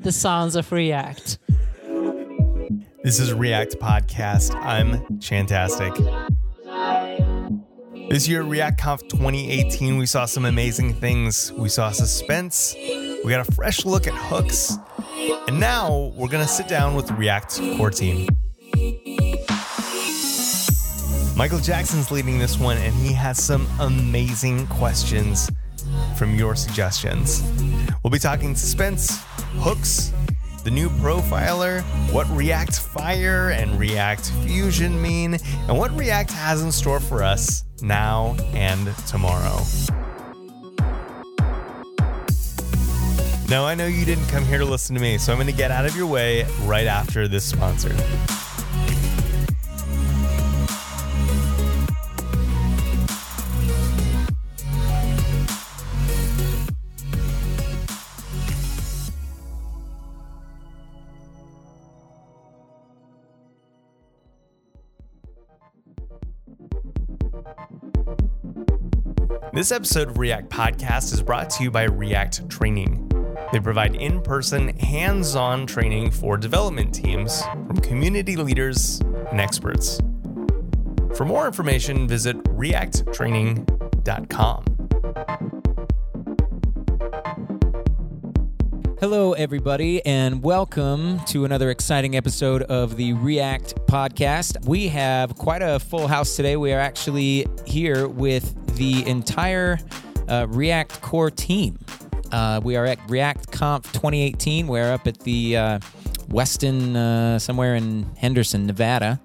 the 0.00 0.10
sounds 0.10 0.56
of 0.56 0.70
React. 0.72 1.38
This 3.04 3.20
is 3.20 3.34
React 3.34 3.78
Podcast. 3.78 4.54
I'm 4.54 5.18
Chantastic. 5.18 5.92
This 8.08 8.26
year, 8.28 8.42
React 8.42 8.80
Conf 8.80 9.02
2018, 9.08 9.98
we 9.98 10.06
saw 10.06 10.24
some 10.24 10.44
amazing 10.44 10.94
things. 10.94 11.52
We 11.52 11.68
saw 11.68 11.90
suspense, 11.90 12.74
we 12.76 13.26
got 13.28 13.46
a 13.46 13.52
fresh 13.52 13.84
look 13.84 14.06
at 14.06 14.14
hooks, 14.14 14.76
and 15.48 15.60
now 15.60 16.12
we're 16.16 16.28
going 16.28 16.44
to 16.44 16.52
sit 16.52 16.68
down 16.68 16.94
with 16.94 17.06
the 17.08 17.14
React 17.14 17.60
core 17.76 17.90
team. 17.90 18.28
Michael 21.36 21.58
Jackson's 21.58 22.10
leading 22.10 22.38
this 22.38 22.58
one, 22.58 22.76
and 22.78 22.94
he 22.94 23.12
has 23.12 23.42
some 23.42 23.66
amazing 23.80 24.66
questions 24.68 25.50
from 26.16 26.34
your 26.34 26.54
suggestions. 26.54 27.42
We'll 28.02 28.10
be 28.10 28.18
talking 28.18 28.54
suspense, 28.54 29.22
hooks, 29.58 30.12
the 30.64 30.70
new 30.70 30.88
profiler, 30.88 31.82
what 32.12 32.28
React 32.30 32.78
Fire 32.78 33.50
and 33.50 33.78
React 33.78 34.30
Fusion 34.44 35.00
mean, 35.00 35.34
and 35.68 35.78
what 35.78 35.90
React 35.96 36.30
has 36.32 36.62
in 36.62 36.70
store 36.70 37.00
for 37.00 37.22
us 37.22 37.64
now 37.82 38.36
and 38.52 38.94
tomorrow. 39.06 39.60
Now, 43.48 43.66
I 43.66 43.74
know 43.74 43.86
you 43.86 44.06
didn't 44.06 44.28
come 44.28 44.44
here 44.44 44.58
to 44.58 44.64
listen 44.64 44.94
to 44.94 45.02
me, 45.02 45.18
so 45.18 45.30
I'm 45.32 45.36
going 45.36 45.46
to 45.46 45.52
get 45.52 45.70
out 45.70 45.84
of 45.84 45.94
your 45.94 46.06
way 46.06 46.44
right 46.62 46.86
after 46.86 47.28
this 47.28 47.44
sponsor. 47.44 47.94
This 69.62 69.70
episode 69.70 70.08
of 70.08 70.18
React 70.18 70.50
Podcast 70.50 71.12
is 71.12 71.22
brought 71.22 71.48
to 71.50 71.62
you 71.62 71.70
by 71.70 71.84
React 71.84 72.50
Training. 72.50 73.08
They 73.52 73.60
provide 73.60 73.94
in 73.94 74.20
person, 74.20 74.76
hands 74.78 75.36
on 75.36 75.68
training 75.68 76.10
for 76.10 76.36
development 76.36 76.92
teams 76.92 77.44
from 77.44 77.76
community 77.76 78.34
leaders 78.34 78.98
and 79.30 79.40
experts. 79.40 80.00
For 81.14 81.24
more 81.24 81.46
information, 81.46 82.08
visit 82.08 82.36
reacttraining.com. 82.42 84.64
Hello, 88.98 89.32
everybody, 89.34 90.04
and 90.04 90.42
welcome 90.42 91.20
to 91.26 91.44
another 91.44 91.70
exciting 91.70 92.16
episode 92.16 92.62
of 92.62 92.96
the 92.96 93.12
React 93.12 93.76
podcast. 93.86 94.66
We 94.66 94.88
have 94.88 95.36
quite 95.36 95.62
a 95.62 95.78
full 95.78 96.08
house 96.08 96.34
today. 96.34 96.56
We 96.56 96.72
are 96.72 96.80
actually 96.80 97.46
here 97.64 98.08
with 98.08 98.56
the 98.74 99.06
entire 99.06 99.78
uh, 100.28 100.46
React 100.48 101.00
core 101.00 101.30
team. 101.30 101.78
Uh, 102.30 102.60
we 102.62 102.76
are 102.76 102.86
at 102.86 102.98
React 103.10 103.52
Conf 103.52 103.92
2018. 103.92 104.66
We're 104.66 104.92
up 104.92 105.06
at 105.06 105.18
the 105.20 105.56
uh, 105.56 105.78
Westin, 106.28 106.96
uh, 106.96 107.38
somewhere 107.38 107.74
in 107.74 108.06
Henderson, 108.16 108.66
Nevada. 108.66 109.20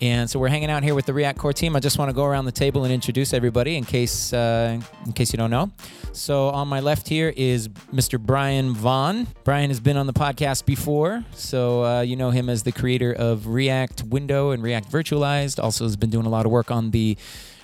And 0.00 0.28
so 0.28 0.38
we're 0.38 0.48
hanging 0.48 0.70
out 0.70 0.82
here 0.82 0.94
with 0.94 1.06
the 1.06 1.14
React 1.14 1.38
Core 1.38 1.52
team. 1.52 1.74
I 1.74 1.80
just 1.80 1.98
want 1.98 2.10
to 2.10 2.12
go 2.12 2.24
around 2.24 2.44
the 2.44 2.52
table 2.52 2.84
and 2.84 2.92
introduce 2.92 3.32
everybody 3.32 3.76
in 3.76 3.84
case 3.84 4.32
uh, 4.32 4.78
in 5.06 5.12
case 5.12 5.32
you 5.32 5.38
don't 5.38 5.50
know. 5.50 5.70
So 6.12 6.48
on 6.50 6.68
my 6.68 6.80
left 6.80 7.08
here 7.08 7.32
is 7.34 7.68
Mr. 7.68 8.20
Brian 8.20 8.74
Vaughn. 8.74 9.26
Brian 9.44 9.70
has 9.70 9.80
been 9.80 9.96
on 9.96 10.06
the 10.06 10.12
podcast 10.12 10.66
before, 10.66 11.24
so 11.32 11.84
uh, 11.84 12.00
you 12.02 12.14
know 12.14 12.30
him 12.30 12.50
as 12.50 12.62
the 12.62 12.72
creator 12.72 13.12
of 13.12 13.46
React 13.46 14.04
Window 14.04 14.50
and 14.50 14.62
React 14.62 14.90
Virtualized. 14.92 15.62
Also 15.62 15.84
has 15.84 15.96
been 15.96 16.10
doing 16.10 16.26
a 16.26 16.30
lot 16.30 16.44
of 16.44 16.52
work 16.52 16.70
on 16.70 16.90
the 16.90 17.16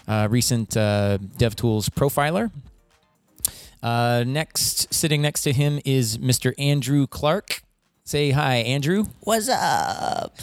uh, 0.08 0.28
recent 0.30 0.76
uh, 0.76 1.18
DevTools 1.38 1.90
profiler. 1.90 2.50
Uh, 3.82 4.24
next, 4.26 4.92
sitting 4.94 5.22
next 5.22 5.42
to 5.42 5.52
him 5.52 5.80
is 5.84 6.18
Mr. 6.18 6.52
Andrew 6.58 7.06
Clark. 7.06 7.62
Say 8.04 8.30
hi, 8.30 8.56
Andrew. 8.56 9.06
What's 9.20 9.48
up? 9.48 10.36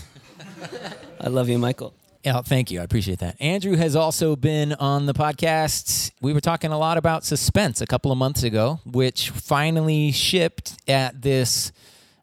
I 1.22 1.28
love 1.28 1.50
you, 1.50 1.58
Michael. 1.58 1.94
Yeah, 2.24 2.42
thank 2.42 2.70
you. 2.70 2.82
I 2.82 2.84
appreciate 2.84 3.20
that. 3.20 3.38
Andrew 3.40 3.78
has 3.78 3.96
also 3.96 4.36
been 4.36 4.74
on 4.74 5.06
the 5.06 5.14
podcast. 5.14 6.12
We 6.22 6.34
were 6.34 6.42
talking 6.42 6.72
a 6.72 6.78
lot 6.78 6.98
about 6.98 7.24
suspense 7.24 7.80
a 7.80 7.86
couple 7.86 8.12
of 8.12 8.18
months 8.18 8.44
ago, 8.44 8.82
which 8.86 9.30
finally 9.30 10.12
shipped 10.12 10.74
at 10.90 11.22
this 11.22 11.72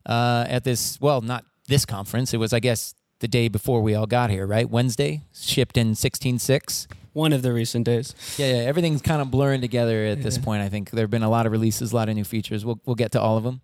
uh, 0.05 0.45
at 0.49 0.65
this 0.65 1.01
well, 1.01 1.23
not 1.23 1.47
this 1.67 1.87
conference. 1.87 2.35
It 2.35 2.37
was, 2.37 2.53
I 2.53 2.61
guess, 2.61 2.95
the 3.21 3.29
day 3.29 3.49
before 3.49 3.81
we 3.81 3.95
all 3.95 4.07
got 4.07 4.29
here, 4.29 4.47
right? 4.47 4.69
Wednesday, 4.69 5.23
shipped 5.33 5.79
in 5.79 5.93
16.6. 5.93 6.87
One 7.17 7.33
of 7.33 7.41
the 7.41 7.51
recent 7.51 7.87
days. 7.87 8.15
Yeah, 8.37 8.49
yeah. 8.49 8.63
Everything's 8.69 9.01
kind 9.01 9.23
of 9.23 9.31
blurring 9.31 9.63
together 9.63 10.05
at 10.05 10.23
this 10.23 10.37
point. 10.37 10.61
I 10.61 10.69
think 10.69 10.91
there 10.91 11.05
have 11.05 11.11
been 11.11 11.23
a 11.23 11.31
lot 11.31 11.47
of 11.47 11.53
releases, 11.53 11.93
a 11.93 11.97
lot 11.97 12.11
of 12.11 12.15
new 12.15 12.25
features. 12.25 12.63
We'll 12.63 12.79
we'll 12.85 12.95
get 12.95 13.13
to 13.13 13.21
all 13.23 13.39
of 13.39 13.43
them. 13.43 13.63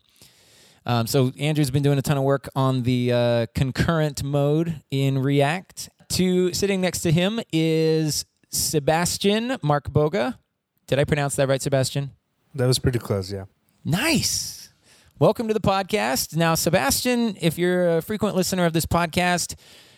Um, 0.87 1.07
so 1.07 1.33
Andrew's 1.39 1.71
been 1.71 1.83
doing 1.83 1.99
a 1.99 2.03
ton 2.03 2.17
of 2.17 2.25
work 2.25 2.49
on 2.57 2.83
the 2.85 3.13
uh, 3.13 3.47
concurrent 3.55 4.25
mode 4.25 4.81
in 4.91 5.19
React. 5.19 5.91
To 6.13 6.55
sitting 6.55 6.81
next 6.81 7.03
to 7.03 7.13
him 7.13 7.41
is 7.53 8.25
Sebastian 8.49 9.51
Markbåge. 9.63 10.35
Did 10.87 10.99
I 10.99 11.05
pronounce 11.05 11.37
that 11.37 11.47
right, 11.47 11.61
Sebastian? 11.61 12.13
That 12.55 12.67
was 12.67 12.79
pretty 12.79 13.01
close, 13.01 13.31
yeah. 13.31 13.45
Nice. 13.85 14.71
Welcome 15.19 15.47
to 15.49 15.55
the 15.55 15.61
podcast. 15.61 16.37
Now, 16.37 16.55
Sebastian, 16.55 17.37
if 17.39 17.59
you're 17.59 17.99
a 17.99 18.01
frequent 18.01 18.35
listener 18.35 18.65
of 18.65 18.73
this 18.73 18.87
podcast, 18.87 19.57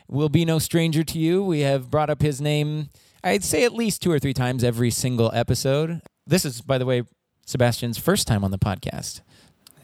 will 0.09 0.29
be 0.29 0.45
no 0.45 0.59
stranger 0.59 1.05
to 1.05 1.21
you. 1.21 1.45
We 1.45 1.61
have 1.61 1.89
brought 1.89 2.11
up 2.11 2.21
his 2.21 2.41
name, 2.41 2.91
I'd 3.25 3.43
say 3.43 3.65
at 3.65 3.73
least 3.73 4.03
two 4.03 4.13
or 4.13 4.19
three 4.19 4.35
times 4.35 4.63
every 4.63 4.91
single 4.91 5.31
episode. 5.35 6.03
This 6.27 6.45
is, 6.45 6.61
by 6.61 6.77
the 6.77 6.85
way, 6.85 7.05
Sebastian's 7.47 7.97
first 7.97 8.27
time 8.29 8.45
on 8.45 8.51
the 8.51 8.59
podcast. 8.59 9.23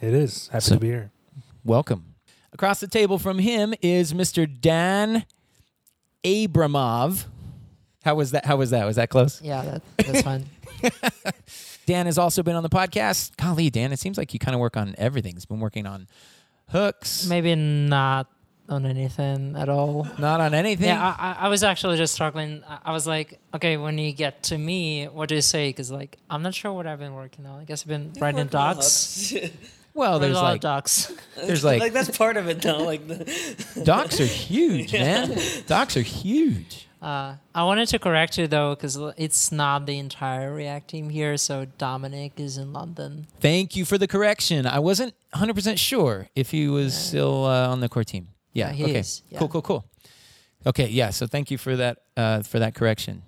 It 0.02 0.12
is. 0.12 0.48
Happy 0.48 0.60
So- 0.64 0.74
to 0.74 0.80
be 0.80 0.88
here. 0.88 1.10
Welcome. 1.64 2.04
Across 2.52 2.80
the 2.80 2.86
table 2.86 3.18
from 3.18 3.38
him 3.38 3.72
is 3.80 4.12
Mr. 4.12 4.46
Dan 4.60 5.24
Abramov. 6.24 7.24
How 8.04 8.14
was 8.14 8.32
that? 8.32 8.44
How 8.44 8.56
was 8.56 8.70
that? 8.70 8.84
Was 8.86 8.96
that 8.96 9.08
close? 9.08 9.40
Yeah, 9.42 9.62
that, 9.62 9.82
that's 10.06 10.22
fine. 10.22 10.46
Dan 11.86 12.06
has 12.06 12.18
also 12.18 12.42
been 12.42 12.56
on 12.56 12.62
the 12.62 12.68
podcast. 12.68 13.36
Golly, 13.36 13.70
Dan, 13.70 13.92
it 13.92 13.98
seems 13.98 14.18
like 14.18 14.32
you 14.34 14.38
kind 14.38 14.54
of 14.54 14.60
work 14.60 14.76
on 14.76 14.94
everything. 14.98 15.34
He's 15.34 15.44
been 15.46 15.60
working 15.60 15.86
on 15.86 16.08
hooks, 16.68 17.26
Maybe 17.26 17.54
not 17.54 18.26
on 18.70 18.86
anything 18.86 19.56
at 19.56 19.68
all. 19.68 20.06
not 20.18 20.40
on 20.40 20.54
anything. 20.54 20.86
Yeah, 20.88 21.14
I, 21.18 21.32
I- 21.32 21.46
I 21.46 21.48
was 21.48 21.62
actually 21.62 21.96
just 21.96 22.14
struggling. 22.14 22.62
I 22.68 22.78
I 22.86 22.92
was 22.92 23.06
like, 23.06 23.38
okay, 23.54 23.76
when 23.76 23.98
you 23.98 24.12
get 24.12 24.42
to 24.44 24.58
me, 24.58 25.06
what 25.06 25.28
do 25.28 25.34
you 25.34 25.42
say? 25.42 25.68
Because 25.70 25.90
like, 25.90 26.16
I'm 26.30 26.42
not 26.42 26.54
sure 26.54 26.72
what 26.72 26.86
I've 26.86 26.98
been 26.98 27.14
working 27.14 27.46
on. 27.46 27.60
I 27.60 27.64
guess 27.64 27.82
I've 27.82 27.88
been 27.88 28.12
writing 28.20 28.46
docs. 28.46 29.32
well, 29.94 30.18
There's 30.18 30.30
there's 30.32 30.38
a 30.38 30.42
lot 30.42 30.48
of 30.48 30.54
like 30.54 30.60
docs. 30.60 31.12
there's 31.36 31.64
like, 31.70 31.80
like 31.80 31.92
that's 31.92 32.16
part 32.16 32.36
of 32.36 32.48
it, 32.48 32.62
though. 32.62 32.82
Like 32.84 33.06
the, 33.06 33.82
docs 33.84 34.20
are 34.20 34.24
huge, 34.24 34.92
man. 34.92 35.36
Docs 35.66 35.96
are 35.96 36.02
huge. 36.02 36.86
Uh, 37.02 37.36
I 37.54 37.64
wanted 37.64 37.88
to 37.88 37.98
correct 37.98 38.36
you 38.36 38.46
though, 38.46 38.74
because 38.74 38.98
it's 39.16 39.50
not 39.50 39.86
the 39.86 39.98
entire 39.98 40.52
React 40.52 40.88
team 40.88 41.08
here. 41.08 41.38
So 41.38 41.64
Dominic 41.78 42.32
is 42.38 42.58
in 42.58 42.74
London. 42.74 43.26
Thank 43.40 43.74
you 43.74 43.86
for 43.86 43.96
the 43.96 44.06
correction. 44.06 44.66
I 44.66 44.80
wasn't 44.80 45.14
100% 45.34 45.78
sure 45.78 46.28
if 46.36 46.50
he 46.50 46.68
was 46.68 46.92
still 46.94 47.46
uh, 47.46 47.68
on 47.68 47.80
the 47.80 47.88
core 47.88 48.04
team. 48.04 48.28
Yeah, 48.52 48.68
Yeah, 48.68 48.72
he 48.72 48.84
okay. 48.84 48.98
is, 48.98 49.22
yeah. 49.30 49.38
Cool, 49.38 49.48
cool, 49.48 49.62
cool. 49.62 49.84
Okay, 50.66 50.88
yeah, 50.88 51.10
so 51.10 51.26
thank 51.26 51.50
you 51.50 51.56
for 51.58 51.76
that 51.76 51.98
uh, 52.16 52.42
for 52.42 52.58
that 52.58 52.74
correction. 52.74 53.22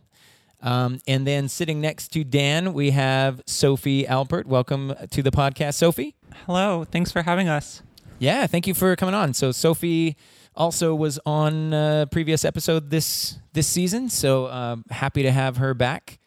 Um, 0.61 1.01
and 1.09 1.27
then 1.27 1.49
sitting 1.49 1.81
next 1.81 2.09
to 2.13 2.23
Dan, 2.25 2.73
we 2.73 2.91
have 2.91 3.41
Sophie 3.47 4.05
Alpert. 4.05 4.45
Welcome 4.47 4.95
to 5.11 5.23
the 5.23 5.31
podcast, 5.31 5.75
Sophie. 5.75 6.15
Hello, 6.47 6.85
thanks 6.85 7.11
for 7.11 7.23
having 7.23 7.49
us. 7.49 7.83
Yeah, 8.19 8.47
thank 8.47 8.67
you 8.67 8.75
for 8.75 8.95
coming 8.97 9.15
on. 9.15 9.35
So 9.35 9.51
Sophie 9.51 10.17
also 10.55 10.95
was 10.95 11.19
on 11.27 11.73
a 11.73 12.07
previous 12.11 12.45
episode 12.45 12.91
this 12.91 13.39
this 13.55 13.67
season, 13.67 14.09
so 14.09 14.49
um, 14.49 14.85
happy 14.91 15.23
to 15.23 15.33
have 15.33 15.57
her 15.57 15.73
back. 15.75 16.19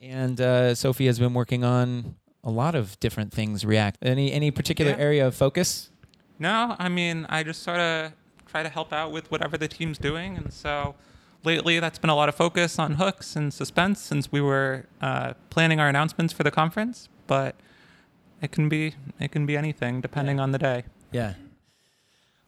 And 0.00 0.40
uh, 0.40 0.74
Sophie 0.74 1.06
has 1.06 1.18
been 1.18 1.34
working 1.34 1.64
on 1.64 2.16
a 2.44 2.50
lot 2.50 2.74
of 2.74 3.00
different 3.00 3.32
things 3.32 3.64
React. 3.64 3.98
Any 4.02 4.30
any 4.32 4.50
particular 4.50 4.92
Yeah. 4.92 4.98
area 4.98 5.26
of 5.26 5.34
focus? 5.34 5.90
No, 6.38 6.76
I 6.78 6.88
mean, 6.90 7.26
I 7.30 7.42
just 7.42 7.62
sort 7.62 7.78
of 7.80 8.12
try 8.54 8.62
to 8.62 8.68
help 8.68 8.92
out 8.92 9.10
with 9.10 9.28
whatever 9.32 9.58
the 9.58 9.66
team's 9.66 9.98
doing. 9.98 10.36
And 10.36 10.52
so 10.52 10.94
lately, 11.42 11.80
that's 11.80 11.98
been 11.98 12.08
a 12.10 12.14
lot 12.14 12.28
of 12.28 12.36
focus 12.36 12.78
on 12.78 12.94
hooks 12.94 13.34
and 13.34 13.52
suspense 13.52 14.00
since 14.00 14.30
we 14.30 14.40
were 14.40 14.86
uh, 15.00 15.34
planning 15.50 15.80
our 15.80 15.88
announcements 15.88 16.32
for 16.32 16.44
the 16.44 16.52
conference. 16.52 17.08
But 17.26 17.56
it 18.40 18.52
can 18.52 18.68
be 18.68 18.94
it 19.18 19.32
can 19.32 19.44
be 19.44 19.56
anything 19.56 20.00
depending 20.00 20.38
on 20.38 20.52
the 20.52 20.58
day. 20.58 20.84
Yeah. 21.10 21.34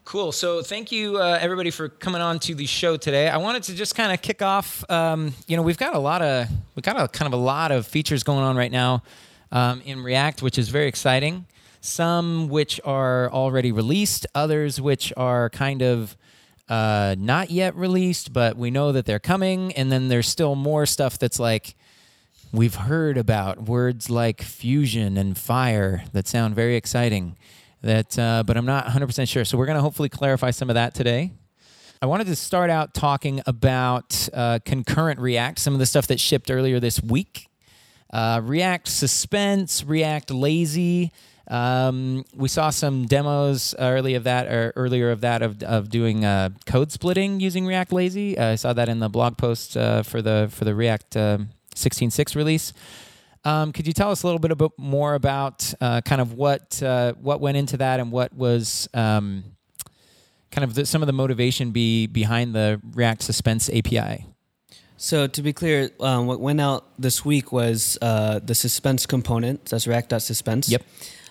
Cool. 0.04 0.30
So 0.30 0.62
thank 0.62 0.92
you, 0.92 1.16
uh, 1.18 1.38
everybody, 1.40 1.72
for 1.72 1.88
coming 1.88 2.22
on 2.22 2.38
to 2.46 2.54
the 2.54 2.66
show 2.66 2.96
today. 2.96 3.28
I 3.28 3.38
wanted 3.38 3.64
to 3.64 3.74
just 3.74 3.96
kind 3.96 4.12
of 4.12 4.22
kick 4.22 4.40
off. 4.40 4.88
Um, 4.88 5.34
you 5.48 5.56
know, 5.56 5.64
we've 5.64 5.76
got 5.76 5.96
a 5.96 5.98
lot 5.98 6.22
of 6.22 6.46
we've 6.76 6.84
got 6.84 7.00
a 7.00 7.08
kind 7.08 7.26
of 7.26 7.36
a 7.36 7.42
lot 7.42 7.72
of 7.72 7.84
features 7.84 8.22
going 8.22 8.44
on 8.44 8.56
right 8.56 8.70
now. 8.70 9.02
um, 9.50 9.80
in 9.84 10.02
React, 10.04 10.42
which 10.42 10.56
is 10.58 10.68
very 10.68 10.86
exciting. 10.86 11.46
Some 11.86 12.48
which 12.48 12.80
are 12.84 13.30
already 13.30 13.72
released, 13.72 14.26
others 14.34 14.80
which 14.80 15.12
are 15.16 15.48
kind 15.50 15.82
of 15.82 16.16
uh, 16.68 17.14
not 17.18 17.50
yet 17.50 17.76
released, 17.76 18.32
but 18.32 18.56
we 18.56 18.70
know 18.70 18.92
that 18.92 19.06
they're 19.06 19.18
coming. 19.18 19.72
And 19.74 19.90
then 19.92 20.08
there's 20.08 20.28
still 20.28 20.54
more 20.54 20.84
stuff 20.86 21.18
that's 21.18 21.38
like 21.38 21.76
we've 22.52 22.74
heard 22.74 23.18
about 23.18 23.62
words 23.62 24.10
like 24.10 24.42
fusion 24.42 25.16
and 25.16 25.38
fire 25.38 26.04
that 26.12 26.26
sound 26.26 26.54
very 26.54 26.76
exciting. 26.76 27.36
That, 27.82 28.18
uh, 28.18 28.42
but 28.44 28.56
I'm 28.56 28.66
not 28.66 28.86
100% 28.86 29.28
sure. 29.28 29.44
So 29.44 29.56
we're 29.56 29.66
going 29.66 29.76
to 29.76 29.82
hopefully 29.82 30.08
clarify 30.08 30.50
some 30.50 30.68
of 30.68 30.74
that 30.74 30.94
today. 30.94 31.32
I 32.02 32.06
wanted 32.06 32.26
to 32.26 32.36
start 32.36 32.68
out 32.68 32.94
talking 32.94 33.42
about 33.46 34.28
uh, 34.34 34.58
concurrent 34.64 35.20
React, 35.20 35.58
some 35.58 35.72
of 35.72 35.78
the 35.78 35.86
stuff 35.86 36.08
that 36.08 36.18
shipped 36.18 36.50
earlier 36.50 36.80
this 36.80 37.02
week. 37.02 37.45
Uh, 38.10 38.40
React 38.42 38.88
Suspense, 38.88 39.84
React 39.84 40.30
Lazy. 40.32 41.12
Um, 41.48 42.24
we 42.34 42.48
saw 42.48 42.70
some 42.70 43.06
demos 43.06 43.74
early 43.78 44.14
of 44.14 44.24
that, 44.24 44.48
or 44.48 44.72
earlier 44.74 45.10
of 45.10 45.20
that, 45.20 45.42
of, 45.42 45.62
of 45.62 45.90
doing 45.90 46.24
uh, 46.24 46.50
code 46.66 46.90
splitting 46.90 47.40
using 47.40 47.66
React 47.66 47.92
Lazy. 47.92 48.36
Uh, 48.36 48.52
I 48.52 48.54
saw 48.56 48.72
that 48.72 48.88
in 48.88 48.98
the 48.98 49.08
blog 49.08 49.36
post 49.36 49.76
uh, 49.76 50.02
for 50.02 50.22
the 50.22 50.48
for 50.50 50.64
the 50.64 50.74
React 50.74 51.16
uh, 51.16 51.38
16.6 51.74 52.34
release. 52.34 52.72
Um, 53.44 53.72
could 53.72 53.86
you 53.86 53.92
tell 53.92 54.10
us 54.10 54.24
a 54.24 54.26
little 54.26 54.40
bit 54.40 54.50
about, 54.50 54.72
more 54.76 55.14
about 55.14 55.72
uh, 55.80 56.00
kind 56.00 56.20
of 56.20 56.32
what 56.32 56.82
uh, 56.82 57.12
what 57.12 57.40
went 57.40 57.56
into 57.56 57.76
that 57.76 58.00
and 58.00 58.10
what 58.10 58.32
was 58.32 58.88
um, 58.92 59.44
kind 60.50 60.64
of 60.64 60.74
the, 60.74 60.84
some 60.84 61.00
of 61.00 61.06
the 61.06 61.12
motivation 61.12 61.70
be 61.70 62.08
behind 62.08 62.56
the 62.56 62.80
React 62.94 63.22
Suspense 63.22 63.70
API? 63.70 64.26
So 64.96 65.26
to 65.26 65.42
be 65.42 65.52
clear, 65.52 65.90
um, 66.00 66.26
what 66.26 66.40
went 66.40 66.60
out 66.60 66.86
this 66.98 67.24
week 67.24 67.52
was 67.52 67.98
uh, 68.00 68.40
the 68.42 68.54
suspense 68.54 69.06
component. 69.06 69.66
That's 69.66 69.86
React.suspense. 69.86 70.70
Yep. 70.70 70.82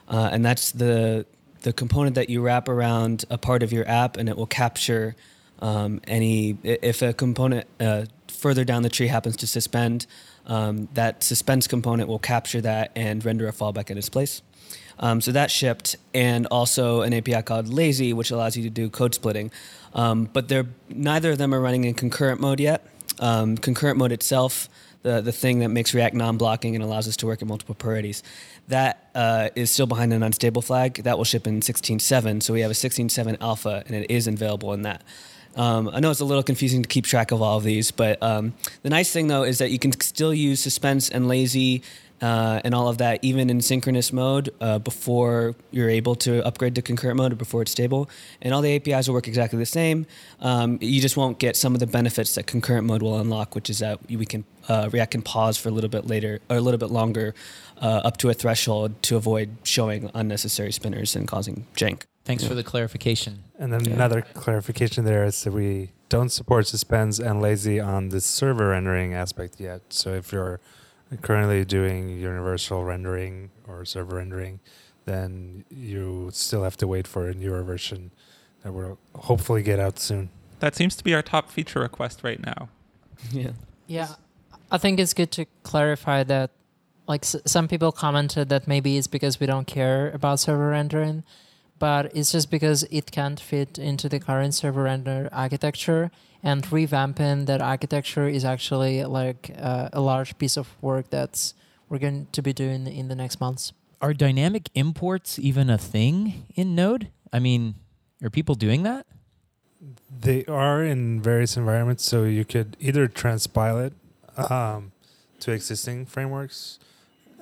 Uh, 0.08 0.30
and 0.32 0.46
that's 0.46 0.72
the 0.72 1.26
the 1.62 1.74
component 1.74 2.14
that 2.14 2.30
you 2.30 2.42
wrap 2.42 2.70
around 2.70 3.26
a 3.32 3.40
part 3.40 3.64
of 3.64 3.74
your 3.74 3.88
app, 3.90 4.18
and 4.18 4.30
it 4.30 4.38
will 4.38 4.46
capture 4.46 5.16
um, 5.60 6.00
any 6.08 6.58
if 6.64 7.02
a 7.02 7.12
component 7.12 7.66
uh, 7.80 8.06
further 8.28 8.64
down 8.64 8.84
the 8.84 8.90
tree 8.90 9.08
happens 9.08 9.36
to 9.38 9.48
suspend. 9.48 10.06
Um, 10.46 10.90
that 10.94 11.24
suspense 11.24 11.68
component 11.68 12.08
will 12.08 12.20
capture 12.20 12.62
that 12.62 12.92
and 12.96 13.26
render 13.26 13.48
a 13.48 13.52
fallback 13.52 13.90
in 13.90 13.98
its 13.98 14.10
place. 14.10 14.44
Um, 15.00 15.20
so 15.22 15.32
that 15.32 15.50
shipped, 15.50 15.96
and 16.14 16.46
also 16.48 17.02
an 17.02 17.14
API 17.14 17.42
called 17.42 17.68
Lazy, 17.68 18.14
which 18.14 18.30
allows 18.30 18.56
you 18.56 18.64
to 18.64 18.70
do 18.70 18.92
code 18.92 19.16
splitting. 19.16 19.52
Um, 19.96 20.30
but 20.32 20.50
they're 20.50 20.68
neither 20.88 21.32
of 21.32 21.40
them 21.40 21.54
are 21.54 21.60
running 21.60 21.84
in 21.84 21.96
concurrent 21.96 22.40
mode 22.40 22.60
yet. 22.60 22.86
Um, 23.20 23.58
concurrent 23.58 23.98
mode 23.98 24.12
itself, 24.12 24.70
the 25.02 25.22
the 25.22 25.32
thing 25.32 25.60
that 25.60 25.70
makes 25.70 25.94
React 25.94 26.16
non-blocking 26.16 26.76
and 26.76 26.84
allows 26.84 27.08
us 27.08 27.16
to 27.18 27.26
work 27.26 27.42
at 27.42 27.48
multiple 27.48 27.76
priorities, 27.76 28.24
that 28.68 29.10
uh, 29.16 29.50
is 29.56 29.72
still 29.72 29.88
behind 29.88 30.14
an 30.14 30.24
unstable 30.24 30.62
flag. 30.62 31.04
That 31.04 31.18
will 31.18 31.26
ship 31.26 31.48
in 31.48 31.62
16.7. 31.62 32.44
So 32.44 32.54
we 32.54 32.62
have 32.62 32.72
a 32.72 32.76
16.7 32.76 33.38
alpha, 33.42 33.84
and 33.86 33.96
it 33.96 34.12
is 34.12 34.28
available 34.28 34.74
in 34.74 34.84
that. 34.84 35.02
Um, 35.56 35.90
I 35.94 36.02
know 36.02 36.12
it's 36.12 36.20
a 36.20 36.26
little 36.26 36.44
confusing 36.44 36.82
to 36.82 36.90
keep 36.90 37.06
track 37.06 37.32
of 37.32 37.42
all 37.42 37.58
of 37.58 37.64
these, 37.64 37.92
but 37.92 38.22
um, 38.22 38.54
the 38.84 38.90
nice 38.90 39.12
thing 39.12 39.28
though 39.28 39.44
is 39.44 39.60
that 39.60 39.72
you 39.72 39.80
can 39.80 39.94
still 40.02 40.34
use 40.34 40.60
suspense 40.60 41.10
and 41.10 41.30
lazy 41.30 41.82
uh, 42.22 42.62
and 42.64 42.74
all 42.74 42.88
of 42.88 42.98
that 43.00 43.20
even 43.22 43.50
in 43.50 43.62
synchronous 43.62 44.14
mode 44.14 44.50
uh, 44.62 44.80
before 44.80 45.56
you're 45.72 45.90
able 45.90 46.16
to 46.16 46.46
upgrade 46.46 46.76
to 46.76 46.82
concurrent 46.82 47.18
mode 47.18 47.34
or 47.34 47.36
before 47.36 47.62
it's 47.62 47.72
stable. 47.72 48.10
And 48.42 48.54
all 48.54 48.62
the 48.62 48.76
APIs 48.76 49.08
will 49.08 49.16
work 49.16 49.28
exactly 49.28 49.60
the 49.60 49.66
same. 49.66 50.06
Um, 50.40 50.78
you 50.82 51.02
just 51.02 51.18
won't 51.18 51.40
get 51.40 51.56
some 51.56 51.74
of 51.74 51.80
the 51.80 51.88
benefits 51.88 52.36
that 52.36 52.48
concurrent 52.48 52.88
mode 52.88 53.02
will 53.02 53.20
unlock, 53.20 53.56
which 53.56 53.70
is 53.70 53.80
that 53.80 54.00
we 54.10 54.26
can 54.26 54.46
uh, 54.68 54.90
React 54.92 55.12
can 55.12 55.22
pause 55.22 55.58
for 55.58 55.70
a 55.70 55.72
little 55.72 55.90
bit 55.90 56.08
later 56.08 56.40
or 56.50 56.58
a 56.58 56.62
little 56.62 56.80
bit 56.80 56.90
longer 56.90 57.36
uh, 57.82 58.02
up 58.04 58.18
to 58.18 58.30
a 58.30 58.34
threshold 58.34 59.02
to 59.04 59.16
avoid 59.16 59.58
showing 59.64 60.10
unnecessary 60.14 60.72
spinners 60.72 61.16
and 61.16 61.28
causing 61.28 61.68
jank. 61.76 62.04
Thanks 62.24 62.44
for 62.44 62.56
the 62.56 62.64
clarification. 62.64 63.44
And 63.60 63.72
then 63.72 63.86
another 63.86 64.24
clarification 64.34 65.06
there 65.06 65.24
is 65.24 65.44
that 65.44 65.52
we 65.52 65.92
don't 66.10 66.30
support 66.30 66.66
suspense 66.66 67.20
and 67.20 67.40
lazy 67.40 67.80
on 67.80 68.10
the 68.10 68.20
server 68.20 68.70
rendering 68.70 69.14
aspect 69.14 69.60
yet. 69.60 69.82
So 69.90 70.14
if 70.14 70.32
you're 70.32 70.60
currently 71.22 71.64
doing 71.66 72.10
universal 72.10 72.84
rendering 72.84 73.52
or 73.68 73.86
server 73.86 74.18
rendering, 74.18 74.60
then 75.06 75.66
you 75.70 76.30
still 76.34 76.64
have 76.64 76.78
to 76.78 76.88
wait 76.88 77.08
for 77.08 77.28
a 77.30 77.34
newer 77.34 77.64
version 77.64 78.12
that 78.64 78.74
will 78.74 78.98
hopefully 79.14 79.62
get 79.64 79.80
out 79.80 80.00
soon. 80.00 80.30
That 80.60 80.76
seems 80.76 80.96
to 80.96 81.04
be 81.04 81.14
our 81.14 81.22
top 81.22 81.50
feature 81.52 81.80
request 81.80 82.24
right 82.24 82.40
now. 82.42 82.70
Yeah. 83.32 83.52
Yeah, 83.88 84.16
I 84.72 84.78
think 84.78 85.00
it's 85.00 85.14
good 85.14 85.32
to 85.34 85.46
clarify 85.64 86.24
that. 86.24 86.52
Like 87.08 87.24
s- 87.24 87.36
some 87.46 87.68
people 87.68 87.92
commented 87.92 88.50
that 88.50 88.68
maybe 88.68 88.98
it's 88.98 89.08
because 89.08 89.40
we 89.40 89.46
don't 89.46 89.68
care 89.68 90.10
about 90.12 90.40
server 90.40 90.70
rendering, 90.70 91.24
but 91.80 92.16
it's 92.16 92.32
just 92.32 92.50
because 92.50 92.84
it 92.90 93.12
can't 93.12 93.40
fit 93.40 93.78
into 93.78 94.10
the 94.10 94.20
current 94.20 94.54
server 94.56 94.84
render 94.84 95.30
architecture. 95.32 96.10
And 96.46 96.64
revamping 96.66 97.48
that 97.48 97.60
architecture 97.60 98.28
is 98.28 98.46
actually 98.46 99.04
like 99.04 99.52
uh, 99.58 99.90
a 99.92 100.00
large 100.00 100.38
piece 100.38 100.58
of 100.58 100.68
work 100.80 101.10
that's 101.10 101.56
we're 101.90 101.98
going 101.98 102.28
to 102.32 102.42
be 102.42 102.54
doing 102.54 102.88
in 102.88 103.08
the 103.08 103.16
next 103.16 103.42
months. 103.42 103.74
Are 104.02 104.14
dynamic 104.14 104.70
imports 104.76 105.40
even 105.40 105.70
a 105.70 105.78
thing 105.78 106.46
in 106.56 106.76
Node? 106.76 107.10
I 107.34 107.40
mean, 107.40 107.76
are 108.24 108.30
people 108.30 108.56
doing 108.56 108.84
that? 108.84 109.08
They 110.20 110.46
are 110.46 110.84
in 110.84 111.22
various 111.22 111.58
environments, 111.58 112.06
so 112.06 112.24
you 112.24 112.46
could 112.46 112.78
either 112.80 113.08
transpile 113.08 113.88
it 113.88 114.52
um, 114.52 114.92
to 115.40 115.52
existing 115.52 116.06
frameworks 116.06 116.80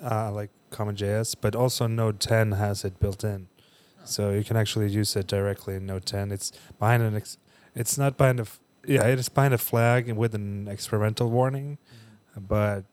uh, 0.01 0.31
like 0.31 0.50
CommonJS, 0.71 1.35
but 1.39 1.55
also 1.55 1.88
Node 1.88 2.19
10 2.19 2.53
has 2.53 2.83
it 2.83 3.00
built 3.00 3.23
in, 3.23 3.47
so 4.03 4.31
you 4.31 4.44
can 4.44 4.57
actually 4.57 4.89
use 4.89 5.15
it 5.15 5.27
directly 5.27 5.75
in 5.75 5.85
Node 5.85 6.05
10. 6.05 6.31
It's 6.31 6.51
behind 6.79 7.03
an, 7.03 7.15
ex- 7.15 7.38
it's 7.75 7.97
not 7.97 8.17
behind 8.17 8.39
a, 8.39 8.44
f- 8.44 8.59
yeah, 8.85 9.06
it 9.07 9.19
is 9.19 9.30
behind 9.30 9.53
a 9.53 9.57
flag 9.57 10.09
and 10.09 10.18
with 10.18 10.35
an 10.35 10.68
experimental 10.68 11.30
warning, 11.30 11.77
but 12.38 12.83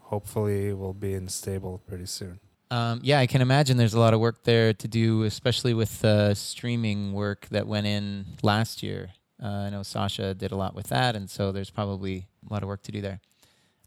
hopefully 0.00 0.72
we'll 0.72 0.92
be 0.92 1.14
in 1.14 1.28
stable 1.28 1.80
pretty 1.86 2.06
soon. 2.06 2.40
Um, 2.70 3.00
yeah, 3.02 3.20
I 3.20 3.26
can 3.26 3.40
imagine 3.40 3.76
there's 3.76 3.94
a 3.94 4.00
lot 4.00 4.14
of 4.14 4.20
work 4.20 4.42
there 4.44 4.72
to 4.72 4.88
do, 4.88 5.22
especially 5.24 5.74
with 5.74 6.04
uh, 6.04 6.34
streaming 6.34 7.12
work 7.12 7.46
that 7.50 7.66
went 7.66 7.86
in 7.86 8.26
last 8.42 8.82
year. 8.82 9.10
Uh, 9.42 9.46
I 9.46 9.70
know 9.70 9.82
Sasha 9.82 10.34
did 10.34 10.52
a 10.52 10.56
lot 10.56 10.74
with 10.74 10.88
that, 10.88 11.14
and 11.14 11.28
so 11.28 11.52
there's 11.52 11.70
probably 11.70 12.26
a 12.48 12.52
lot 12.52 12.62
of 12.62 12.68
work 12.68 12.82
to 12.84 12.92
do 12.92 13.00
there. 13.00 13.20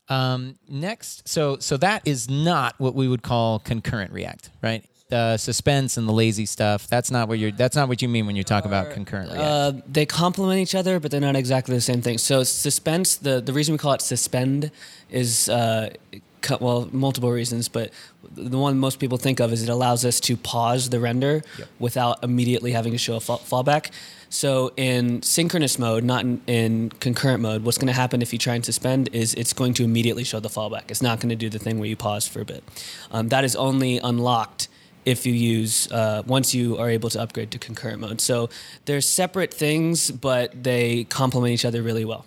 Um, 0.10 0.56
next, 0.70 1.28
so 1.28 1.58
so 1.60 1.76
that 1.78 2.02
is 2.06 2.30
not 2.30 2.76
what 2.80 2.96
we 2.96 3.08
would 3.08 3.24
call 3.24 3.60
concurrent 3.60 4.12
React, 4.12 4.52
right? 4.62 4.86
The 5.10 5.38
suspense 5.38 5.96
and 5.96 6.06
the 6.06 6.12
lazy 6.12 6.46
stuff. 6.46 6.88
That's 6.88 7.10
not 7.10 7.30
what 7.30 7.40
you're. 7.40 7.52
That's 7.52 7.78
not 7.78 7.88
what 7.88 8.02
you 8.02 8.10
mean 8.10 8.26
when 8.26 8.36
you 8.36 8.44
talk 8.44 8.66
about 8.66 8.92
concurrent 8.92 9.32
React. 9.32 9.42
Uh, 9.42 9.72
they 9.88 10.06
complement 10.06 10.60
each 10.60 10.76
other, 10.76 11.00
but 11.00 11.12
they're 11.12 11.22
not 11.22 11.38
exactly 11.38 11.74
the 11.76 11.80
same 11.82 12.02
thing. 12.02 12.18
So 12.18 12.44
suspense, 12.44 13.16
the, 13.16 13.40
the 13.40 13.54
reason 13.54 13.74
we 13.74 13.78
call 13.78 13.94
it 13.94 14.02
suspend 14.02 14.70
is, 15.10 15.48
uh, 15.48 15.92
well, 16.60 16.90
multiple 16.92 17.32
reasons, 17.32 17.70
but 17.70 17.92
the 18.36 18.58
one 18.58 18.78
most 18.78 19.00
people 19.00 19.18
think 19.18 19.40
of 19.40 19.54
is 19.54 19.64
it 19.64 19.70
allows 19.70 20.04
us 20.04 20.20
to 20.20 20.36
pause 20.36 20.90
the 20.90 21.00
render 21.00 21.42
Yep. 21.58 21.68
without 21.80 22.22
immediately 22.22 22.74
having 22.74 22.92
to 22.92 22.98
show 22.98 23.16
a 23.16 23.22
fall- 23.22 23.40
fallback. 23.40 23.92
So 24.30 24.74
in 24.76 25.22
synchronous 25.22 25.80
mode, 25.80 26.04
not 26.04 26.26
in, 26.26 26.42
in 26.48 26.90
concurrent 27.00 27.42
mode, 27.42 27.64
what's 27.64 27.78
going 27.78 27.88
to 27.88 27.94
happen 27.94 28.22
if 28.22 28.34
you 28.34 28.40
try 28.40 28.56
and 28.56 28.66
suspend 28.66 29.08
is 29.14 29.34
it's 29.36 29.54
going 29.54 29.74
to 29.76 29.86
immediately 29.86 30.26
show 30.26 30.42
the 30.42 30.50
fallback. 30.50 30.92
It's 30.92 31.02
not 31.02 31.22
going 31.22 31.30
to 31.30 31.36
do 31.38 31.50
the 31.50 31.60
thing 31.60 31.80
where 31.80 31.88
you 31.88 31.96
pause 31.96 32.28
for 32.28 32.42
a 32.42 32.46
bit. 32.46 32.62
Um, 33.10 33.30
that 33.30 33.46
is 33.46 33.56
only 33.56 34.00
unlocked 34.00 34.68
if 35.08 35.26
you 35.26 35.34
use 35.34 35.90
uh, 35.92 36.22
once 36.28 36.54
you 36.54 36.78
are 36.78 36.90
able 36.90 37.10
to 37.10 37.22
upgrade 37.22 37.50
to 37.52 37.58
concurrent 37.58 38.02
mode. 38.02 38.20
So 38.20 38.50
they're 38.86 39.00
separate 39.02 39.54
things, 39.54 40.12
but 40.12 40.64
they 40.64 41.06
complement 41.06 41.54
each 41.54 41.64
other 41.64 41.82
really 41.82 42.04
well, 42.04 42.26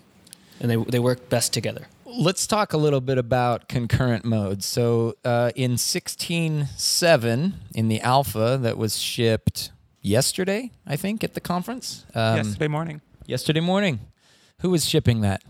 and 0.61 0.71
they 0.71 0.77
they 0.77 0.99
work 0.99 1.29
best 1.29 1.53
together. 1.53 1.87
Let's 2.07 2.47
talk 2.47 2.73
a 2.73 2.77
little 2.79 3.01
bit 3.01 3.19
about 3.19 3.69
concurrent 3.69 4.25
modes. 4.25 4.67
So 4.67 5.15
uh, 5.25 5.53
in 5.55 5.77
16.7, 5.77 7.53
in 7.75 7.89
the 7.89 8.01
alpha 8.01 8.59
that 8.61 8.77
was 8.77 8.99
shipped 8.99 9.71
yesterday, 10.01 10.73
I 10.87 10.97
think, 10.97 11.23
at 11.23 11.35
the 11.35 11.41
conference. 11.41 12.05
Um, 12.15 12.37
Yesterday 12.39 12.67
morning. 12.69 13.01
Yesterday 13.27 13.61
morning. 13.61 14.01
Who 14.61 14.71
was 14.71 14.89
shipping 14.89 15.21
that? 15.21 15.43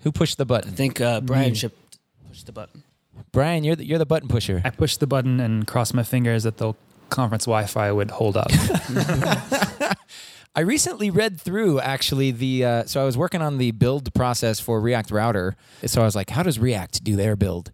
Who 0.00 0.12
pushed 0.12 0.36
the 0.36 0.44
button? 0.44 0.72
I 0.72 0.74
think 0.74 1.00
uh, 1.00 1.20
Brian 1.22 1.50
Me. 1.50 1.54
shipped 1.54 1.98
pushed 2.28 2.44
the 2.46 2.52
button. 2.52 2.82
Brian, 3.32 3.64
you're 3.64 3.76
the, 3.76 3.84
you're 3.84 3.98
the 3.98 4.06
button 4.06 4.28
pusher. 4.28 4.62
I 4.64 4.70
pushed 4.70 5.00
the 5.00 5.06
button 5.06 5.40
and 5.40 5.66
crossed 5.66 5.94
my 5.94 6.02
fingers 6.02 6.44
that 6.44 6.58
the 6.58 6.74
conference 7.08 7.44
Wi-Fi 7.44 7.92
would 7.92 8.10
hold 8.10 8.36
up. 8.36 8.50
I 10.54 10.62
recently 10.62 11.10
read 11.10 11.40
through 11.40 11.80
actually 11.80 12.30
the 12.32 12.64
uh, 12.64 12.84
so 12.84 13.00
I 13.00 13.04
was 13.04 13.16
working 13.16 13.42
on 13.42 13.58
the 13.58 13.70
build 13.70 14.12
process 14.14 14.58
for 14.58 14.80
React 14.80 15.10
Router. 15.12 15.56
So 15.86 16.02
I 16.02 16.04
was 16.04 16.16
like, 16.16 16.30
how 16.30 16.42
does 16.42 16.58
React 16.58 17.04
do 17.04 17.16
their 17.16 17.36
build? 17.36 17.70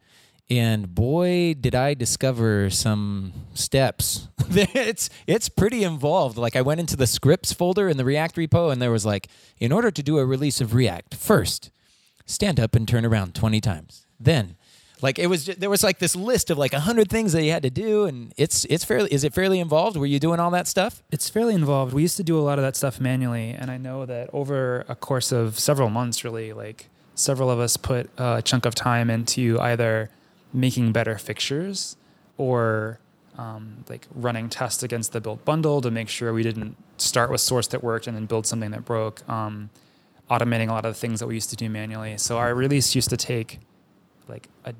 And 0.50 0.94
boy, 0.94 1.54
did 1.58 1.74
I 1.74 1.94
discover 1.94 2.68
some 2.68 3.32
steps. 3.54 4.28
it's 4.50 5.08
it's 5.26 5.48
pretty 5.48 5.84
involved. 5.84 6.36
Like 6.36 6.56
I 6.56 6.60
went 6.60 6.80
into 6.80 6.96
the 6.96 7.06
scripts 7.06 7.52
folder 7.52 7.88
in 7.88 7.96
the 7.96 8.04
React 8.04 8.36
repo, 8.36 8.70
and 8.70 8.82
there 8.82 8.90
was 8.90 9.06
like, 9.06 9.28
in 9.58 9.72
order 9.72 9.90
to 9.90 10.02
do 10.02 10.18
a 10.18 10.26
release 10.26 10.60
of 10.60 10.74
React, 10.74 11.14
first 11.14 11.70
stand 12.26 12.60
up 12.60 12.74
and 12.74 12.86
turn 12.86 13.06
around 13.06 13.34
twenty 13.34 13.60
times. 13.60 14.06
Then 14.20 14.56
Like 15.02 15.18
it 15.18 15.26
was, 15.26 15.44
just, 15.44 15.60
there 15.60 15.70
was 15.70 15.82
like 15.82 15.98
this 15.98 16.16
list 16.16 16.50
of 16.50 16.58
like 16.58 16.72
hundred 16.72 17.10
things 17.10 17.32
that 17.32 17.42
you 17.42 17.50
had 17.50 17.62
to 17.64 17.70
do, 17.70 18.04
and 18.04 18.32
it's 18.36 18.64
it's 18.66 18.84
fairly. 18.84 19.12
Is 19.12 19.24
it 19.24 19.34
fairly 19.34 19.60
involved? 19.60 19.96
Were 19.96 20.06
you 20.06 20.18
doing 20.18 20.40
all 20.40 20.50
that 20.52 20.66
stuff? 20.68 21.02
It's 21.10 21.28
fairly 21.28 21.54
involved. 21.54 21.92
We 21.92 22.02
used 22.02 22.16
to 22.16 22.22
do 22.22 22.38
a 22.38 22.42
lot 22.42 22.58
of 22.58 22.64
that 22.64 22.76
stuff 22.76 23.00
manually, 23.00 23.50
and 23.50 23.70
I 23.70 23.76
know 23.76 24.06
that 24.06 24.30
over 24.32 24.84
a 24.88 24.94
course 24.94 25.32
of 25.32 25.58
several 25.58 25.90
months, 25.90 26.24
really, 26.24 26.52
like 26.52 26.88
several 27.14 27.50
of 27.50 27.58
us 27.58 27.76
put 27.76 28.08
a 28.18 28.40
chunk 28.42 28.64
of 28.66 28.74
time 28.74 29.10
into 29.10 29.58
either 29.60 30.10
making 30.52 30.92
better 30.92 31.18
fixtures 31.18 31.96
or 32.38 32.98
um, 33.36 33.84
like 33.88 34.06
running 34.14 34.48
tests 34.48 34.82
against 34.82 35.12
the 35.12 35.20
build 35.20 35.44
bundle 35.44 35.80
to 35.80 35.90
make 35.90 36.08
sure 36.08 36.32
we 36.32 36.42
didn't 36.42 36.76
start 36.96 37.30
with 37.30 37.40
source 37.40 37.66
that 37.68 37.82
worked 37.82 38.06
and 38.06 38.16
then 38.16 38.26
build 38.26 38.46
something 38.46 38.70
that 38.70 38.84
broke. 38.84 39.28
Um, 39.28 39.70
automating 40.30 40.68
a 40.68 40.72
lot 40.72 40.86
of 40.86 40.94
the 40.94 40.98
things 40.98 41.20
that 41.20 41.26
we 41.26 41.34
used 41.34 41.50
to 41.50 41.56
do 41.56 41.68
manually. 41.68 42.16
So 42.16 42.38
our 42.38 42.54
release 42.54 42.94
used 42.94 43.10
to 43.10 43.16
take 43.16 43.58
like 44.28 44.48
a 44.64 44.74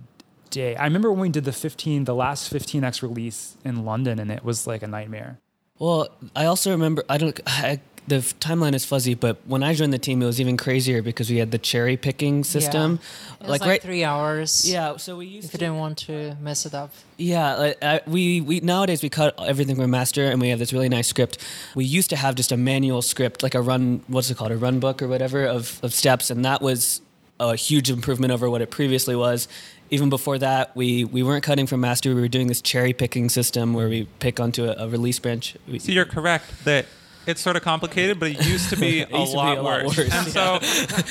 day. 0.50 0.76
I 0.76 0.84
remember 0.84 1.10
when 1.10 1.20
we 1.20 1.28
did 1.28 1.44
the 1.44 1.52
15, 1.52 2.04
the 2.04 2.14
last 2.14 2.52
15x 2.52 3.02
release 3.02 3.56
in 3.64 3.84
London, 3.84 4.18
and 4.18 4.30
it 4.30 4.44
was 4.44 4.66
like 4.66 4.82
a 4.82 4.86
nightmare. 4.86 5.38
Well, 5.78 6.08
I 6.36 6.44
also 6.46 6.70
remember 6.70 7.02
I 7.08 7.18
don't 7.18 7.40
I, 7.46 7.80
the 8.06 8.16
f- 8.16 8.38
timeline 8.38 8.74
is 8.74 8.84
fuzzy, 8.84 9.14
but 9.14 9.38
when 9.46 9.62
I 9.62 9.72
joined 9.74 9.92
the 9.92 9.98
team, 9.98 10.22
it 10.22 10.26
was 10.26 10.40
even 10.40 10.56
crazier 10.56 11.00
because 11.02 11.30
we 11.30 11.38
had 11.38 11.50
the 11.50 11.58
cherry 11.58 11.96
picking 11.96 12.44
system. 12.44 13.00
It 13.40 13.48
was 13.48 13.60
like, 13.60 13.82
three 13.82 14.04
hours. 14.04 14.70
Yeah, 14.70 14.98
so 14.98 15.16
we 15.16 15.26
used 15.26 15.48
If 15.48 15.54
you 15.54 15.58
didn't 15.58 15.78
want 15.78 15.98
to 15.98 16.36
mess 16.40 16.66
it 16.66 16.74
up. 16.74 16.92
Yeah, 17.16 17.54
like, 17.56 17.82
I, 17.82 18.00
we 18.06 18.40
we 18.40 18.60
nowadays 18.60 19.02
we 19.02 19.08
cut 19.08 19.34
everything 19.40 19.76
from 19.76 19.90
master, 19.90 20.24
and 20.26 20.40
we 20.40 20.50
have 20.50 20.58
this 20.58 20.72
really 20.72 20.88
nice 20.88 21.08
script. 21.08 21.38
We 21.74 21.84
used 21.84 22.10
to 22.10 22.16
have 22.16 22.34
just 22.34 22.52
a 22.52 22.56
manual 22.56 23.02
script, 23.02 23.42
like 23.42 23.54
a 23.54 23.60
run, 23.62 24.04
what's 24.06 24.30
it 24.30 24.36
called, 24.36 24.52
a 24.52 24.56
run 24.56 24.80
book 24.80 25.00
or 25.02 25.08
whatever 25.08 25.44
of 25.44 25.80
of 25.82 25.94
steps, 25.94 26.30
and 26.30 26.44
that 26.44 26.60
was 26.60 27.00
a 27.40 27.56
huge 27.56 27.90
improvement 27.90 28.32
over 28.32 28.48
what 28.48 28.62
it 28.62 28.70
previously 28.70 29.16
was. 29.16 29.48
Even 29.90 30.08
before 30.08 30.38
that, 30.38 30.74
we 30.74 31.04
we 31.04 31.22
weren't 31.22 31.44
cutting 31.44 31.66
from 31.66 31.80
master. 31.80 32.14
We 32.14 32.20
were 32.20 32.28
doing 32.28 32.46
this 32.46 32.62
cherry 32.62 32.92
picking 32.92 33.28
system 33.28 33.74
where 33.74 33.88
we 33.88 34.08
pick 34.18 34.40
onto 34.40 34.64
a, 34.64 34.84
a 34.84 34.88
release 34.88 35.18
branch. 35.18 35.56
We, 35.68 35.78
So 35.78 35.92
you're 35.92 36.04
correct 36.04 36.64
that 36.64 36.86
it's 37.26 37.40
sort 37.40 37.56
of 37.56 37.62
complicated, 37.62 38.20
but 38.20 38.30
it 38.30 38.46
used 38.46 38.70
to 38.70 38.76
be, 38.76 39.00
a, 39.10 39.18
used 39.18 39.32
to 39.32 39.36
be 39.36 39.36
lot 39.36 39.58
a 39.58 39.62
lot 39.62 39.84
worse. 39.84 39.96
worse, 39.96 40.12
And 40.12 40.26
so, 40.28 40.58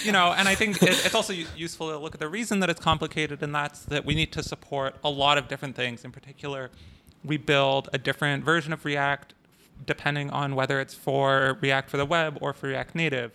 you 0.03 0.11
know, 0.11 0.31
and 0.31 0.47
I 0.47 0.55
think 0.55 0.81
it, 0.81 1.05
it's 1.05 1.15
also 1.15 1.33
useful 1.33 1.89
to 1.89 1.97
look 1.97 2.13
at 2.13 2.19
the 2.19 2.27
reason 2.27 2.59
that 2.59 2.69
it's 2.69 2.79
complicated, 2.79 3.41
and 3.41 3.53
that's 3.53 3.81
that 3.85 4.05
we 4.05 4.15
need 4.15 4.31
to 4.33 4.43
support 4.43 4.95
a 5.03 5.09
lot 5.09 5.37
of 5.37 5.47
different 5.47 5.75
things. 5.75 6.05
In 6.05 6.11
particular, 6.11 6.69
we 7.23 7.37
build 7.37 7.89
a 7.93 7.97
different 7.97 8.43
version 8.43 8.73
of 8.73 8.85
React 8.85 9.33
depending 9.85 10.29
on 10.29 10.55
whether 10.55 10.79
it's 10.79 10.93
for 10.93 11.57
React 11.61 11.89
for 11.89 11.97
the 11.97 12.05
web 12.05 12.37
or 12.41 12.53
for 12.53 12.67
React 12.67 12.95
Native. 12.95 13.31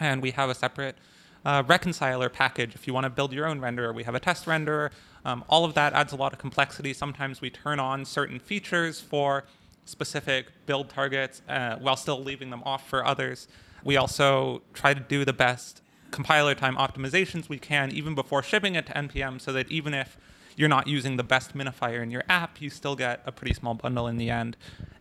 And 0.00 0.22
we 0.22 0.30
have 0.32 0.48
a 0.48 0.54
separate 0.54 0.96
uh, 1.44 1.62
reconciler 1.66 2.28
package 2.28 2.74
if 2.74 2.86
you 2.86 2.94
want 2.94 3.04
to 3.04 3.10
build 3.10 3.32
your 3.32 3.46
own 3.46 3.60
renderer. 3.60 3.94
We 3.94 4.04
have 4.04 4.14
a 4.14 4.20
test 4.20 4.46
renderer. 4.46 4.90
Um, 5.24 5.44
all 5.48 5.64
of 5.64 5.74
that 5.74 5.92
adds 5.92 6.12
a 6.12 6.16
lot 6.16 6.32
of 6.32 6.38
complexity. 6.38 6.92
Sometimes 6.92 7.40
we 7.40 7.50
turn 7.50 7.80
on 7.80 8.04
certain 8.04 8.38
features 8.38 9.00
for 9.00 9.44
specific 9.84 10.46
build 10.66 10.90
targets 10.90 11.42
uh, 11.48 11.76
while 11.76 11.96
still 11.96 12.22
leaving 12.22 12.50
them 12.50 12.62
off 12.64 12.88
for 12.88 13.04
others. 13.04 13.48
We 13.84 13.96
also 13.96 14.62
try 14.74 14.94
to 14.94 15.00
do 15.00 15.24
the 15.24 15.32
best 15.32 15.82
compiler 16.10 16.54
time 16.54 16.76
optimizations 16.76 17.48
we 17.48 17.58
can 17.58 17.90
even 17.92 18.14
before 18.14 18.42
shipping 18.42 18.74
it 18.74 18.86
to 18.86 18.92
npm 18.92 19.40
so 19.40 19.52
that 19.52 19.70
even 19.70 19.92
if 19.92 20.16
you're 20.56 20.68
not 20.68 20.86
using 20.86 21.16
the 21.16 21.22
best 21.22 21.54
minifier 21.54 22.02
in 22.02 22.10
your 22.10 22.24
app 22.28 22.60
you 22.60 22.70
still 22.70 22.96
get 22.96 23.20
a 23.26 23.32
pretty 23.32 23.52
small 23.52 23.74
bundle 23.74 24.06
in 24.06 24.16
the 24.16 24.30
end 24.30 24.56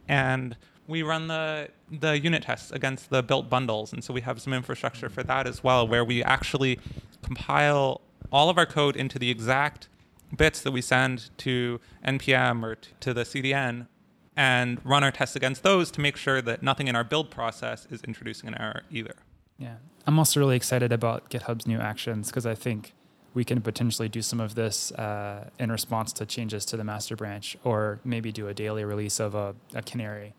and 0.08 0.56
we 0.88 1.04
run 1.04 1.28
the 1.28 1.70
the 1.92 2.18
unit 2.20 2.44
tests 2.44 2.72
against 2.72 3.10
the 3.10 3.22
built 3.22 3.50
bundles 3.50 3.94
and 3.94 4.04
so 4.04 4.14
we 4.14 4.22
have 4.22 4.42
some 4.42 4.54
infrastructure 4.54 5.10
for 5.10 5.24
that 5.24 5.46
as 5.48 5.64
well 5.64 5.88
where 5.88 6.04
we 6.04 6.24
actually 6.24 6.80
compile 7.24 8.02
all 8.32 8.50
of 8.50 8.58
our 8.58 8.66
code 8.66 8.96
into 8.96 9.20
the 9.20 9.30
exact 9.30 9.88
bits 10.36 10.62
that 10.62 10.72
we 10.72 10.82
send 10.82 11.30
to 11.38 11.80
npm 12.06 12.64
or 12.64 12.76
t- 12.76 12.92
to 13.00 13.14
the 13.14 13.24
cdn 13.24 13.88
and 14.36 14.80
run 14.86 15.04
our 15.04 15.12
tests 15.12 15.36
against 15.36 15.64
those 15.64 15.90
to 15.92 16.02
make 16.02 16.16
sure 16.18 16.42
that 16.42 16.62
nothing 16.62 16.88
in 16.88 16.96
our 16.96 17.04
build 17.04 17.30
process 17.32 17.88
is 17.90 18.02
introducing 18.04 18.48
an 18.48 18.56
error 18.60 18.84
either 18.92 19.16
Yeah. 19.58 19.76
I'm 20.06 20.18
also 20.20 20.40
really 20.40 20.56
excited 20.56 20.92
about 20.94 21.30
GitHub's 21.30 21.68
new 21.68 21.80
actions 21.80 22.28
because 22.28 22.46
I 22.46 22.56
think 22.56 22.94
we 23.34 23.44
can 23.44 23.62
potentially 23.62 24.08
do 24.08 24.22
some 24.22 24.40
of 24.40 24.56
this 24.56 24.92
uh, 24.94 25.50
in 25.60 25.70
response 25.72 26.14
to 26.14 26.26
changes 26.26 26.64
to 26.66 26.78
the 26.78 26.84
master 26.84 27.16
branch 27.16 27.58
or 27.64 28.00
maybe 28.06 28.32
do 28.32 28.48
a 28.48 28.54
daily 28.54 28.86
release 28.86 29.20
of 29.20 29.36
a, 29.36 29.54
a 29.76 29.82
canary. 29.82 30.34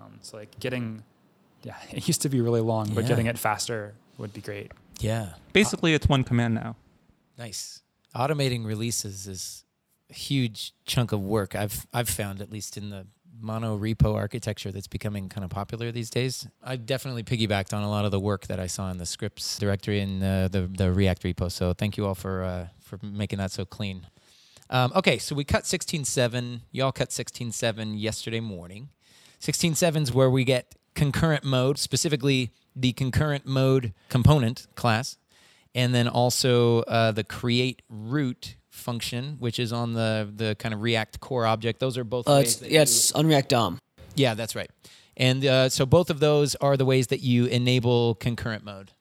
Um, 0.00 0.18
so, 0.22 0.36
like 0.36 0.58
getting, 0.60 1.02
yeah, 1.62 1.74
it 1.90 2.08
used 2.08 2.22
to 2.22 2.28
be 2.28 2.40
really 2.40 2.60
long, 2.60 2.90
but 2.94 3.06
getting 3.06 3.26
it 3.26 3.38
faster 3.38 3.94
would 4.18 4.32
be 4.32 4.40
great. 4.40 4.72
Yeah. 5.00 5.30
basically 5.54 5.94
it's 5.94 6.06
one 6.08 6.24
command 6.24 6.54
now 6.54 6.76
Nice. 7.38 7.80
Automating 8.14 8.66
releases 8.66 9.26
is 9.26 9.64
a 10.10 10.12
huge 10.12 10.74
chunk 10.84 11.12
of 11.12 11.20
work. 11.22 11.54
I've 11.56 11.86
I've 11.90 12.08
found 12.08 12.42
at 12.42 12.50
least 12.52 12.76
in 12.76 12.90
the 12.90 13.06
mono 13.40 13.78
repo 13.78 14.14
architecture 14.14 14.70
that's 14.70 14.86
becoming 14.86 15.30
kind 15.30 15.42
of 15.42 15.50
popular 15.50 15.90
these 15.90 16.10
days. 16.10 16.46
I 16.62 16.76
definitely 16.76 17.22
piggybacked 17.22 17.72
on 17.72 17.82
a 17.82 17.88
lot 17.88 18.04
of 18.04 18.10
the 18.10 18.20
work 18.20 18.46
that 18.48 18.60
I 18.60 18.66
saw 18.66 18.90
in 18.90 18.98
the 18.98 19.06
scripts 19.06 19.58
directory 19.58 20.00
and 20.00 20.22
uh, 20.22 20.48
the 20.48 20.66
the 20.66 20.92
React 20.92 21.22
repo. 21.22 21.50
So 21.50 21.72
thank 21.72 21.96
you 21.96 22.04
all 22.04 22.14
for 22.14 22.44
uh, 22.44 22.66
for 22.82 22.98
making 23.02 23.38
that 23.38 23.52
so 23.52 23.64
clean. 23.64 24.06
Um, 24.68 24.92
okay, 24.94 25.18
so 25.18 25.34
we 25.34 25.42
cut 25.42 25.64
16.7. 25.64 26.60
Y'all 26.70 26.92
cut 26.92 27.08
16.7 27.08 28.00
yesterday 28.00 28.38
morning. 28.38 28.90
16.7 29.40 30.02
is 30.02 30.12
where 30.12 30.30
we 30.30 30.44
get 30.44 30.74
concurrent 30.94 31.44
mode, 31.44 31.78
specifically 31.78 32.52
the 32.76 32.92
concurrent 32.92 33.46
mode 33.46 33.94
component 34.08 34.66
class, 34.74 35.16
and 35.74 35.94
then 35.94 36.08
also 36.08 36.80
uh, 36.82 37.12
the 37.12 37.24
create 37.24 37.82
root 37.88 38.56
function, 38.68 39.36
which 39.38 39.58
is 39.58 39.72
on 39.72 39.94
the 39.94 40.30
the 40.34 40.54
kind 40.58 40.74
of 40.74 40.82
React 40.82 41.20
core 41.20 41.46
object. 41.46 41.80
Those 41.80 41.96
are 41.98 42.04
both. 42.04 42.28
uh, 42.28 42.32
ways 42.32 42.60
it's, 42.60 42.70
yeah, 42.70 42.82
it's 42.82 43.12
on 43.12 43.26
React 43.26 43.48
DOM. 43.48 43.78
yeah, 44.14 44.34
that's 44.34 44.54
right. 44.54 44.70
And 45.16 45.44
uh, 45.44 45.68
so 45.68 45.84
both 45.86 46.08
of 46.10 46.20
those 46.20 46.54
are 46.56 46.76
the 46.76 46.84
ways 46.84 47.08
that 47.08 47.20
you 47.20 47.46
enable 47.46 48.14
concurrent 48.14 48.64
mode. 48.64 48.92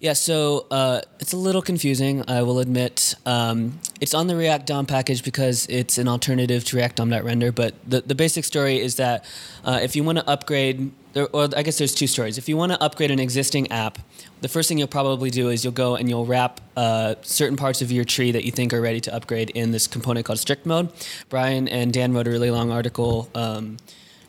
Yeah, 0.00 0.12
so 0.12 0.68
uh, 0.70 1.00
it's 1.18 1.32
a 1.32 1.36
little 1.36 1.60
confusing, 1.60 2.22
I 2.28 2.42
will 2.42 2.60
admit. 2.60 3.16
Um, 3.26 3.80
it's 4.00 4.14
on 4.14 4.28
the 4.28 4.36
React 4.36 4.64
DOM 4.64 4.86
package 4.86 5.24
because 5.24 5.66
it's 5.66 5.98
an 5.98 6.06
alternative 6.06 6.62
to 6.66 6.76
React 6.76 6.96
DOM.render, 6.98 7.50
but 7.50 7.74
the, 7.84 8.02
the 8.02 8.14
basic 8.14 8.44
story 8.44 8.78
is 8.78 8.94
that 8.94 9.24
uh, 9.64 9.80
if 9.82 9.96
you 9.96 10.04
want 10.04 10.18
to 10.18 10.28
upgrade, 10.28 10.92
there, 11.14 11.26
or 11.32 11.48
I 11.56 11.64
guess 11.64 11.78
there's 11.78 11.96
two 11.96 12.06
stories. 12.06 12.38
If 12.38 12.48
you 12.48 12.56
want 12.56 12.70
to 12.70 12.80
upgrade 12.80 13.10
an 13.10 13.18
existing 13.18 13.72
app, 13.72 13.98
the 14.40 14.46
first 14.46 14.68
thing 14.68 14.78
you'll 14.78 14.86
probably 14.86 15.30
do 15.30 15.48
is 15.48 15.64
you'll 15.64 15.72
go 15.72 15.96
and 15.96 16.08
you'll 16.08 16.26
wrap 16.26 16.60
uh, 16.76 17.16
certain 17.22 17.56
parts 17.56 17.82
of 17.82 17.90
your 17.90 18.04
tree 18.04 18.30
that 18.30 18.44
you 18.44 18.52
think 18.52 18.72
are 18.72 18.80
ready 18.80 19.00
to 19.00 19.12
upgrade 19.12 19.50
in 19.50 19.72
this 19.72 19.88
component 19.88 20.26
called 20.26 20.38
strict 20.38 20.64
mode. 20.64 20.92
Brian 21.28 21.66
and 21.66 21.92
Dan 21.92 22.12
wrote 22.12 22.28
a 22.28 22.30
really 22.30 22.52
long 22.52 22.70
article. 22.70 23.28
Um, 23.34 23.78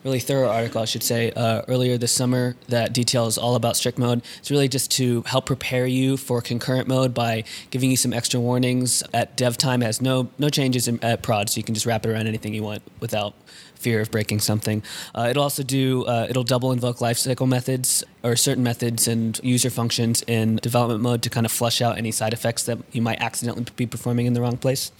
really 0.04 0.20
thorough 0.20 0.48
article, 0.48 0.80
I 0.80 0.84
should 0.86 1.02
say, 1.02 1.30
uh, 1.32 1.62
earlier 1.68 1.98
this 1.98 2.12
summer 2.12 2.56
that 2.68 2.92
details 2.92 3.36
all 3.36 3.54
about 3.54 3.76
strict 3.76 3.98
mode. 3.98 4.22
It's 4.38 4.50
really 4.50 4.68
just 4.68 4.90
to 4.92 5.22
help 5.22 5.46
prepare 5.46 5.86
you 5.86 6.16
for 6.16 6.40
concurrent 6.40 6.88
mode 6.88 7.12
by 7.12 7.44
giving 7.70 7.90
you 7.90 7.96
some 7.96 8.12
extra 8.12 8.40
warnings 8.40 9.02
at 9.12 9.36
dev 9.36 9.58
time. 9.58 9.82
It 9.82 9.86
has 9.86 10.00
no 10.00 10.30
no 10.38 10.48
changes 10.48 10.88
in, 10.88 11.02
at 11.02 11.22
prod, 11.22 11.50
so 11.50 11.58
you 11.58 11.64
can 11.64 11.74
just 11.74 11.86
wrap 11.86 12.04
it 12.06 12.10
around 12.10 12.26
anything 12.26 12.54
you 12.54 12.62
want 12.62 12.82
without 13.00 13.34
fear 13.74 14.00
of 14.00 14.10
breaking 14.10 14.40
something. 14.40 14.82
Uh, 15.14 15.28
it'll 15.30 15.42
also 15.42 15.62
do 15.62 16.04
uh, 16.04 16.26
it'll 16.28 16.44
double 16.44 16.72
invoke 16.72 16.98
lifecycle 16.98 17.48
methods 17.48 18.04
or 18.22 18.36
certain 18.36 18.62
methods 18.62 19.08
and 19.08 19.40
user 19.42 19.70
functions 19.70 20.22
in 20.26 20.56
development 20.56 21.00
mode 21.00 21.22
to 21.22 21.30
kind 21.30 21.46
of 21.46 21.52
flush 21.52 21.80
out 21.80 21.98
any 21.98 22.10
side 22.10 22.32
effects 22.32 22.64
that 22.64 22.78
you 22.92 23.02
might 23.02 23.20
accidentally 23.20 23.66
be 23.76 23.86
performing 23.86 24.26
in 24.26 24.34
the 24.34 24.40
wrong 24.40 24.56
place. 24.56 24.92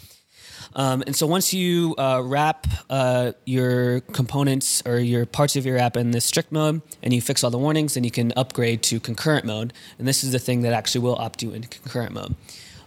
Um, 0.75 1.03
and 1.07 1.17
so 1.17 1.27
once 1.27 1.53
you 1.53 1.95
uh, 1.99 2.23
wrap 2.25 2.67
uh, 2.89 3.33
your 3.45 4.01
components 4.01 4.83
or 4.87 4.99
your 4.99 5.27
parts 5.27 5.57
of 5.57 5.67
your 5.67 5.79
app 5.79 5.97
in 5.97 6.13
this 6.13 6.25
strict 6.25 6.53
mode 6.53 6.83
and 7.03 7.13
you 7.13 7.21
fix 7.21 7.43
all 7.43 7.51
the 7.51 7.59
warnings, 7.59 7.95
then 7.95 8.05
you 8.05 8.11
can 8.11 8.33
upgrade 8.37 8.83
to 8.85 9.01
concurrent 9.01 9.45
mode. 9.45 9.73
And 9.99 10.07
this 10.07 10.23
is 10.23 10.33
the 10.33 10.39
thing 10.39 10.63
that 10.63 10.73
actually 10.73 11.01
will 11.03 11.17
opt 11.17 11.43
you 11.43 11.53
into 11.53 11.69
concurrent 11.69 12.13
mode. 12.13 12.37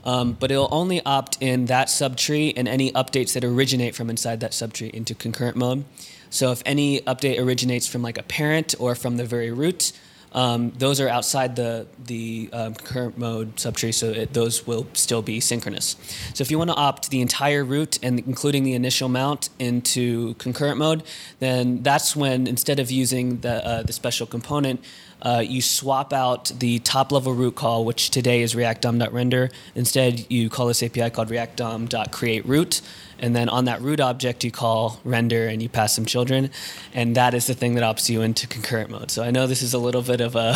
Um, 0.06 0.34
but 0.34 0.52
it'll 0.52 0.70
only 0.72 1.04
opt 1.06 1.38
in 1.42 1.68
that 1.68 1.88
subtree 1.88 2.54
and 2.56 2.68
any 2.68 2.92
updates 2.92 3.34
that 3.34 3.44
originate 3.44 3.96
from 3.96 4.10
inside 4.10 4.42
that 4.42 4.52
subtree 4.52 4.90
into 4.90 5.16
concurrent 5.16 5.56
mode. 5.56 5.86
So 6.30 6.52
if 6.52 6.62
any 6.66 7.00
update 7.02 7.40
originates 7.40 7.88
from 7.88 8.02
like 8.02 8.18
a 8.18 8.24
parent 8.24 8.76
or 8.80 8.96
from 8.96 9.18
the 9.18 9.24
very 9.24 9.52
root, 9.52 9.94
um, 10.34 10.72
those 10.78 11.00
are 11.00 11.08
outside 11.08 11.56
the 11.56 11.86
the 12.06 12.50
um, 12.54 12.74
concurrent 12.74 13.18
mode 13.18 13.56
subtree, 13.56 13.94
so 13.94 14.08
it, 14.10 14.34
those 14.34 14.66
will 14.66 14.88
still 14.94 15.22
be 15.22 15.40
synchronous. 15.40 15.96
So 16.34 16.42
if 16.42 16.50
you 16.50 16.58
want 16.58 16.72
to 16.72 16.76
opt 16.76 17.10
the 17.10 17.22
entire 17.22 17.64
root 17.64 18.00
and 18.02 18.20
including 18.20 18.64
the 18.64 18.74
initial 18.74 19.10
mount 19.10 19.50
into 19.60 20.34
concurrent 20.36 20.78
mode, 20.78 21.04
then 21.40 21.84
that's 21.84 22.16
when 22.16 22.48
instead 22.48 22.80
of 22.80 22.90
using 22.90 23.42
the 23.42 23.66
uh, 23.66 23.84
the 23.84 23.94
special 23.94 24.26
component, 24.26 24.84
uh, 25.22 25.44
you 25.46 25.62
swap 25.62 26.12
out 26.12 26.52
the 26.60 26.80
top 26.80 27.12
level 27.12 27.34
root 27.34 27.56
call, 27.56 27.86
which 27.86 28.10
today 28.10 28.42
is 28.42 28.56
react-dom.render. 28.56 29.50
Instead, 29.76 30.30
you 30.30 30.50
call 30.50 30.68
this 30.68 30.84
API 30.84 31.10
called 31.10 31.30
react-dom.create-root. 31.30 32.82
And 33.24 33.34
then 33.34 33.48
on 33.48 33.66
that 33.66 33.82
root 33.82 34.02
object, 34.02 34.44
you 34.44 34.52
call 34.52 35.00
render 35.06 35.48
and 35.48 35.62
you 35.64 35.70
pass 35.70 35.96
some 35.96 36.06
children. 36.06 36.50
And 36.94 37.16
that 37.16 37.34
is 37.34 37.48
the 37.48 37.54
thing 37.54 37.76
that 37.76 37.84
opts 37.84 38.10
you 38.10 38.22
into 38.22 38.48
concurrent 38.48 38.90
mode. 38.90 39.10
So 39.12 39.24
I 39.24 39.32
know 39.32 39.48
this 39.48 39.62
is 39.62 39.74
a 39.74 39.78
little 39.78 40.02
bit 40.02 40.20
of 40.20 40.36
a, 40.36 40.56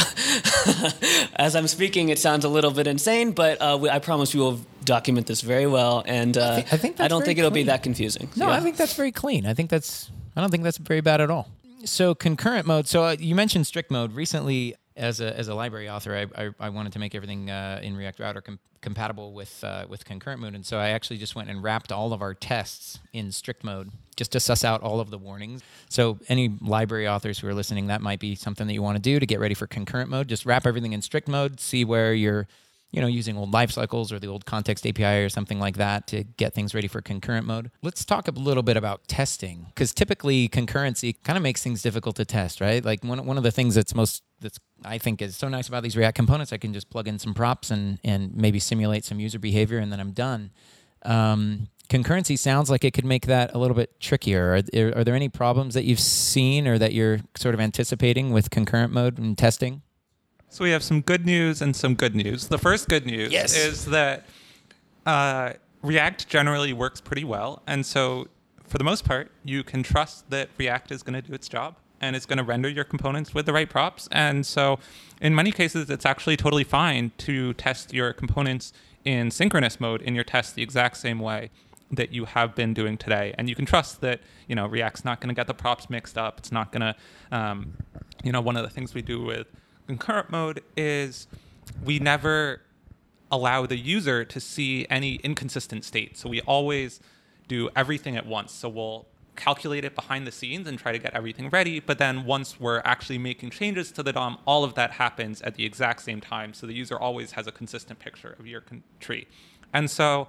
as 1.38 1.56
I'm 1.56 1.68
speaking, 1.68 2.10
it 2.10 2.20
sounds 2.20 2.44
a 2.44 2.50
little 2.50 2.72
bit 2.72 2.86
insane, 2.86 3.32
but 3.32 3.58
uh, 3.62 3.78
we, 3.80 3.90
I 3.90 4.00
promise 4.00 4.34
we 4.34 4.42
will 4.42 4.60
document 4.84 5.28
this 5.28 5.40
very 5.42 5.66
well. 5.66 6.04
And 6.06 6.38
uh, 6.38 6.42
I 6.52 6.56
think- 6.56 6.74
I 6.74 6.78
think 6.78 6.98
that's 6.98 7.10
don't 7.10 7.24
think 7.24 7.40
it'll 7.40 7.52
be 7.52 7.64
that 7.64 7.84
confusing. 7.84 8.30
No, 8.36 8.48
Yeah. 8.48 8.54
I 8.58 8.60
think 8.60 8.76
that's 8.76 8.94
very 8.94 9.12
clean. 9.14 9.46
I 9.46 9.54
think 9.54 9.70
that's. 9.70 10.12
I 10.36 10.42
don't 10.42 10.52
think 10.52 10.64
that's 10.64 10.78
very 10.78 11.02
bad 11.02 11.22
at 11.22 11.32
all. 11.32 11.50
So 11.86 12.14
concurrent 12.16 12.66
mode. 12.68 12.88
So 12.88 13.06
uh, 13.06 13.16
you 13.18 13.34
mentioned 13.34 13.66
strict 13.66 13.92
mode 13.92 14.12
recently. 14.14 14.76
As 14.98 15.22
a, 15.22 15.38
as 15.38 15.48
a 15.48 15.54
library 15.54 15.90
author, 15.90 16.28
I, 16.36 16.46
I, 16.46 16.50
I 16.60 16.70
wanted 16.70 16.92
to 16.94 17.00
make 17.00 17.14
everything 17.14 17.52
uh, 17.52 17.80
in 17.84 17.96
React 17.96 18.20
Router 18.20 18.42
com- 18.42 18.60
compatible 18.82 19.32
with 19.32 19.64
uh, 19.64 19.86
with 19.88 20.04
concurrent 20.06 20.42
mode, 20.42 20.56
and 20.56 20.66
so 20.66 20.80
I 20.80 20.90
actually 20.90 21.18
just 21.18 21.36
went 21.36 21.50
and 21.50 21.62
wrapped 21.62 21.92
all 21.92 22.14
of 22.14 22.22
our 22.22 22.34
tests 22.34 23.00
in 23.14 23.32
strict 23.32 23.64
mode 23.64 23.92
just 24.16 24.32
to 24.32 24.40
suss 24.40 24.64
out 24.64 24.82
all 24.82 25.00
of 25.00 25.12
the 25.12 25.18
warnings. 25.18 25.62
So 25.88 26.18
any 26.28 26.58
library 26.62 27.08
authors 27.08 27.38
who 27.40 27.48
are 27.48 27.54
listening, 27.54 27.88
that 27.88 28.02
might 28.02 28.20
be 28.20 28.34
something 28.34 28.66
that 28.66 28.74
you 28.74 28.82
want 28.82 28.96
to 28.96 29.02
do 29.02 29.20
to 29.20 29.26
get 29.26 29.40
ready 29.40 29.54
for 29.54 29.68
concurrent 29.68 30.10
mode. 30.10 30.28
Just 30.28 30.46
wrap 30.46 30.66
everything 30.66 30.94
in 30.94 31.04
strict 31.04 31.28
mode, 31.28 31.60
see 31.60 31.86
where 31.86 32.14
you're 32.14 32.48
you 32.92 33.02
know, 33.02 33.08
using 33.08 33.38
old 33.38 33.52
life 33.52 33.72
cycles 33.72 34.12
or 34.12 34.20
the 34.20 34.28
old 34.28 34.46
context 34.46 34.88
API 34.88 35.24
or 35.24 35.30
something 35.30 35.60
like 35.60 35.78
that 35.78 36.08
to 36.08 36.24
get 36.24 36.54
things 36.54 36.74
ready 36.74 36.88
for 36.88 37.02
concurrent 37.02 37.46
mode. 37.46 37.70
Let's 37.82 38.06
talk 38.06 38.28
a 38.28 38.32
little 38.32 38.64
bit 38.64 38.78
about 38.78 39.08
testing 39.08 39.66
because 39.68 39.94
typically 39.94 40.48
concurrency 40.48 41.16
kind 41.24 41.36
of 41.36 41.44
makes 41.44 41.62
things 41.62 41.82
difficult 41.82 42.16
to 42.16 42.26
test, 42.26 42.62
right? 42.62 42.84
Like 42.84 43.04
one, 43.04 43.26
one 43.26 43.38
of 43.38 43.44
the 43.44 43.52
things 43.52 43.76
that's 43.76 43.94
most 43.94 44.24
that's 44.40 44.60
I 44.86 44.98
think 44.98 45.22
is 45.22 45.36
so 45.36 45.48
nice 45.50 45.68
about 45.68 45.84
these 45.84 45.98
React 45.98 46.16
components, 46.16 46.54
I 46.54 46.58
can 46.58 46.74
just 46.74 46.90
plug 46.90 47.08
in 47.08 47.20
some 47.20 47.34
props 47.34 47.72
and 47.72 48.00
and 48.04 48.36
maybe 48.36 48.60
simulate 48.60 49.06
some 49.06 49.20
user 49.20 49.40
behavior 49.40 49.80
and 49.80 49.92
then 49.92 50.00
I'm 50.00 50.12
done. 50.12 50.52
Um, 51.04 51.68
concurrency 51.90 52.38
sounds 52.38 52.70
like 52.70 52.84
it 52.84 52.92
could 52.94 53.06
make 53.06 53.28
that 53.28 53.54
a 53.54 53.58
little 53.58 53.76
bit 53.76 54.00
trickier. 54.00 54.54
Are 54.56 54.62
there, 54.62 54.98
are 54.98 55.04
there 55.04 55.16
any 55.16 55.30
problems 55.30 55.74
that 55.74 55.84
you've 55.86 56.00
seen 56.00 56.68
or 56.68 56.78
that 56.78 56.94
you're 56.94 57.20
sort 57.36 57.56
of 57.56 57.62
anticipating 57.62 58.32
with 58.34 58.50
concurrent 58.50 58.92
mode 58.94 59.18
and 59.18 59.38
testing? 59.38 59.82
So 60.50 60.64
we 60.64 60.72
have 60.72 60.84
some 60.84 61.02
good 61.02 61.26
news 61.26 61.62
and 61.62 61.76
some 61.76 61.94
good 61.96 62.16
news. 62.16 62.48
The 62.48 62.58
first 62.58 62.88
good 62.90 63.06
news 63.06 63.32
Yes. 63.32 63.56
is 63.56 63.86
that 63.86 64.26
uh, 65.06 65.54
React 65.82 66.28
generally 66.28 66.74
works 66.74 67.00
pretty 67.02 67.24
well, 67.24 67.62
and 67.68 67.86
so 67.86 68.28
for 68.66 68.78
the 68.78 68.84
most 68.84 69.06
part, 69.06 69.32
you 69.46 69.64
can 69.64 69.84
trust 69.84 70.30
that 70.30 70.50
React 70.58 70.92
is 70.92 71.04
going 71.04 71.14
to 71.14 71.22
do 71.22 71.34
its 71.34 71.48
job 71.48 71.76
and 72.02 72.16
it's 72.16 72.26
going 72.26 72.38
to 72.38 72.44
render 72.44 72.70
your 72.70 72.84
components 72.84 73.34
with 73.34 73.46
the 73.46 73.54
right 73.54 73.70
props. 73.70 74.08
And 74.12 74.46
so, 74.46 74.80
in 75.22 75.34
many 75.34 75.52
cases, 75.52 75.90
it's 75.90 76.06
actually 76.06 76.38
totally 76.38 76.64
fine 76.64 77.12
to 77.20 77.54
test 77.54 77.94
your 77.94 78.14
components 78.14 78.74
in 79.04 79.32
synchronous 79.32 79.80
mode 79.80 80.02
in 80.02 80.16
your 80.16 80.24
test 80.24 80.56
the 80.56 80.62
exact 80.62 80.98
same 80.98 81.20
way 81.20 81.50
that 81.90 82.12
you 82.12 82.26
have 82.26 82.54
been 82.54 82.74
doing 82.74 82.98
today. 82.98 83.34
And 83.38 83.48
you 83.48 83.56
can 83.56 83.66
trust 83.66 84.02
that 84.02 84.20
you 84.48 84.56
know 84.56 84.68
React's 84.68 85.06
not 85.06 85.22
going 85.22 85.30
to 85.30 85.36
get 85.36 85.48
the 85.48 85.54
props 85.54 85.90
mixed 85.90 86.18
up. 86.18 86.40
It's 86.40 86.52
not 86.52 86.72
going 86.72 86.82
to, 86.82 86.96
um, 87.32 87.74
you 88.24 88.32
know, 88.32 88.42
one 88.42 88.58
of 88.58 88.64
the 88.64 88.70
things 88.70 88.94
we 88.94 89.02
do 89.02 89.24
with 89.24 89.48
concurrent 89.88 90.30
mode 90.30 90.64
is 90.76 91.28
we 91.84 92.00
never 92.00 92.62
allow 93.32 93.66
the 93.66 93.78
user 93.78 94.24
to 94.24 94.40
see 94.40 94.86
any 94.90 95.16
inconsistent 95.16 95.84
state. 95.84 96.18
So 96.18 96.30
we 96.30 96.42
always 96.42 97.00
do 97.48 97.70
everything 97.76 98.16
at 98.16 98.26
once. 98.26 98.52
So 98.52 98.70
we'll 98.70 99.06
calculate 99.38 99.86
it 99.86 99.96
behind 99.96 100.28
the 100.28 100.32
scenes 100.32 100.68
and 100.68 100.78
try 100.78 100.92
to 100.92 101.00
get 101.00 101.14
everything 101.14 101.50
ready. 101.50 101.80
But 101.80 101.98
then 101.98 102.26
once 102.26 102.60
we're 102.60 102.82
actually 102.84 103.18
making 103.18 103.52
changes 103.52 103.92
to 103.94 104.04
the 104.04 104.12
DOM, 104.12 104.38
all 104.46 104.64
of 104.64 104.74
that 104.74 104.92
happens 104.92 105.42
at 105.44 105.56
the 105.56 105.64
exact 105.64 106.02
same 106.02 106.20
time. 106.20 106.54
So 106.54 106.68
the 106.68 106.74
user 106.74 107.00
always 107.00 107.32
has 107.32 107.48
a 107.48 107.52
consistent 107.52 108.00
picture 108.00 108.36
of 108.40 108.48
your 108.48 108.62
con- 108.62 108.84
tree. 109.00 109.28
And 109.74 109.90
so 109.90 110.28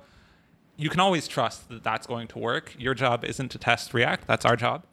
you 0.77 0.89
can 0.89 1.01
always 1.01 1.27
trust 1.27 1.69
that 1.71 1.83
that's 1.83 2.07
going 2.07 2.29
to 2.29 2.39
work. 2.39 2.75
Your 2.79 2.95
job 2.95 3.25
isn't 3.25 3.49
to 3.49 3.59
test 3.59 3.93
React, 3.93 4.29
that's 4.29 4.45
our 4.45 4.57
job. 4.57 4.85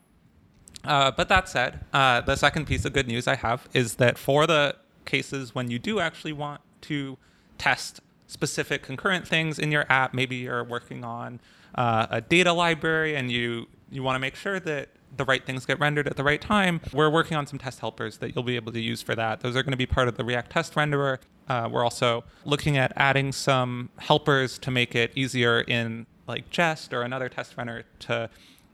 Uh, 0.84 1.12
but 1.12 1.30
that 1.30 1.50
said, 1.50 1.84
uh, 1.94 2.22
the 2.22 2.36
second 2.36 2.66
piece 2.66 2.86
of 2.86 2.94
good 2.94 3.08
news 3.08 3.28
I 3.28 3.36
have 3.36 3.68
is 3.74 3.96
that 3.96 4.18
for 4.18 4.48
the 4.48 4.76
cases 5.06 5.54
when 5.54 5.70
you 5.70 5.80
do 5.80 6.00
actually 6.00 6.34
want 6.34 6.62
to 6.82 7.18
test 7.58 8.02
specific 8.28 8.84
concurrent 8.84 9.28
things 9.28 9.60
in 9.60 9.72
your 9.72 9.86
app, 9.90 10.14
maybe 10.14 10.36
you're 10.36 10.64
working 10.64 11.04
on 11.04 11.40
uh, 11.76 12.08
a 12.10 12.22
data 12.22 12.54
library 12.54 13.16
and 13.16 13.32
you 13.32 13.68
you 13.92 14.04
want 14.04 14.16
to 14.16 14.20
make 14.20 14.36
sure 14.36 14.60
that 14.60 14.90
the 15.18 15.26
right 15.26 15.46
things 15.46 15.66
get 15.66 15.80
rendered 15.80 16.08
at 16.08 16.18
the 16.18 16.24
right 16.24 16.42
time. 16.42 16.82
We're 16.92 17.10
working 17.10 17.38
on 17.38 17.48
some 17.48 17.60
test 17.60 17.80
helpers 17.80 18.18
that 18.18 18.36
you'll 18.36 18.44
be 18.44 18.56
able 18.56 18.72
to 18.74 18.82
use 18.82 19.02
for 19.02 19.16
that. 19.16 19.40
Those 19.42 19.56
are 19.56 19.64
going 19.64 19.72
to 19.72 19.78
be 19.78 19.86
part 19.86 20.08
of 20.08 20.18
the 20.18 20.26
React 20.26 20.52
test 20.52 20.74
renderer. 20.74 21.20
Uh, 21.48 21.70
we're 21.72 21.84
also 21.84 22.24
looking 22.44 22.78
at 22.78 22.92
adding 22.96 23.32
some 23.32 23.90
helpers 23.98 24.58
to 24.60 24.72
make 24.72 24.96
it 24.96 25.12
easier 25.16 25.62
in 25.62 26.06
like 26.28 26.50
Jest 26.50 26.94
or 26.94 27.04
another 27.04 27.30
test 27.30 27.56
renderer 27.56 27.84
to 28.00 28.30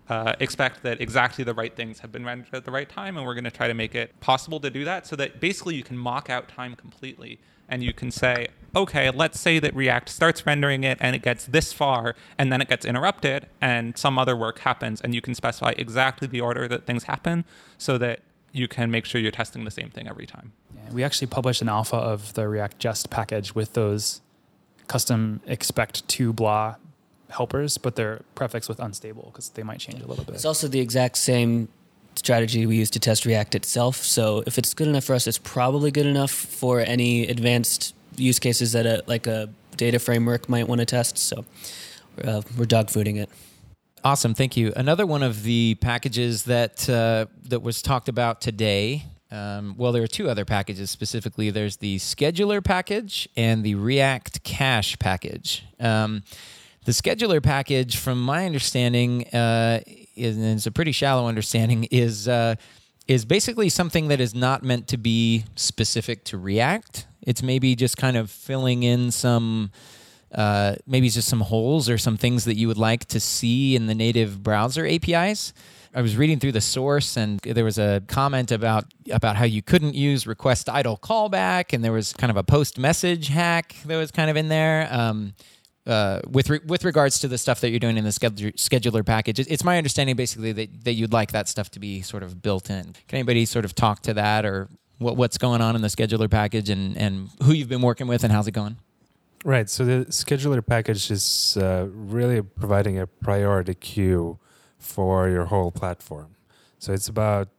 uh, 0.10 0.34
expect 0.40 0.84
that 0.84 1.00
exactly 1.00 1.44
the 1.44 1.54
right 1.54 1.76
things 1.76 2.00
have 2.00 2.12
been 2.12 2.26
rendered 2.26 2.54
at 2.54 2.66
the 2.66 2.72
right 2.72 2.90
time, 2.90 3.18
and 3.18 3.26
we're 3.26 3.34
going 3.34 3.44
to 3.44 3.52
try 3.52 3.68
to 3.68 3.74
make 3.74 3.96
it 3.96 4.18
possible 4.20 4.60
to 4.60 4.70
do 4.70 4.84
that 4.86 5.06
so 5.06 5.16
that 5.16 5.40
basically 5.40 5.76
you 5.76 5.84
can 5.84 5.98
mock 5.98 6.30
out 6.30 6.48
time 6.48 6.76
completely 6.76 7.40
and 7.72 7.82
you 7.82 7.94
can 7.94 8.12
say, 8.12 8.50
okay, 8.76 9.10
let's 9.10 9.40
say 9.40 9.58
that 9.60 9.76
React 9.76 10.10
starts 10.10 10.46
rendering 10.46 10.84
it 10.84 10.98
and 11.02 11.16
it 11.16 11.24
gets 11.24 11.46
this 11.46 11.74
far 11.74 12.16
and 12.38 12.52
then 12.52 12.62
it 12.62 12.70
gets 12.70 12.86
interrupted 12.86 13.48
and 13.60 13.98
some 13.98 14.20
other 14.20 14.36
work 14.36 14.60
happens, 14.60 15.02
and 15.02 15.16
you 15.16 15.22
can 15.22 15.34
specify 15.34 15.74
exactly 15.78 16.28
the 16.28 16.42
order 16.42 16.68
that 16.68 16.86
things 16.86 17.06
happen 17.06 17.46
so 17.78 17.98
that 17.98 18.20
you 18.52 18.68
can 18.68 18.92
make 18.92 19.06
sure 19.06 19.20
you're 19.20 19.32
testing 19.32 19.64
the 19.64 19.72
same 19.72 19.90
thing 19.90 20.08
every 20.08 20.26
time. 20.26 20.52
Yeah, 20.76 20.92
we 20.92 21.04
actually 21.04 21.28
published 21.28 21.62
an 21.62 21.70
alpha 21.70 21.96
of 21.96 22.34
the 22.34 22.48
React 22.48 22.78
Jest 22.80 23.10
package 23.10 23.56
with 23.56 23.74
those 23.74 24.22
custom 24.88 25.40
expect 25.48 26.06
to 26.10 26.34
blah 26.34 26.76
helpers, 27.30 27.78
but 27.78 27.96
they're 27.96 28.22
prefixed 28.36 28.68
with 28.68 28.80
unstable 28.80 29.32
because 29.32 29.50
they 29.50 29.64
might 29.64 29.80
change 29.80 30.02
a 30.02 30.08
little 30.08 30.26
bit. 30.26 30.36
It's 30.36 30.44
also 30.44 30.68
the 30.68 30.82
exact 30.82 31.18
same 31.18 31.70
strategy 32.22 32.68
we 32.68 32.76
use 32.78 32.92
to 32.92 33.00
test 33.00 33.26
React 33.26 33.56
itself. 33.56 33.96
So 33.98 34.44
if 34.46 34.58
it's 34.60 34.76
good 34.76 34.88
enough 34.88 35.06
for 35.06 35.16
us, 35.16 35.26
it's 35.26 35.40
probably 35.40 35.90
good 35.90 36.06
enough 36.06 36.32
for 36.32 36.80
any 36.80 37.28
advanced 37.28 37.96
use 38.16 38.38
cases 38.38 38.74
that 38.74 38.86
a 38.86 39.04
like 39.08 39.26
a 39.26 39.50
data 39.76 39.98
framework 39.98 40.48
might 40.48 40.68
want 40.68 40.80
to 40.80 40.86
test. 40.86 41.18
So 41.18 41.46
uh, 42.24 42.42
we're 42.58 42.66
dogfooding 42.68 43.18
it. 43.18 43.30
Awesome, 44.04 44.34
thank 44.36 44.56
you. 44.56 44.72
Another 44.76 45.06
one 45.06 45.24
of 45.24 45.42
the 45.44 45.76
packages 45.82 46.44
that 46.44 46.88
uh, 46.88 47.26
that 47.50 47.62
was 47.62 47.82
talked 47.82 48.08
about 48.08 48.40
today. 48.40 49.06
Um, 49.32 49.76
well, 49.78 49.92
there 49.92 50.04
are 50.04 50.14
two 50.20 50.30
other 50.30 50.46
packages 50.46 50.92
specifically. 50.92 51.50
There's 51.50 51.78
the 51.78 51.98
scheduler 51.98 52.64
package 52.64 53.28
and 53.36 53.64
the 53.64 53.76
React 53.76 54.44
Cache 54.44 55.00
package. 55.00 55.64
Um, 55.80 56.24
the 56.86 56.92
scheduler 56.92 57.42
package, 57.42 57.98
from 57.98 58.22
my 58.22 58.46
understanding, 58.46 59.28
uh, 59.30 59.82
is, 60.22 60.38
and 60.38 60.46
it's 60.46 60.66
a 60.66 60.72
pretty 60.72 60.92
shallow 60.92 61.28
understanding, 61.28 61.86
is 61.92 62.28
uh, 62.28 62.56
is 63.08 63.26
basically 63.26 63.70
something 63.70 64.08
that 64.08 64.22
is 64.22 64.34
not 64.34 64.64
meant 64.64 64.88
to 64.90 64.98
be 64.98 65.46
specific 65.56 66.24
to 66.26 66.38
React. 66.38 67.08
It's 67.24 67.44
maybe 67.44 67.76
just 67.76 67.98
kind 67.98 68.18
of 68.18 68.32
filling 68.32 68.84
in 68.84 69.12
some 69.12 69.72
uh, 70.34 70.76
maybe 70.88 71.10
just 71.10 71.28
some 71.28 71.42
holes 71.42 71.90
or 71.90 71.98
some 71.98 72.18
things 72.18 72.46
that 72.46 72.56
you 72.56 72.68
would 72.68 72.78
like 72.78 73.06
to 73.06 73.20
see 73.20 73.76
in 73.76 73.88
the 73.88 73.96
native 73.96 74.42
browser 74.42 74.88
APIs. 74.88 75.54
I 75.94 76.02
was 76.02 76.16
reading 76.16 76.40
through 76.40 76.54
the 76.54 76.62
source, 76.62 77.18
and 77.18 77.40
there 77.42 77.66
was 77.66 77.78
a 77.78 78.02
comment 78.08 78.52
about 78.52 78.86
about 79.12 79.36
how 79.36 79.44
you 79.44 79.62
couldn't 79.62 79.94
use 79.94 80.26
request 80.26 80.70
idle 80.70 80.98
callback, 80.98 81.74
and 81.74 81.84
there 81.84 81.92
was 81.92 82.14
kind 82.14 82.32
of 82.32 82.38
a 82.38 82.44
post 82.44 82.80
message 82.80 83.28
hack 83.28 83.76
that 83.86 83.98
was 83.98 84.10
kind 84.10 84.30
of 84.30 84.38
in 84.38 84.48
there. 84.48 84.88
Um, 84.90 85.34
uh, 85.92 86.22
with 86.30 86.50
re- 86.50 86.62
with 86.66 86.84
regards 86.84 87.20
to 87.20 87.28
the 87.28 87.38
stuff 87.38 87.62
that 87.62 87.70
you're 87.70 87.80
doing 87.80 87.98
in 87.98 88.04
the 88.04 88.10
scheduler, 88.10 89.06
package, 89.06 89.40
it's 89.40 89.64
my 89.64 89.78
understanding 89.78 90.16
basically 90.16 90.52
that, 90.54 90.84
that 90.86 90.94
you'd 90.94 91.14
like 91.14 91.32
that 91.34 91.48
stuff 91.48 91.70
to 91.72 91.80
be 91.80 92.02
sort 92.02 92.24
of 92.24 92.42
built 92.42 92.70
in. 92.70 92.94
Can 93.08 93.18
anybody 93.18 93.46
sort 93.46 93.66
of 93.66 93.76
talk 93.76 94.02
to 94.04 94.14
that 94.14 94.46
or 94.46 94.70
what, 94.98 95.18
what's 95.18 95.38
going 95.38 95.62
on 95.62 95.76
in 95.76 95.82
the 95.82 95.88
scheduler 95.90 96.30
package 96.30 96.70
and, 96.70 96.98
and 96.98 97.30
who 97.44 97.54
you've 97.54 97.70
been 97.70 97.82
working 97.82 98.08
with 98.08 98.24
and 98.24 98.32
how's 98.32 98.48
it 98.48 98.52
going? 98.52 98.78
Right. 99.44 99.70
So 99.70 99.84
the 99.86 100.06
scheduler 100.06 100.66
package 100.66 101.10
is 101.10 101.58
uh, 101.58 101.88
really 101.92 102.42
providing 102.42 103.00
a 103.00 103.08
priority 103.08 103.74
queue 103.74 104.40
for 104.78 105.30
your 105.30 105.46
whole 105.46 105.72
platform. 105.72 106.36
So 106.78 106.94
it's 106.94 107.08
about 107.08 107.50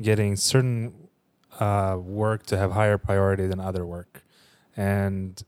getting 0.00 0.36
certain 0.36 0.92
uh, 1.58 1.96
work 1.98 2.46
to 2.46 2.56
have 2.58 2.72
higher 2.72 2.98
priority 2.98 3.46
than 3.46 3.60
other 3.60 3.86
work. 3.86 4.22
And 4.76 5.42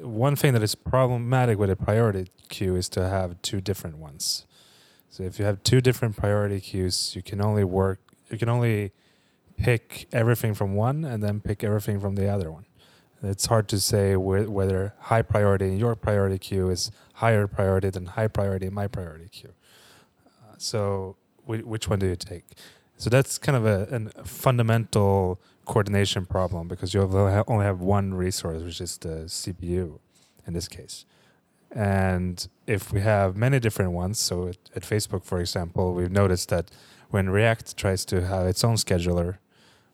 one 0.00 0.36
thing 0.36 0.52
that 0.54 0.62
is 0.62 0.74
problematic 0.74 1.58
with 1.58 1.70
a 1.70 1.76
priority 1.76 2.28
queue 2.48 2.76
is 2.76 2.88
to 2.90 3.08
have 3.08 3.40
two 3.42 3.60
different 3.60 3.98
ones. 3.98 4.46
So 5.10 5.22
if 5.22 5.38
you 5.38 5.44
have 5.44 5.62
two 5.62 5.80
different 5.80 6.16
priority 6.16 6.60
queues, 6.60 7.14
you 7.16 7.22
can 7.22 7.40
only 7.40 7.64
work, 7.64 8.00
you 8.30 8.38
can 8.38 8.48
only 8.48 8.92
pick 9.56 10.06
everything 10.12 10.54
from 10.54 10.74
one 10.74 11.04
and 11.04 11.22
then 11.22 11.40
pick 11.40 11.64
everything 11.64 11.98
from 12.00 12.14
the 12.14 12.28
other 12.28 12.50
one. 12.50 12.64
It's 13.22 13.46
hard 13.46 13.68
to 13.68 13.80
say 13.80 14.14
whe- 14.14 14.48
whether 14.48 14.94
high 15.00 15.22
priority 15.22 15.66
in 15.66 15.78
your 15.78 15.96
priority 15.96 16.38
queue 16.38 16.70
is 16.70 16.92
higher 17.14 17.48
priority 17.48 17.90
than 17.90 18.06
high 18.06 18.28
priority 18.28 18.66
in 18.66 18.74
my 18.74 18.86
priority 18.86 19.28
queue. 19.28 19.54
Uh, 20.26 20.54
so, 20.56 21.16
whi- 21.44 21.64
which 21.64 21.88
one 21.88 21.98
do 21.98 22.06
you 22.06 22.14
take? 22.14 22.44
So 22.96 23.10
that's 23.10 23.38
kind 23.38 23.56
of 23.56 23.66
a, 23.66 24.10
a 24.16 24.24
fundamental 24.24 25.40
coordination 25.68 26.26
problem 26.26 26.66
because 26.66 26.94
you 26.94 27.00
only 27.02 27.64
have- 27.64 27.80
one 27.80 28.14
resource, 28.14 28.62
which 28.62 28.80
is 28.80 28.98
the 28.98 29.28
CPU 29.28 30.00
in 30.46 30.52
this 30.54 30.68
case. 30.68 31.04
And 31.70 32.48
if 32.66 32.92
we 32.94 33.00
have 33.02 33.36
many 33.36 33.58
different 33.60 33.92
ones, 33.92 34.18
so 34.18 34.48
at, 34.48 34.58
at 34.74 34.82
Facebook, 34.82 35.22
for 35.24 35.38
example, 35.38 35.84
we've 35.94 36.16
noticed 36.22 36.48
that 36.48 36.70
when 37.10 37.28
React 37.28 37.76
tries 37.76 38.04
to 38.06 38.16
have 38.26 38.46
its 38.46 38.64
own 38.64 38.76
scheduler, 38.76 39.30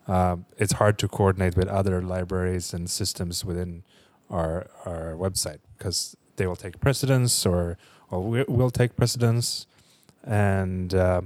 um, 0.07 0.47
it's 0.63 0.75
hard 0.75 0.99
to 0.99 1.09
coordinate 1.09 1.57
with 1.57 1.69
other 1.69 2.01
libraries 2.03 2.75
and 2.75 2.89
systems 2.89 3.45
within 3.45 3.83
our 4.31 4.67
our 4.85 5.15
website 5.25 5.61
because 5.77 6.17
they 6.37 6.47
will 6.47 6.61
take 6.65 6.75
precedence 6.81 7.47
or 7.47 7.77
or 8.11 8.19
we 8.23 8.45
will 8.61 8.71
take 8.71 8.97
precedence, 8.97 9.67
and 10.23 10.95
uh, 10.95 11.23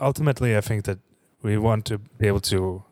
ultimately, 0.00 0.56
I 0.56 0.60
think 0.60 0.84
that 0.84 0.98
we 1.42 1.56
want 1.56 1.84
to 1.86 1.98
be 1.98 2.26
able 2.26 2.40
to, 2.40 2.82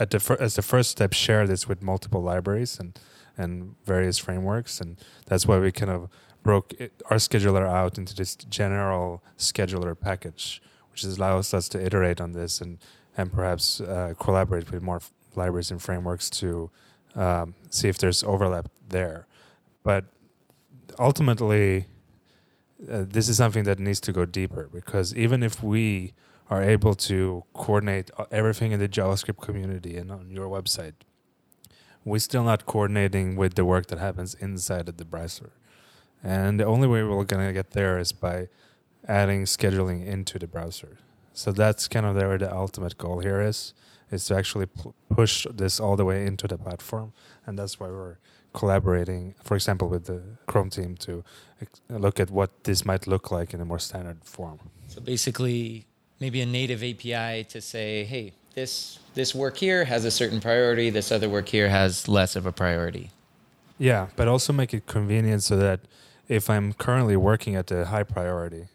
at 0.00 0.10
the 0.10 0.18
fir- 0.18 0.38
as 0.40 0.54
the 0.56 0.62
first 0.62 0.90
step, 0.90 1.12
share 1.12 1.46
this 1.46 1.68
with 1.68 1.82
multiple 1.82 2.22
libraries 2.22 2.80
and 2.80 2.98
and 3.36 3.76
various 3.84 4.18
frameworks, 4.18 4.80
and 4.80 4.96
that's 5.26 5.46
why 5.46 5.58
we 5.58 5.70
kind 5.70 5.90
of 5.90 6.08
broke 6.42 6.72
it, 6.80 6.92
our 7.10 7.18
scheduler 7.18 7.66
out 7.68 7.98
into 7.98 8.14
this 8.14 8.34
general 8.34 9.22
scheduler 9.38 9.98
package, 9.98 10.60
which 10.90 11.04
allows 11.04 11.54
us 11.54 11.68
to 11.68 11.84
iterate 11.84 12.20
on 12.20 12.32
this 12.32 12.60
and 12.60 12.78
and 13.16 13.32
perhaps 13.32 13.80
uh, 13.80 14.14
collaborate 14.18 14.70
with 14.72 14.82
more 14.82 14.96
f- 14.96 15.12
libraries 15.34 15.70
and 15.70 15.82
frameworks 15.82 16.30
to 16.30 16.70
um, 17.14 17.54
see 17.68 17.88
if 17.88 17.98
there's 17.98 18.22
overlap 18.24 18.70
there. 18.88 19.26
But 19.82 20.04
ultimately, 20.98 21.86
uh, 22.90 23.04
this 23.06 23.28
is 23.28 23.36
something 23.36 23.64
that 23.64 23.78
needs 23.78 24.00
to 24.00 24.12
go 24.12 24.24
deeper 24.24 24.68
because 24.72 25.14
even 25.14 25.42
if 25.42 25.62
we 25.62 26.14
are 26.50 26.62
able 26.62 26.94
to 26.94 27.44
coordinate 27.54 28.10
uh, 28.18 28.24
everything 28.30 28.72
in 28.72 28.80
the 28.80 28.88
JavaScript 28.88 29.40
community 29.40 29.96
and 29.96 30.10
on 30.10 30.30
your 30.30 30.48
website, 30.48 30.94
we're 32.04 32.18
still 32.18 32.44
not 32.44 32.66
coordinating 32.66 33.36
with 33.36 33.54
the 33.54 33.64
work 33.64 33.86
that 33.86 33.98
happens 33.98 34.34
inside 34.34 34.88
of 34.88 34.96
the 34.96 35.04
browser. 35.04 35.52
And 36.22 36.58
the 36.58 36.64
only 36.64 36.88
way 36.88 37.02
we're 37.02 37.24
going 37.24 37.46
to 37.46 37.52
get 37.52 37.70
there 37.70 37.98
is 37.98 38.12
by 38.12 38.48
adding 39.06 39.44
scheduling 39.44 40.04
into 40.04 40.38
the 40.38 40.46
browser. 40.46 40.98
So 41.32 41.52
that's 41.52 41.88
kind 41.88 42.04
of 42.04 42.16
where 42.16 42.36
the 42.36 42.52
ultimate 42.54 42.98
goal 42.98 43.20
here 43.20 43.40
is, 43.40 43.72
is 44.10 44.26
to 44.26 44.36
actually 44.36 44.66
p- 44.66 44.92
push 45.08 45.46
this 45.54 45.78
all 45.78 45.96
the 45.96 46.04
way 46.04 46.26
into 46.26 46.48
the 46.48 46.58
platform. 46.58 47.12
And 47.46 47.58
that's 47.58 47.78
why 47.78 47.88
we're 47.88 48.18
collaborating, 48.52 49.34
for 49.42 49.54
example, 49.54 49.88
with 49.88 50.06
the 50.06 50.22
Chrome 50.46 50.70
team 50.70 50.96
to 50.96 51.22
ex- 51.62 51.80
look 51.88 52.18
at 52.18 52.30
what 52.30 52.64
this 52.64 52.84
might 52.84 53.06
look 53.06 53.30
like 53.30 53.54
in 53.54 53.60
a 53.60 53.64
more 53.64 53.78
standard 53.78 54.24
form. 54.24 54.58
So 54.88 55.00
basically, 55.00 55.86
maybe 56.20 56.40
a 56.40 56.46
native 56.46 56.82
API 56.82 57.44
to 57.44 57.60
say, 57.60 58.04
hey, 58.04 58.32
this 58.54 58.98
this 59.14 59.34
work 59.34 59.56
here 59.56 59.84
has 59.84 60.04
a 60.04 60.10
certain 60.10 60.40
priority, 60.40 60.90
this 60.90 61.10
other 61.10 61.28
work 61.28 61.48
here 61.48 61.68
has 61.68 62.06
less 62.06 62.36
of 62.36 62.46
a 62.46 62.52
priority. 62.52 63.10
Yeah, 63.78 64.08
but 64.14 64.28
also 64.28 64.52
make 64.52 64.72
it 64.72 64.86
convenient 64.86 65.42
so 65.42 65.56
that 65.56 65.80
if 66.28 66.48
I'm 66.48 66.74
currently 66.74 67.16
working 67.16 67.56
at 67.56 67.70
a 67.70 67.86
high 67.86 68.04
priority, 68.04 68.68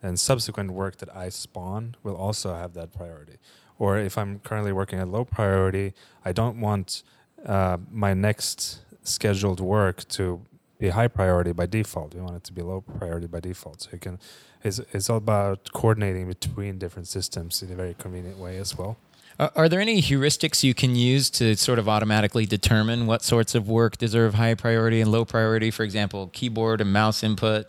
then 0.00 0.16
subsequent 0.16 0.70
work 0.72 0.98
that 0.98 1.14
I 1.14 1.28
spawn 1.28 1.96
will 2.02 2.14
also 2.14 2.54
have 2.54 2.74
that 2.74 2.92
priority. 2.92 3.38
Or 3.78 3.98
if 3.98 4.16
I'm 4.18 4.38
currently 4.40 4.72
working 4.72 4.98
at 4.98 5.08
low 5.08 5.24
priority, 5.24 5.94
I 6.24 6.32
don't 6.32 6.60
want 6.60 7.02
uh, 7.44 7.78
my 7.90 8.14
next 8.14 8.80
scheduled 9.02 9.60
work 9.60 10.06
to 10.08 10.42
be 10.78 10.90
high 10.90 11.08
priority 11.08 11.52
by 11.52 11.66
default. 11.66 12.14
We 12.14 12.20
want 12.20 12.36
it 12.36 12.44
to 12.44 12.52
be 12.52 12.62
low 12.62 12.82
priority 12.82 13.26
by 13.26 13.40
default. 13.40 13.82
So 13.82 13.90
you 13.92 13.98
can, 13.98 14.18
it's, 14.62 14.78
it's 14.92 15.08
all 15.08 15.16
about 15.16 15.72
coordinating 15.72 16.28
between 16.28 16.78
different 16.78 17.08
systems 17.08 17.62
in 17.62 17.72
a 17.72 17.74
very 17.74 17.94
convenient 17.98 18.38
way 18.38 18.58
as 18.58 18.76
well. 18.76 18.96
Are, 19.38 19.50
are 19.56 19.68
there 19.68 19.80
any 19.80 20.02
heuristics 20.02 20.62
you 20.62 20.74
can 20.74 20.94
use 20.94 21.30
to 21.30 21.56
sort 21.56 21.78
of 21.78 21.88
automatically 21.88 22.46
determine 22.46 23.06
what 23.06 23.22
sorts 23.22 23.54
of 23.54 23.68
work 23.68 23.96
deserve 23.96 24.34
high 24.34 24.54
priority 24.54 25.00
and 25.00 25.10
low 25.10 25.24
priority? 25.24 25.70
For 25.70 25.82
example, 25.82 26.30
keyboard 26.32 26.80
and 26.80 26.92
mouse 26.92 27.22
input, 27.22 27.66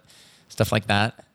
stuff 0.50 0.72
like 0.72 0.88
that. 0.88 1.26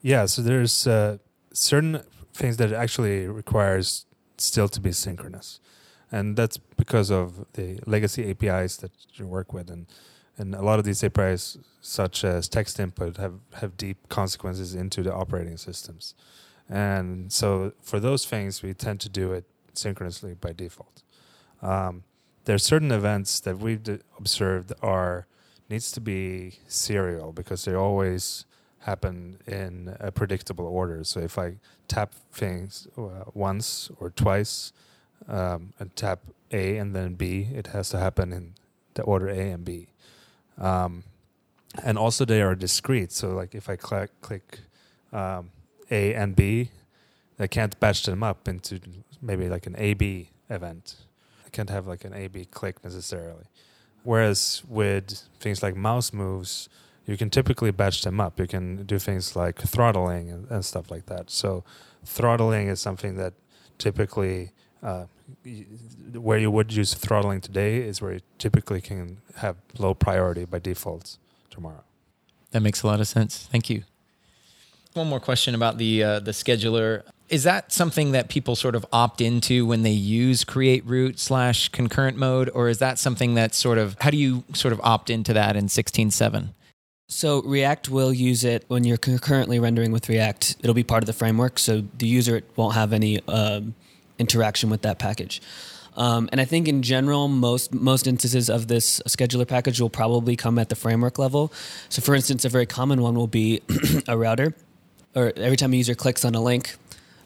Yeah, 0.00 0.26
so 0.26 0.42
there's 0.42 0.86
uh, 0.86 1.18
certain 1.52 2.02
things 2.32 2.56
that 2.56 2.72
actually 2.72 3.26
requires 3.26 4.06
still 4.36 4.68
to 4.68 4.80
be 4.80 4.92
synchronous, 4.92 5.60
and 6.12 6.36
that's 6.36 6.58
because 6.58 7.10
of 7.10 7.46
the 7.54 7.78
legacy 7.86 8.28
APIs 8.28 8.76
that 8.78 8.92
you 9.14 9.26
work 9.26 9.52
with, 9.52 9.70
and 9.70 9.86
and 10.36 10.54
a 10.54 10.62
lot 10.62 10.78
of 10.78 10.84
these 10.84 11.04
APIs, 11.04 11.58
such 11.80 12.24
as 12.24 12.48
text 12.48 12.80
input, 12.80 13.16
have 13.18 13.34
have 13.54 13.76
deep 13.76 14.08
consequences 14.08 14.74
into 14.74 15.02
the 15.02 15.12
operating 15.12 15.56
systems, 15.56 16.14
and 16.68 17.32
so 17.32 17.72
for 17.82 18.00
those 18.00 18.26
things 18.26 18.62
we 18.62 18.74
tend 18.74 19.00
to 19.00 19.08
do 19.08 19.32
it 19.32 19.44
synchronously 19.74 20.34
by 20.34 20.52
default. 20.52 21.02
Um, 21.62 22.04
there 22.44 22.54
are 22.54 22.58
certain 22.58 22.92
events 22.92 23.40
that 23.40 23.58
we've 23.58 23.82
d- 23.82 23.98
observed 24.18 24.72
are 24.82 25.26
needs 25.70 25.90
to 25.92 26.00
be 26.00 26.58
serial 26.68 27.32
because 27.32 27.64
they 27.64 27.74
always 27.74 28.44
happen 28.80 29.38
in 29.46 29.96
a 29.98 30.12
predictable 30.12 30.66
order. 30.66 31.02
So 31.04 31.20
if 31.20 31.38
I 31.38 31.56
tap 31.88 32.14
things 32.32 32.86
uh, 32.98 33.24
once 33.32 33.90
or 33.98 34.10
twice 34.10 34.72
um, 35.26 35.72
and 35.78 35.94
tap 35.96 36.20
A 36.52 36.76
and 36.76 36.94
then 36.94 37.14
B, 37.14 37.48
it 37.52 37.68
has 37.68 37.88
to 37.90 37.98
happen 37.98 38.32
in 38.32 38.54
the 38.92 39.02
order 39.02 39.28
A 39.28 39.50
and 39.50 39.64
B. 39.64 39.88
Um, 40.58 41.04
and 41.82 41.98
also 41.98 42.24
they 42.24 42.42
are 42.42 42.54
discrete. 42.54 43.12
So 43.12 43.30
like 43.30 43.54
if 43.54 43.68
I 43.68 43.76
click 43.76 44.10
click 44.20 44.60
um, 45.12 45.50
A 45.90 46.14
and 46.14 46.36
B, 46.36 46.70
I 47.38 47.46
can't 47.46 47.78
batch 47.80 48.04
them 48.04 48.22
up 48.22 48.46
into 48.48 48.80
maybe 49.20 49.48
like 49.48 49.66
an 49.66 49.74
AB 49.78 50.30
event. 50.50 50.96
I 51.44 51.48
can't 51.50 51.70
have 51.70 51.86
like 51.86 52.04
an 52.04 52.14
AB 52.14 52.46
click 52.46 52.82
necessarily. 52.84 53.44
Whereas 54.02 54.62
with 54.68 55.22
things 55.40 55.62
like 55.62 55.74
mouse 55.74 56.12
moves, 56.12 56.68
you 57.06 57.16
can 57.16 57.30
typically 57.30 57.70
batch 57.70 58.02
them 58.02 58.20
up. 58.20 58.38
You 58.38 58.46
can 58.46 58.84
do 58.84 58.98
things 58.98 59.34
like 59.34 59.60
throttling 59.60 60.30
and, 60.30 60.50
and 60.50 60.64
stuff 60.64 60.90
like 60.90 61.06
that. 61.06 61.30
So, 61.30 61.64
throttling 62.04 62.68
is 62.68 62.80
something 62.80 63.16
that 63.16 63.34
typically, 63.78 64.52
uh, 64.84 65.06
where 66.12 66.38
you 66.38 66.50
would 66.50 66.72
use 66.72 66.94
throttling 66.94 67.40
today, 67.40 67.78
is 67.78 68.00
where 68.02 68.12
you 68.12 68.20
typically 68.38 68.80
can 68.80 69.18
have 69.36 69.56
low 69.78 69.94
priority 69.94 70.44
by 70.44 70.58
default 70.58 71.16
tomorrow. 71.50 71.82
That 72.50 72.60
makes 72.60 72.82
a 72.82 72.86
lot 72.86 73.00
of 73.00 73.08
sense. 73.08 73.48
Thank 73.50 73.70
you. 73.70 73.82
One 74.92 75.08
more 75.08 75.20
question 75.20 75.54
about 75.54 75.78
the 75.78 76.04
uh, 76.04 76.20
the 76.20 76.30
scheduler. 76.30 77.02
Is 77.28 77.42
that 77.44 77.72
something 77.72 78.12
that 78.12 78.28
people 78.28 78.54
sort 78.54 78.76
of 78.76 78.84
opt 78.92 79.20
into 79.20 79.66
when 79.66 79.82
they 79.82 79.90
use 79.90 80.44
create 80.44 80.84
root 80.86 81.18
slash 81.18 81.68
concurrent 81.70 82.16
mode, 82.18 82.50
or 82.54 82.68
is 82.68 82.78
that 82.78 82.98
something 82.98 83.34
that 83.34 83.54
sort 83.54 83.78
of 83.78 83.96
how 84.00 84.10
do 84.10 84.18
you 84.18 84.44
sort 84.52 84.72
of 84.72 84.80
opt 84.84 85.10
into 85.10 85.32
that 85.32 85.56
in 85.56 85.68
sixteen 85.68 86.10
seven? 86.10 86.54
So 87.08 87.42
React 87.42 87.88
will 87.88 88.12
use 88.12 88.44
it 88.44 88.64
when 88.68 88.84
you're 88.84 88.96
concurrently 88.98 89.58
rendering 89.58 89.90
with 89.90 90.08
React. 90.08 90.56
It'll 90.60 90.74
be 90.74 90.84
part 90.84 91.02
of 91.02 91.06
the 91.06 91.12
framework, 91.12 91.58
so 91.58 91.82
the 91.98 92.06
user 92.06 92.42
won't 92.56 92.74
have 92.74 92.92
any 92.92 93.20
um, 93.26 93.74
interaction 94.18 94.70
with 94.70 94.82
that 94.82 94.98
package. 94.98 95.40
Um, 95.96 96.28
and 96.32 96.40
I 96.40 96.44
think 96.44 96.66
in 96.66 96.82
general, 96.82 97.28
most 97.28 97.72
most 97.72 98.06
instances 98.06 98.50
of 98.50 98.66
this 98.66 99.00
scheduler 99.08 99.46
package 99.46 99.80
will 99.80 99.90
probably 99.90 100.34
come 100.36 100.58
at 100.58 100.68
the 100.68 100.74
framework 100.74 101.18
level. 101.18 101.52
So, 101.88 102.02
for 102.02 102.14
instance, 102.14 102.44
a 102.44 102.48
very 102.48 102.66
common 102.66 103.00
one 103.00 103.14
will 103.14 103.28
be 103.28 103.62
a 104.08 104.18
router, 104.18 104.54
or 105.14 105.32
every 105.36 105.56
time 105.56 105.72
a 105.72 105.76
user 105.76 105.94
clicks 105.94 106.24
on 106.24 106.34
a 106.34 106.42
link, 106.42 106.74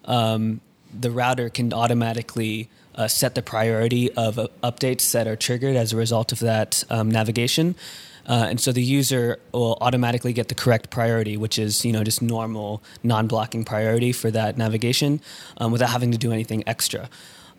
um, 0.05 0.61
the 0.92 1.11
router 1.11 1.48
can 1.48 1.72
automatically 1.72 2.68
uh, 2.94 3.09
set 3.09 3.35
the 3.35 3.42
priority 3.42 4.12
of 4.12 4.38
uh, 4.38 4.48
updates 4.62 5.12
that 5.12 5.27
are 5.27 5.37
triggered 5.37 5.77
as 5.77 5.92
a 5.92 5.96
result 5.96 6.33
of 6.33 6.40
that 6.40 6.85
um, 6.90 7.11
navigation. 7.11 7.74
Uh, 8.29 8.47
and 8.51 8.61
so 8.61 8.71
the 8.71 8.83
user 8.83 9.41
will 9.53 9.79
automatically 9.81 10.33
get 10.33 10.49
the 10.49 10.55
correct 10.55 10.91
priority, 10.91 11.37
which 11.37 11.59
is 11.59 11.85
you 11.85 11.93
know 11.93 12.05
just 12.05 12.23
normal 12.23 12.83
non-blocking 13.03 13.64
priority 13.64 14.12
for 14.12 14.31
that 14.31 14.57
navigation, 14.59 15.21
um, 15.57 15.73
without 15.73 15.91
having 15.91 16.12
to 16.12 16.19
do 16.19 16.31
anything 16.31 16.62
extra. 16.67 17.09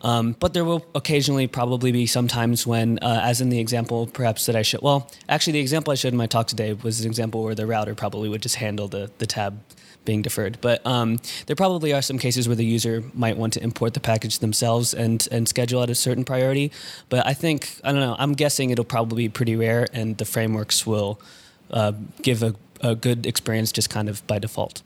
Um, 0.02 0.34
but 0.38 0.54
there 0.54 0.64
will 0.64 0.86
occasionally 0.94 1.46
probably 1.46 1.92
be 1.92 2.06
some 2.06 2.26
times 2.26 2.66
when, 2.66 2.98
uh, 3.02 3.20
as 3.22 3.40
in 3.40 3.50
the 3.50 3.58
example 3.58 4.06
perhaps 4.06 4.46
that 4.46 4.56
I 4.56 4.62
showed, 4.62 4.80
well, 4.80 5.10
actually 5.28 5.54
the 5.54 5.60
example 5.60 5.92
I 5.92 5.94
showed 5.94 6.12
in 6.12 6.16
my 6.16 6.26
talk 6.26 6.46
today 6.46 6.72
was 6.72 7.00
an 7.00 7.06
example 7.06 7.42
where 7.42 7.54
the 7.54 7.66
router 7.66 7.94
probably 7.94 8.28
would 8.28 8.40
just 8.40 8.56
handle 8.56 8.88
the, 8.88 9.10
the 9.18 9.26
tab 9.26 9.60
being 10.10 10.22
deferred. 10.22 10.58
But 10.60 10.84
um, 10.84 11.20
there 11.46 11.54
probably 11.54 11.92
are 11.92 12.02
some 12.02 12.18
cases 12.18 12.48
where 12.48 12.56
the 12.56 12.64
user 12.64 13.04
might 13.14 13.36
want 13.36 13.52
to 13.52 13.62
import 13.62 13.94
the 13.94 14.00
package 14.00 14.40
themselves 14.40 14.92
and, 14.92 15.18
and 15.30 15.48
schedule 15.48 15.80
at 15.84 15.90
a 15.90 15.94
certain 15.94 16.24
priority. 16.24 16.72
But 17.08 17.20
I 17.32 17.34
think, 17.42 17.58
I 17.84 17.92
don't 17.92 18.00
know, 18.00 18.16
I'm 18.18 18.32
guessing 18.32 18.70
it'll 18.70 18.92
probably 18.96 19.28
be 19.28 19.28
pretty 19.28 19.54
rare 19.54 19.86
and 19.92 20.18
the 20.18 20.24
frameworks 20.24 20.84
will 20.84 21.20
uh, 21.70 21.92
give 22.22 22.42
a, 22.42 22.56
a 22.80 22.96
good 22.96 23.24
experience 23.24 23.70
just 23.70 23.88
kind 23.88 24.08
of 24.08 24.26
by 24.26 24.40
default. 24.40 24.82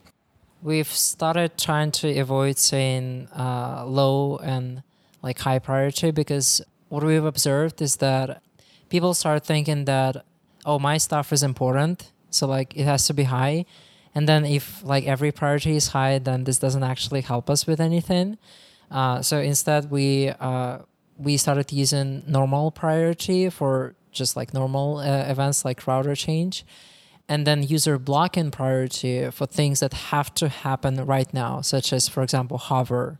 We've 0.62 0.92
started 1.12 1.56
trying 1.56 1.90
to 2.00 2.06
avoid 2.18 2.58
saying 2.58 3.28
uh, 3.34 3.86
low 3.86 4.36
and 4.36 4.82
like 5.22 5.38
high 5.38 5.58
priority 5.58 6.10
because 6.10 6.60
what 6.90 7.02
we've 7.02 7.24
observed 7.24 7.80
is 7.80 7.96
that 7.96 8.42
people 8.90 9.14
start 9.14 9.46
thinking 9.46 9.86
that 9.86 10.24
oh 10.66 10.78
my 10.78 10.98
stuff 10.98 11.32
is 11.32 11.42
important 11.42 12.12
so 12.30 12.46
like 12.46 12.76
it 12.76 12.84
has 12.84 13.06
to 13.06 13.14
be 13.14 13.24
high 13.24 13.64
and 14.14 14.28
then 14.28 14.44
if 14.44 14.82
like 14.84 15.04
every 15.04 15.32
priority 15.32 15.76
is 15.76 15.88
high 15.88 16.18
then 16.18 16.44
this 16.44 16.58
doesn't 16.58 16.84
actually 16.84 17.22
help 17.22 17.50
us 17.50 17.66
with 17.66 17.80
anything. 17.80 18.38
Uh, 18.90 19.22
so 19.22 19.38
instead, 19.38 19.90
we 19.90 20.28
uh, 20.40 20.78
we 21.18 21.36
started 21.36 21.72
using 21.72 22.22
normal 22.26 22.70
priority 22.70 23.50
for 23.50 23.94
just 24.12 24.36
like 24.36 24.54
normal 24.54 24.98
uh, 24.98 25.24
events 25.28 25.64
like 25.64 25.86
router 25.86 26.14
change, 26.14 26.64
and 27.28 27.46
then 27.46 27.62
user 27.62 27.98
blocking 27.98 28.50
priority 28.50 29.30
for 29.30 29.46
things 29.46 29.80
that 29.80 29.92
have 29.92 30.32
to 30.34 30.48
happen 30.48 31.04
right 31.04 31.32
now, 31.34 31.60
such 31.60 31.92
as, 31.92 32.08
for 32.08 32.22
example, 32.22 32.58
hover, 32.58 33.18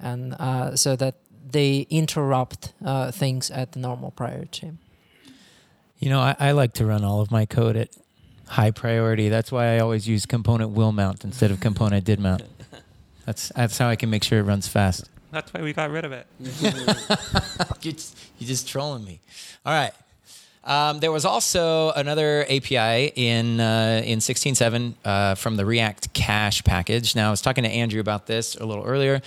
and 0.00 0.34
uh, 0.38 0.74
so 0.76 0.96
that 0.96 1.16
they 1.50 1.86
interrupt 1.90 2.72
uh, 2.84 3.10
things 3.10 3.50
at 3.50 3.72
the 3.72 3.78
normal 3.78 4.10
priority. 4.10 4.72
You 5.98 6.08
know, 6.08 6.20
I, 6.20 6.34
I 6.40 6.50
like 6.52 6.72
to 6.74 6.86
run 6.86 7.04
all 7.04 7.20
of 7.20 7.30
my 7.30 7.46
code 7.46 7.76
at 7.76 7.90
high 8.52 8.70
priority. 8.70 9.28
That's 9.28 9.50
why 9.50 9.74
I 9.74 9.78
always 9.80 10.06
use 10.06 10.26
component 10.26 10.70
will 10.70 10.92
mount 10.92 11.24
instead 11.24 11.50
of 11.50 11.60
component 11.60 12.04
did 12.04 12.20
mount. 12.20 12.42
That's 13.24 13.52
that's 13.54 13.78
how 13.78 13.88
I 13.88 13.94
can 13.94 14.10
make 14.10 14.24
sure 14.24 14.40
it 14.40 14.42
runs 14.42 14.66
fast. 14.66 15.08
That's 15.30 15.54
why 15.54 15.62
we 15.62 15.72
got 15.72 15.92
rid 15.92 16.04
of 16.04 16.10
it. 16.10 16.26
you're, 16.40 17.92
just, 17.92 18.18
you're 18.38 18.48
just 18.48 18.68
trolling 18.68 19.04
me. 19.04 19.20
All 19.64 19.72
right. 19.72 19.92
Um, 20.64 20.98
there 20.98 21.12
was 21.12 21.24
also 21.24 21.92
another 21.92 22.44
API 22.50 23.12
in 23.14 23.60
uh, 23.60 24.02
in 24.04 24.18
16.7 24.18 24.94
uh, 25.04 25.34
from 25.36 25.54
the 25.54 25.64
React 25.64 26.12
Cache 26.12 26.64
package. 26.64 27.14
Now, 27.14 27.28
I 27.28 27.30
was 27.30 27.40
talking 27.40 27.62
to 27.62 27.70
Andrew 27.70 28.00
about 28.00 28.26
this 28.26 28.56
a 28.56 28.66
little 28.66 28.84
earlier. 28.84 29.22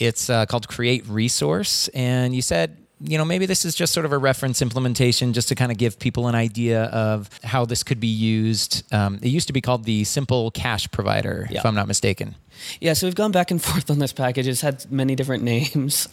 It's 0.00 0.28
uh, 0.28 0.46
called 0.46 0.66
Create 0.66 1.06
Resource, 1.06 1.86
and 1.94 2.34
you 2.34 2.42
said 2.42 2.76
you 3.00 3.18
know, 3.18 3.24
maybe 3.24 3.44
this 3.44 3.64
is 3.64 3.74
just 3.74 3.92
sort 3.92 4.06
of 4.06 4.12
a 4.12 4.18
reference 4.18 4.62
implementation 4.62 5.32
just 5.34 5.48
to 5.48 5.54
kind 5.54 5.70
of 5.70 5.76
give 5.76 5.98
people 5.98 6.28
an 6.28 6.34
idea 6.34 6.84
of 6.84 7.28
how 7.44 7.64
this 7.66 7.82
could 7.82 8.00
be 8.00 8.06
used. 8.06 8.90
Um, 8.92 9.18
it 9.22 9.28
used 9.28 9.46
to 9.48 9.52
be 9.52 9.60
called 9.60 9.84
the 9.84 10.04
Simple 10.04 10.50
Cache 10.50 10.90
Provider, 10.90 11.46
Yeah. 11.50 11.58
if 11.58 11.66
I'm 11.66 11.74
not 11.74 11.88
mistaken. 11.88 12.36
Yeah, 12.80 12.94
so 12.94 13.06
we've 13.06 13.14
gone 13.14 13.32
back 13.32 13.50
and 13.50 13.62
forth 13.68 13.90
on 13.90 13.98
this 13.98 14.12
package. 14.14 14.48
It's 14.48 14.62
had 14.62 14.90
many 14.90 15.14
different 15.14 15.42
names. 15.42 16.08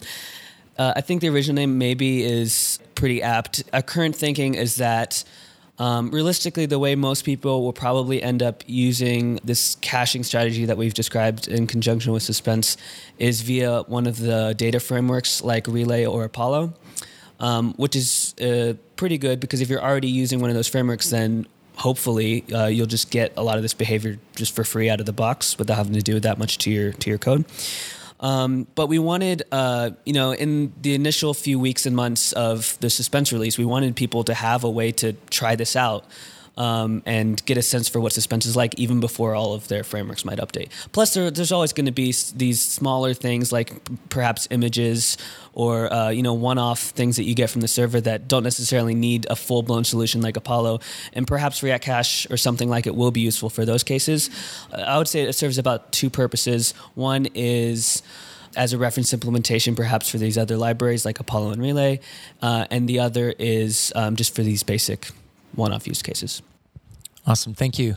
Uh, 0.76 0.92
I 0.96 1.00
think 1.00 1.20
the 1.20 1.28
original 1.28 1.54
name 1.54 1.78
maybe 1.78 2.22
is 2.22 2.78
pretty 2.96 3.22
apt. 3.22 3.62
Our 3.72 3.80
current 3.82 4.14
thinking 4.16 4.54
is 4.54 4.76
that 4.76 5.24
um, 5.78 6.10
realistically, 6.10 6.66
the 6.66 6.78
way 6.78 6.94
most 6.94 7.24
people 7.24 7.62
will 7.62 7.72
probably 7.72 8.22
end 8.22 8.42
up 8.42 8.62
using 8.66 9.40
this 9.42 9.76
caching 9.80 10.22
strategy 10.22 10.66
that 10.66 10.76
we've 10.76 10.94
described 10.94 11.48
in 11.48 11.66
conjunction 11.66 12.12
with 12.12 12.22
Suspense 12.22 12.76
is 13.18 13.40
via 13.40 13.82
one 13.82 14.06
of 14.06 14.18
the 14.18 14.54
data 14.56 14.78
frameworks 14.78 15.42
like 15.42 15.66
Relay 15.66 16.06
or 16.06 16.24
Apollo, 16.24 16.74
um, 17.40 17.74
which 17.74 17.96
is 17.96 18.34
uh, 18.40 18.74
pretty 18.94 19.18
good 19.18 19.40
because 19.40 19.60
if 19.60 19.68
you're 19.68 19.82
already 19.82 20.08
using 20.08 20.40
one 20.40 20.48
of 20.48 20.54
those 20.54 20.68
frameworks, 20.68 21.10
then 21.10 21.46
hopefully 21.76 22.44
uh, 22.52 22.66
you'll 22.66 22.86
just 22.86 23.10
get 23.10 23.32
a 23.36 23.42
lot 23.42 23.56
of 23.56 23.62
this 23.62 23.74
behavior 23.74 24.18
just 24.36 24.54
for 24.54 24.62
free 24.62 24.88
out 24.88 25.00
of 25.00 25.06
the 25.06 25.12
box 25.12 25.58
without 25.58 25.76
having 25.76 25.94
to 25.94 26.02
do 26.02 26.20
that 26.20 26.38
much 26.38 26.58
to 26.58 26.70
your 26.70 26.92
to 26.92 27.10
your 27.10 27.18
code. 27.18 27.44
Um, 28.20 28.66
but 28.74 28.86
we 28.86 28.98
wanted, 28.98 29.42
uh, 29.50 29.90
you 30.04 30.12
know, 30.12 30.32
in 30.32 30.72
the 30.80 30.94
initial 30.94 31.34
few 31.34 31.58
weeks 31.58 31.84
and 31.84 31.94
months 31.94 32.32
of 32.32 32.78
the 32.80 32.88
suspense 32.88 33.32
release, 33.32 33.58
we 33.58 33.64
wanted 33.64 33.96
people 33.96 34.24
to 34.24 34.34
have 34.34 34.64
a 34.64 34.70
way 34.70 34.92
to 34.92 35.14
try 35.30 35.56
this 35.56 35.76
out 35.76 36.04
um, 36.56 37.02
and 37.06 37.44
get 37.46 37.56
a 37.56 37.62
sense 37.62 37.88
for 37.88 38.00
what 38.00 38.12
suspense 38.12 38.46
is 38.46 38.56
like, 38.56 38.78
even 38.78 39.00
before 39.00 39.34
all 39.34 39.54
of 39.54 39.68
their 39.68 39.84
frameworks 39.84 40.24
might 40.24 40.38
update. 40.38 40.68
Plus, 40.92 41.14
there, 41.14 41.30
there's 41.30 41.52
always 41.52 41.72
going 41.72 41.86
to 41.86 41.92
be 41.92 42.14
these 42.34 42.62
smaller 42.62 43.14
things 43.14 43.52
like 43.52 43.84
p- 43.84 43.96
perhaps 44.08 44.46
images 44.50 45.16
or 45.52 45.92
uh, 45.92 46.10
you 46.10 46.22
know 46.22 46.34
one-off 46.34 46.80
things 46.80 47.16
that 47.16 47.24
you 47.24 47.34
get 47.34 47.48
from 47.50 47.60
the 47.60 47.68
server 47.68 48.00
that 48.00 48.28
don't 48.28 48.42
necessarily 48.42 48.94
need 48.94 49.26
a 49.30 49.36
full-blown 49.36 49.84
solution 49.84 50.20
like 50.20 50.36
Apollo, 50.36 50.80
and 51.12 51.26
perhaps 51.26 51.62
React 51.62 51.84
Cache 51.84 52.30
or 52.30 52.36
something 52.36 52.68
like 52.68 52.86
it 52.86 52.94
will 52.94 53.10
be 53.10 53.20
useful 53.20 53.50
for 53.50 53.64
those 53.64 53.82
cases. 53.82 54.30
I 54.72 54.98
would 54.98 55.08
say 55.08 55.22
it 55.22 55.32
serves 55.34 55.58
about 55.58 55.92
two 55.92 56.10
purposes. 56.10 56.72
One 56.94 57.26
is 57.34 58.02
as 58.56 58.72
a 58.72 58.78
reference 58.78 59.12
implementation, 59.12 59.74
perhaps 59.74 60.08
for 60.08 60.18
these 60.18 60.38
other 60.38 60.56
libraries 60.56 61.04
like 61.04 61.18
Apollo 61.18 61.50
and 61.50 61.62
Relay, 61.62 62.00
uh, 62.42 62.66
and 62.70 62.88
the 62.88 63.00
other 63.00 63.34
is 63.38 63.92
um, 63.96 64.14
just 64.14 64.34
for 64.34 64.42
these 64.42 64.62
basic 64.62 65.10
one-off 65.56 65.86
use 65.86 66.02
cases. 66.02 66.42
Awesome. 67.26 67.54
Thank 67.54 67.78
you. 67.78 67.96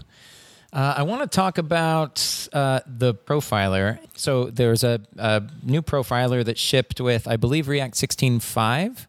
Uh, 0.74 0.96
I 0.98 1.04
want 1.04 1.22
to 1.22 1.34
talk 1.34 1.58
about 1.58 2.48
uh, 2.52 2.82
the 2.86 3.14
profiler. 3.14 4.00
So 4.16 4.46
there's 4.46 4.84
a, 4.84 5.00
a 5.18 5.44
new 5.64 5.82
profiler 5.82 6.44
that 6.44 6.58
shipped 6.58 7.00
with, 7.00 7.28
I 7.28 7.38
believe, 7.38 7.68
React 7.68 7.96
16.5, 7.96 9.08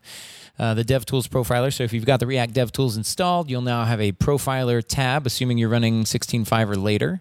uh, 0.58 0.74
the 0.74 0.84
DevTools 0.84 1.28
profiler. 1.28 1.72
So 1.72 1.82
if 1.82 1.92
you've 1.92 2.06
got 2.06 2.20
the 2.20 2.26
React 2.26 2.54
DevTools 2.54 2.96
installed, 2.96 3.50
you'll 3.50 3.62
now 3.62 3.84
have 3.84 4.00
a 4.00 4.12
profiler 4.12 4.82
tab, 4.86 5.26
assuming 5.26 5.58
you're 5.58 5.68
running 5.68 6.04
16.5 6.04 6.68
or 6.70 6.76
later. 6.76 7.20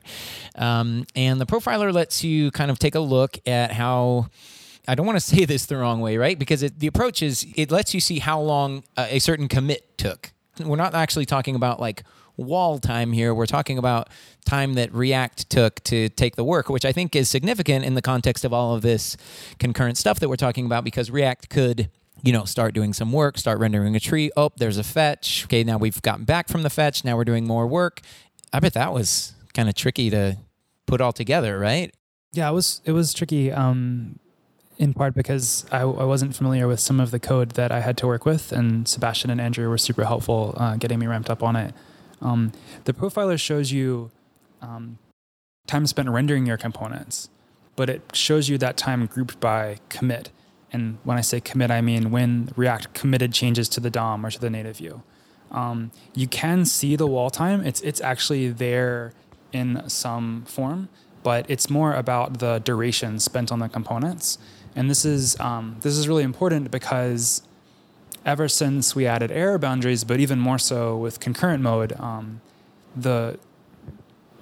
Um, 0.56 1.08
and 1.16 1.42
the 1.42 1.46
profiler 1.46 1.92
lets 1.92 2.24
you 2.24 2.52
kind 2.52 2.70
of 2.70 2.78
take 2.80 2.96
a 2.96 3.00
look 3.00 3.40
at 3.48 3.72
how. 3.74 4.28
I 4.90 4.96
don't 4.96 5.06
want 5.06 5.18
to 5.18 5.26
say 5.36 5.46
this 5.46 5.66
the 5.66 5.78
wrong 5.78 6.00
way, 6.00 6.16
right? 6.16 6.40
Because 6.40 6.64
it, 6.64 6.80
the 6.80 6.88
approach 6.88 7.22
is 7.22 7.46
it 7.56 7.72
lets 7.72 7.94
you 7.94 8.00
see 8.00 8.20
how 8.20 8.40
long 8.40 8.84
uh, 8.96 9.08
a 9.10 9.20
certain 9.20 9.48
commit 9.48 9.98
took. 9.98 10.32
We're 10.60 10.76
not 10.76 10.94
actually 10.94 11.26
talking 11.26 11.56
about 11.56 11.80
like 11.80 12.04
wall 12.38 12.80
time 12.80 13.12
here. 13.12 13.34
We're 13.34 13.46
talking 13.46 13.78
about 13.78 14.10
time 14.46 14.76
that 14.76 14.94
React 14.94 15.50
took 15.50 15.84
to 15.86 16.10
take 16.10 16.36
the 16.36 16.44
work, 16.44 16.70
which 16.70 16.86
I 16.86 16.92
think 16.92 17.16
is 17.16 17.30
significant 17.30 17.84
in 17.84 17.96
the 17.96 18.02
context 18.02 18.46
of 18.46 18.54
all 18.54 18.76
of 18.76 18.82
this 18.82 19.18
concurrent 19.60 19.98
stuff 19.98 20.20
that 20.20 20.30
we're 20.30 20.36
talking 20.36 20.66
about 20.66 20.84
because 20.84 21.10
React 21.10 21.50
could 21.50 21.90
you 22.24 22.34
know, 22.34 22.46
start 22.46 22.74
doing 22.74 22.94
some 22.94 23.12
work, 23.12 23.38
start 23.38 23.60
rendering 23.60 23.96
a 23.96 24.00
tree. 24.00 24.32
Oh, 24.36 24.52
there's 24.58 24.78
a 24.78 24.84
fetch. 24.84 25.44
Okay, 25.46 25.64
now 25.64 25.78
we've 25.78 26.02
gotten 26.02 26.26
back 26.26 26.48
from 26.48 26.64
the 26.64 26.70
fetch. 26.70 27.04
Now 27.04 27.16
we're 27.16 27.26
doing 27.26 27.46
more 27.46 27.68
work. 27.68 28.02
I 28.52 28.60
bet 28.60 28.74
that 28.74 28.94
was 28.94 29.34
kind 29.54 29.70
of 29.70 29.76
tricky 29.76 30.10
to 30.10 30.38
put 30.86 31.02
all 31.02 31.14
together, 31.14 31.60
right? 31.60 31.94
Yeah, 32.32 32.50
it 32.50 32.54
was 32.54 32.82
it 32.86 32.92
was 32.92 33.14
tricky. 33.14 33.52
Um, 33.52 34.20
in 34.78 34.94
part 34.94 35.14
because 35.14 35.66
I, 35.72 35.82
I 35.82 36.04
wasn't 36.04 36.36
familiar 36.36 36.68
with 36.68 36.80
some 36.80 37.00
of 37.00 37.12
the 37.12 37.20
code 37.20 37.52
that 37.52 37.72
I 37.72 37.80
had 37.80 37.98
to 37.98 38.08
work 38.08 38.26
with, 38.26 38.52
and 38.52 38.88
Sebastian 38.88 39.30
and 39.30 39.42
Andrew 39.42 39.70
were 39.70 39.78
super 39.78 40.06
helpful 40.06 40.54
uh, 40.58 40.76
getting 40.78 41.00
me 41.00 41.08
ramped 41.08 41.30
up 41.30 41.42
on 41.44 41.56
it. 41.56 41.74
Um, 42.22 42.52
the 42.86 42.94
profiler 42.94 43.40
shows 43.40 43.72
you 43.72 44.12
um, 44.62 44.98
time 45.68 45.86
spent 45.88 46.10
rendering 46.10 46.46
your 46.46 46.58
components, 46.58 47.30
but 47.76 47.90
it 47.90 48.02
shows 48.14 48.50
you 48.50 48.58
that 48.60 48.78
time 48.78 49.06
grouped 49.06 49.40
by 49.40 49.80
commit. 49.90 50.32
And 50.72 50.98
when 51.04 51.18
I 51.18 51.22
say 51.22 51.40
commit, 51.40 51.72
I 51.72 51.82
mean 51.82 52.12
when 52.12 52.52
React 52.56 52.94
committed 52.94 53.34
changes 53.34 53.70
to 53.70 53.80
the 53.80 53.90
DOM 53.90 54.26
or 54.26 54.32
to 54.32 54.40
the 54.40 54.50
native 54.50 54.78
view. 54.78 55.04
Um, 55.52 55.92
you 56.14 56.28
can 56.28 56.66
see 56.66 56.96
the 56.96 57.08
wall 57.08 57.30
time. 57.30 57.66
It's 57.66 57.80
it's 57.82 58.02
actually 58.02 58.50
there 58.50 59.14
in 59.54 59.88
some 59.88 60.44
form, 60.46 60.90
but 61.24 61.46
it's 61.50 61.70
more 61.70 61.94
about 61.94 62.40
the 62.40 62.60
duration 62.60 63.20
spent 63.20 63.52
on 63.52 63.60
the 63.60 63.70
components. 63.70 64.38
And 64.78 64.92
this 64.92 65.06
is 65.06 65.38
um, 65.40 65.78
this 65.82 65.98
is 65.98 66.08
really 66.08 66.22
important 66.22 66.70
because 66.70 67.42
ever 68.24 68.48
since 68.48 68.96
we 68.96 69.08
added 69.08 69.32
error 69.32 69.58
boundaries, 69.58 70.04
but 70.04 70.20
even 70.20 70.38
more 70.38 70.60
so 70.60 70.96
with 70.96 71.20
concurrent 71.20 71.64
mode, 71.64 71.94
um, 72.00 72.42
the 72.96 73.40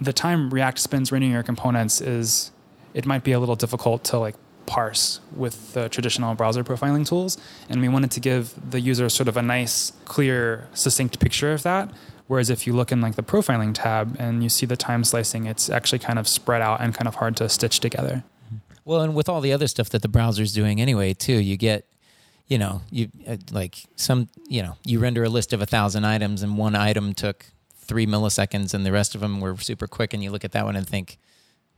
the 0.01 0.11
time 0.11 0.49
React 0.53 0.77
spends 0.77 1.09
rendering 1.09 1.31
your 1.31 1.41
components 1.41 2.01
is 2.01 2.51
it 2.93 3.05
might 3.05 3.23
be 3.23 3.31
a 3.31 3.39
little 3.39 3.55
difficult 3.55 4.03
to 4.05 4.19
like 4.19 4.35
parse 4.65 5.21
with 5.33 5.73
the 5.73 5.87
traditional 5.87 6.35
browser 6.35 6.65
profiling 6.65 7.07
tools. 7.07 7.37
And 7.69 7.79
we 7.79 7.87
wanted 7.87 8.11
to 8.11 8.19
give 8.19 8.53
the 8.71 8.81
user 8.81 9.07
sort 9.07 9.29
of 9.29 9.37
a 9.37 9.41
nice, 9.41 9.93
clear, 10.03 10.67
succinct 10.73 11.17
picture 11.21 11.53
of 11.53 11.63
that. 11.63 11.93
Whereas 12.27 12.49
if 12.49 12.67
you 12.67 12.73
look 12.73 12.91
in 12.91 12.99
like 12.99 13.15
the 13.15 13.23
profiling 13.23 13.73
tab 13.73 14.17
and 14.19 14.43
you 14.43 14.49
see 14.49 14.65
the 14.65 14.75
time 14.75 15.05
slicing, 15.05 15.45
it's 15.45 15.69
actually 15.69 15.99
kind 15.99 16.19
of 16.19 16.27
spread 16.27 16.61
out 16.61 16.81
and 16.81 16.93
kind 16.93 17.07
of 17.07 17.15
hard 17.15 17.37
to 17.37 17.47
stitch 17.47 17.79
together. 17.79 18.25
Well, 18.85 19.01
and 19.01 19.15
with 19.15 19.27
all 19.27 19.41
the 19.41 19.51
other 19.51 19.67
stuff 19.67 19.89
that 19.89 20.01
the 20.03 20.07
browser's 20.07 20.53
doing 20.53 20.79
anyway, 20.79 21.13
too, 21.13 21.37
you 21.37 21.57
get, 21.57 21.87
you 22.47 22.57
know, 22.59 22.81
you 22.91 23.09
uh, 23.27 23.37
like 23.51 23.77
some, 23.95 24.29
you 24.47 24.61
know, 24.61 24.77
you 24.85 24.99
render 24.99 25.23
a 25.23 25.29
list 25.29 25.53
of 25.53 25.61
a 25.61 25.65
thousand 25.65 26.05
items, 26.05 26.43
and 26.43 26.57
one 26.57 26.75
item 26.75 27.13
took 27.13 27.47
three 27.75 28.05
milliseconds, 28.05 28.73
and 28.73 28.85
the 28.85 28.91
rest 28.91 29.15
of 29.15 29.21
them 29.21 29.41
were 29.41 29.57
super 29.57 29.87
quick, 29.87 30.13
and 30.13 30.23
you 30.23 30.29
look 30.29 30.45
at 30.45 30.51
that 30.51 30.65
one 30.65 30.75
and 30.75 30.87
think, 30.87 31.17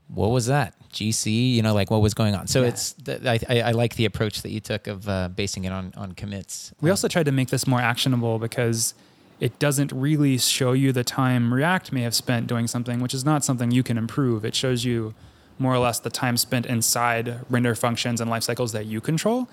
what 0.09 0.29
was 0.29 0.45
that? 0.47 0.73
GC, 0.91 1.53
you 1.53 1.61
know, 1.61 1.73
like 1.73 1.89
what 1.91 2.01
was 2.01 2.13
going 2.13 2.33
on? 2.35 2.47
So 2.47 2.61
Yeah. 2.61 2.67
it's, 2.69 2.95
I, 3.07 3.39
I, 3.49 3.61
I 3.61 3.71
like 3.71 3.95
the 3.95 4.05
approach 4.05 4.41
that 4.41 4.51
you 4.51 4.59
took 4.59 4.87
of 4.87 5.07
uh, 5.07 5.27
basing 5.29 5.65
it 5.65 5.71
on 5.71 5.93
on 5.97 6.13
commits. 6.13 6.73
We 6.81 6.89
also 6.89 7.07
tried 7.07 7.25
to 7.25 7.31
make 7.31 7.49
this 7.49 7.67
more 7.67 7.81
actionable 7.81 8.39
because 8.39 8.93
it 9.39 9.59
doesn't 9.59 9.91
really 9.91 10.37
show 10.37 10.71
you 10.71 10.91
the 10.91 11.03
time 11.03 11.53
React 11.53 11.91
may 11.91 12.01
have 12.01 12.15
spent 12.15 12.47
doing 12.47 12.67
something, 12.67 12.99
which 12.99 13.13
is 13.13 13.23
not 13.23 13.43
something 13.45 13.71
you 13.71 13.83
can 13.83 13.97
improve. 13.97 14.43
It 14.45 14.55
shows 14.55 14.83
you 14.85 15.13
more 15.59 15.73
or 15.73 15.79
less 15.79 15.99
the 15.99 16.09
time 16.09 16.37
spent 16.37 16.65
inside 16.65 17.39
render 17.49 17.75
functions 17.75 18.21
and 18.21 18.29
life 18.29 18.43
cycles 18.43 18.71
that 18.73 18.85
you 18.85 19.01
control. 19.01 19.49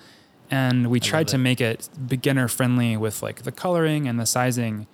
And 0.51 0.91
we 0.91 0.99
tried 0.99 1.27
to 1.29 1.37
make 1.37 1.59
it 1.59 1.89
beginner 2.07 2.47
friendly 2.47 2.95
with 2.97 3.23
like 3.23 3.43
the 3.43 3.51
coloring 3.51 4.07
and 4.07 4.19
the 4.19 4.25
sizing. 4.25 4.85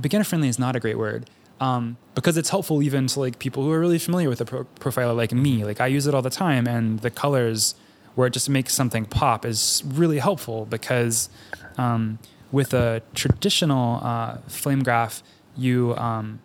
Beginner 0.00 0.24
friendly 0.24 0.48
is 0.48 0.58
not 0.58 0.74
a 0.74 0.80
great 0.80 0.98
word. 0.98 1.28
Um, 1.60 1.96
because 2.14 2.36
it's 2.36 2.50
helpful 2.50 2.82
even 2.82 3.06
to 3.08 3.20
like 3.20 3.38
people 3.38 3.62
who 3.62 3.72
are 3.72 3.80
really 3.80 3.98
familiar 3.98 4.28
with 4.28 4.38
the 4.38 4.44
pro- 4.44 4.64
profiler 4.78 5.16
like 5.16 5.32
me. 5.32 5.64
Like 5.64 5.80
I 5.80 5.86
use 5.86 6.06
it 6.06 6.14
all 6.14 6.20
the 6.20 6.30
time, 6.30 6.66
and 6.66 7.00
the 7.00 7.10
colors 7.10 7.74
where 8.14 8.26
it 8.26 8.32
just 8.32 8.50
makes 8.50 8.74
something 8.74 9.06
pop 9.06 9.46
is 9.46 9.82
really 9.86 10.18
helpful 10.18 10.66
because 10.66 11.30
um, 11.78 12.18
with 12.52 12.74
a 12.74 13.02
traditional 13.14 14.00
uh, 14.02 14.38
flame 14.48 14.82
graph, 14.82 15.22
you 15.56 15.94
um, 15.96 16.40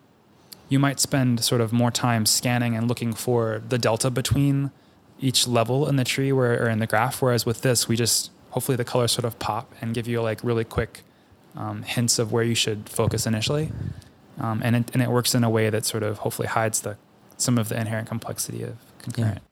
you 0.72 0.78
might 0.78 0.98
spend 0.98 1.44
sort 1.44 1.60
of 1.60 1.70
more 1.70 1.90
time 1.90 2.24
scanning 2.24 2.74
and 2.74 2.88
looking 2.88 3.12
for 3.12 3.62
the 3.68 3.76
delta 3.76 4.10
between 4.10 4.70
each 5.20 5.46
level 5.46 5.86
in 5.86 5.96
the 5.96 6.04
tree 6.04 6.32
where 6.32 6.64
or 6.64 6.70
in 6.70 6.78
the 6.78 6.86
graph. 6.86 7.20
Whereas 7.20 7.44
with 7.44 7.60
this, 7.60 7.88
we 7.88 7.94
just 7.94 8.30
hopefully 8.52 8.76
the 8.76 8.84
colors 8.84 9.12
sort 9.12 9.26
of 9.26 9.38
pop 9.38 9.70
and 9.82 9.92
give 9.92 10.08
you 10.08 10.22
like 10.22 10.42
really 10.42 10.64
quick 10.64 11.02
um, 11.54 11.82
hints 11.82 12.18
of 12.18 12.32
where 12.32 12.42
you 12.42 12.54
should 12.54 12.88
focus 12.88 13.26
initially, 13.26 13.70
um, 14.40 14.62
and 14.64 14.74
it, 14.76 14.90
and 14.94 15.02
it 15.02 15.10
works 15.10 15.34
in 15.34 15.44
a 15.44 15.50
way 15.50 15.68
that 15.68 15.84
sort 15.84 16.02
of 16.02 16.18
hopefully 16.18 16.48
hides 16.48 16.80
the 16.80 16.96
some 17.36 17.58
of 17.58 17.68
the 17.68 17.78
inherent 17.78 18.08
complexity 18.08 18.62
of 18.62 18.76
concurrent. 19.02 19.42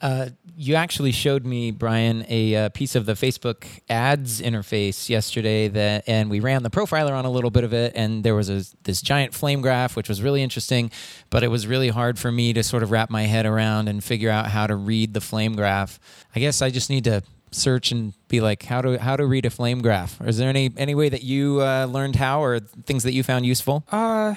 Uh, 0.00 0.30
you 0.56 0.74
actually 0.74 1.12
showed 1.12 1.44
me, 1.44 1.70
Brian, 1.70 2.24
a 2.28 2.54
uh, 2.54 2.68
piece 2.70 2.94
of 2.94 3.06
the 3.06 3.12
Facebook 3.12 3.64
ads 3.88 4.40
interface 4.40 5.08
yesterday 5.08 5.68
that, 5.68 6.04
and 6.06 6.30
we 6.30 6.40
ran 6.40 6.62
the 6.62 6.70
profiler 6.70 7.12
on 7.12 7.24
a 7.24 7.30
little 7.30 7.50
bit 7.50 7.64
of 7.64 7.72
it, 7.72 7.92
and 7.94 8.24
there 8.24 8.34
was 8.34 8.48
a, 8.48 8.64
this 8.84 9.02
giant 9.02 9.34
flame 9.34 9.60
graph, 9.60 9.96
which 9.96 10.08
was 10.08 10.22
really 10.22 10.42
interesting, 10.42 10.90
but 11.28 11.42
it 11.42 11.48
was 11.48 11.66
really 11.66 11.88
hard 11.88 12.18
for 12.18 12.32
me 12.32 12.52
to 12.52 12.62
sort 12.62 12.82
of 12.82 12.90
wrap 12.90 13.10
my 13.10 13.22
head 13.22 13.46
around 13.46 13.88
and 13.88 14.02
figure 14.02 14.30
out 14.30 14.46
how 14.46 14.66
to 14.66 14.74
read 14.74 15.14
the 15.14 15.20
flame 15.20 15.54
graph. 15.54 15.98
I 16.34 16.40
guess 16.40 16.62
I 16.62 16.70
just 16.70 16.90
need 16.90 17.04
to 17.04 17.22
search 17.50 17.90
and 17.92 18.14
be 18.28 18.40
like, 18.40 18.62
how 18.62 18.80
to 18.80 18.98
how 18.98 19.16
to 19.16 19.26
read 19.26 19.44
a 19.44 19.50
flame 19.50 19.82
graph. 19.82 20.20
Or 20.20 20.28
is 20.28 20.38
there 20.38 20.48
any 20.48 20.70
any 20.76 20.94
way 20.94 21.08
that 21.08 21.22
you 21.22 21.60
uh, 21.60 21.86
learned 21.86 22.16
how, 22.16 22.42
or 22.42 22.60
things 22.60 23.02
that 23.02 23.12
you 23.12 23.22
found 23.22 23.44
useful? 23.44 23.84
Uh, 23.90 24.34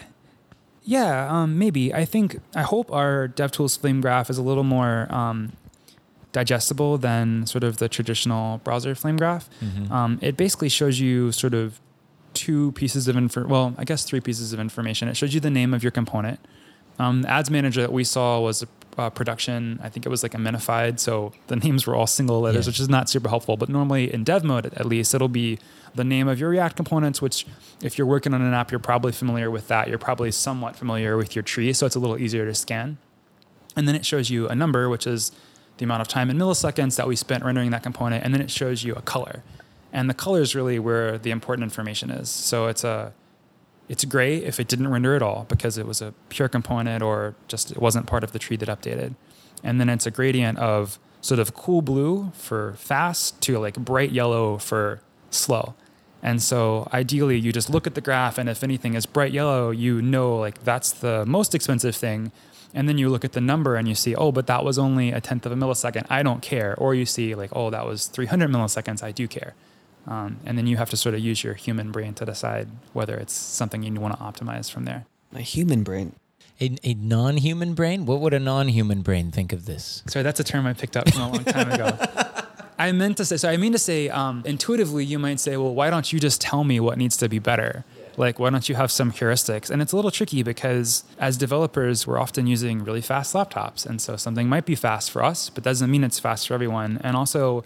yeah, 0.83 1.27
um, 1.29 1.57
maybe. 1.57 1.93
I 1.93 2.05
think, 2.05 2.39
I 2.55 2.61
hope 2.63 2.91
our 2.91 3.27
DevTools 3.29 3.79
Flame 3.79 4.01
Graph 4.01 4.29
is 4.29 4.37
a 4.37 4.41
little 4.41 4.63
more 4.63 5.07
um, 5.13 5.53
digestible 6.31 6.97
than 6.97 7.45
sort 7.45 7.63
of 7.63 7.77
the 7.77 7.87
traditional 7.87 8.59
browser 8.59 8.95
Flame 8.95 9.17
Graph. 9.17 9.49
Um, 9.91 10.19
it 10.21 10.35
basically 10.35 10.69
shows 10.69 10.99
you 10.99 11.31
sort 11.31 11.53
of 11.53 11.79
two 12.33 12.71
pieces 12.73 13.07
of 13.07 13.15
info. 13.15 13.45
Well, 13.47 13.75
I 13.77 13.83
guess 13.83 14.03
three 14.03 14.19
pieces 14.19 14.53
of 14.53 14.59
information. 14.59 15.07
It 15.07 15.15
shows 15.15 15.33
you 15.33 15.39
the 15.39 15.51
name 15.51 15.73
of 15.73 15.83
your 15.83 15.91
component. 15.91 16.39
Um, 16.99 17.21
the 17.21 17.29
ads 17.29 17.49
manager 17.49 17.81
that 17.81 17.93
we 17.93 18.03
saw 18.03 18.39
was 18.39 18.61
a 18.63 18.67
uh, 18.97 19.09
production. 19.09 19.79
I 19.83 19.89
think 19.89 20.05
it 20.05 20.09
was 20.09 20.23
like 20.23 20.33
a 20.33 20.37
minified, 20.37 20.99
so 20.99 21.31
the 21.47 21.55
names 21.55 21.85
were 21.87 21.95
all 21.95 22.07
single 22.07 22.41
letters, 22.41 22.65
Yeah. 22.65 22.69
which 22.71 22.79
is 22.79 22.89
not 22.89 23.09
super 23.09 23.29
helpful. 23.29 23.57
But 23.57 23.69
normally 23.69 24.13
in 24.13 24.23
dev 24.23 24.43
mode, 24.43 24.65
at 24.67 24.85
least, 24.85 25.13
it'll 25.13 25.27
be 25.27 25.59
the 25.95 26.03
name 26.03 26.27
of 26.27 26.39
your 26.39 26.49
React 26.49 26.75
components. 26.75 27.21
Which, 27.21 27.45
if 27.81 27.97
you're 27.97 28.07
working 28.07 28.33
on 28.33 28.41
an 28.41 28.53
app, 28.53 28.71
you're 28.71 28.79
probably 28.79 29.11
familiar 29.11 29.49
with 29.51 29.67
that. 29.67 29.87
You're 29.87 29.97
probably 29.97 30.31
somewhat 30.31 30.75
familiar 30.75 31.17
with 31.17 31.35
your 31.35 31.43
tree, 31.43 31.73
so 31.73 31.85
it's 31.85 31.95
a 31.95 31.99
little 31.99 32.17
easier 32.17 32.45
to 32.45 32.53
scan. 32.53 32.97
And 33.75 33.87
then 33.87 33.95
it 33.95 34.05
shows 34.05 34.29
you 34.29 34.47
a 34.47 34.55
number, 34.55 34.87
which 34.89 35.07
is 35.07 35.31
the 35.77 35.85
amount 35.85 36.01
of 36.01 36.07
time 36.07 36.29
in 36.29 36.37
milliseconds 36.37 36.95
that 36.97 37.07
we 37.07 37.15
spent 37.15 37.43
rendering 37.43 37.71
that 37.71 37.81
component, 37.83 38.23
and 38.23 38.33
then 38.33 38.41
it 38.41 38.51
shows 38.51 38.83
you 38.83 38.93
a 38.93 39.01
color. 39.01 39.41
And 39.91 40.09
the 40.09 40.13
color 40.13 40.41
is 40.41 40.55
really 40.55 40.77
where 40.79 41.17
the 41.17 41.31
important 41.31 41.63
information 41.63 42.09
is. 42.11 42.29
So 42.29 42.67
it's 42.67 42.83
a 42.83 43.13
it's 43.89 44.05
gray 44.05 44.37
if 44.37 44.59
it 44.59 44.67
didn't 44.67 44.87
render 44.87 45.15
at 45.15 45.21
all 45.21 45.45
because 45.49 45.77
it 45.77 45.85
was 45.85 46.01
a 46.01 46.13
pure 46.29 46.47
component 46.47 47.03
or 47.03 47.35
just 47.47 47.71
it 47.71 47.77
wasn't 47.77 48.07
part 48.07 48.23
of 48.23 48.31
the 48.31 48.39
tree 48.39 48.57
that 48.57 48.69
updated. 48.69 49.15
And 49.63 49.79
then 49.79 49.89
it's 49.89 50.05
a 50.05 50.11
gradient 50.11 50.57
of 50.57 50.99
sort 51.21 51.39
of 51.39 51.53
cool 51.53 51.81
blue 51.81 52.31
for 52.33 52.73
fast 52.77 53.39
to 53.41 53.59
like 53.59 53.75
bright 53.75 54.11
yellow 54.11 54.57
for 54.57 55.01
slow. 55.29 55.73
And 56.21 56.41
so 56.41 56.87
ideally 56.93 57.37
you 57.37 57.51
just 57.51 57.69
look 57.69 57.85
at 57.85 57.95
the 57.95 58.01
graph 58.01 58.37
and 58.37 58.49
if 58.49 58.63
anything 58.63 58.93
is 58.93 59.05
bright 59.05 59.31
yellow, 59.31 59.71
you 59.71 60.01
know 60.01 60.37
like 60.37 60.63
that's 60.63 60.91
the 60.91 61.25
most 61.25 61.53
expensive 61.53 61.95
thing. 61.95 62.31
And 62.73 62.89
then 62.89 62.97
you 62.97 63.09
look 63.09 63.23
at 63.23 63.33
the 63.33 63.41
number 63.41 63.75
and 63.75 63.87
you 63.87 63.93
see, 63.93 64.15
oh, 64.15 64.31
but 64.31 64.47
that 64.47 64.65
was 64.65 64.79
only 64.79 65.11
a 65.11 65.21
tenth 65.21 65.45
of 65.45 65.51
a 65.51 65.55
millisecond. 65.55 66.07
I 66.09 66.23
don't 66.23 66.41
care. 66.41 66.73
Or 66.77 66.95
you 66.95 67.05
see 67.05 67.35
like, 67.35 67.51
oh, 67.53 67.69
that 67.69 67.85
was 67.85 68.07
300 68.07 68.49
milliseconds. 68.49 69.03
I 69.03 69.11
do 69.11 69.27
care. 69.27 69.53
Um, 70.07 70.37
and 70.45 70.57
then 70.57 70.67
you 70.67 70.77
have 70.77 70.89
to 70.89 70.97
sort 70.97 71.15
of 71.15 71.21
use 71.21 71.43
your 71.43 71.53
human 71.53 71.91
brain 71.91 72.13
to 72.15 72.25
decide 72.25 72.67
whether 72.91 73.15
it's 73.15 73.33
something 73.33 73.83
you 73.83 73.93
want 73.93 74.17
to 74.17 74.23
optimize 74.23 74.69
from 74.69 74.85
there. 74.85 75.05
A 75.33 75.41
human 75.41 75.83
brain. 75.83 76.13
A, 76.61 76.75
a 76.83 76.93
non-human 76.93 77.73
brain? 77.73 78.05
What 78.05 78.19
would 78.19 78.33
a 78.33 78.39
non-human 78.39 79.01
brain 79.01 79.31
think 79.31 79.53
of 79.53 79.65
this? 79.65 80.03
Sorry, 80.07 80.23
that's 80.23 80.39
a 80.39 80.43
term 80.43 80.67
I 80.67 80.73
picked 80.73 80.95
up 80.95 81.09
from 81.09 81.21
a 81.21 81.31
long 81.31 81.43
time 81.45 81.71
ago. 81.71 81.97
I 82.77 82.91
meant 82.91 83.17
to 83.17 83.25
say, 83.25 83.37
so 83.37 83.49
I 83.49 83.57
mean 83.57 83.71
to 83.71 83.79
say, 83.79 84.09
um, 84.09 84.43
intuitively, 84.45 85.05
you 85.05 85.19
might 85.19 85.39
say, 85.39 85.57
well, 85.57 85.73
why 85.73 85.89
don't 85.89 86.11
you 86.11 86.19
just 86.19 86.41
tell 86.41 86.63
me 86.63 86.79
what 86.79 86.97
needs 86.97 87.17
to 87.17 87.29
be 87.29 87.39
better? 87.39 87.85
Like, 88.17 88.39
why 88.39 88.49
don't 88.49 88.67
you 88.67 88.75
have 88.75 88.91
some 88.91 89.11
heuristics? 89.11 89.69
And 89.69 89.81
it's 89.81 89.91
a 89.91 89.95
little 89.95 90.11
tricky 90.11 90.43
because 90.43 91.03
as 91.19 91.37
developers, 91.37 92.05
we're 92.05 92.19
often 92.19 92.45
using 92.45 92.83
really 92.83 93.01
fast 93.01 93.33
laptops. 93.33 93.85
And 93.85 94.01
so 94.01 94.17
something 94.17 94.47
might 94.47 94.65
be 94.65 94.75
fast 94.75 95.11
for 95.11 95.23
us, 95.23 95.49
but 95.49 95.63
doesn't 95.63 95.89
mean 95.89 96.03
it's 96.03 96.19
fast 96.19 96.47
for 96.47 96.53
everyone. 96.53 96.99
And 97.03 97.15
also, 97.15 97.63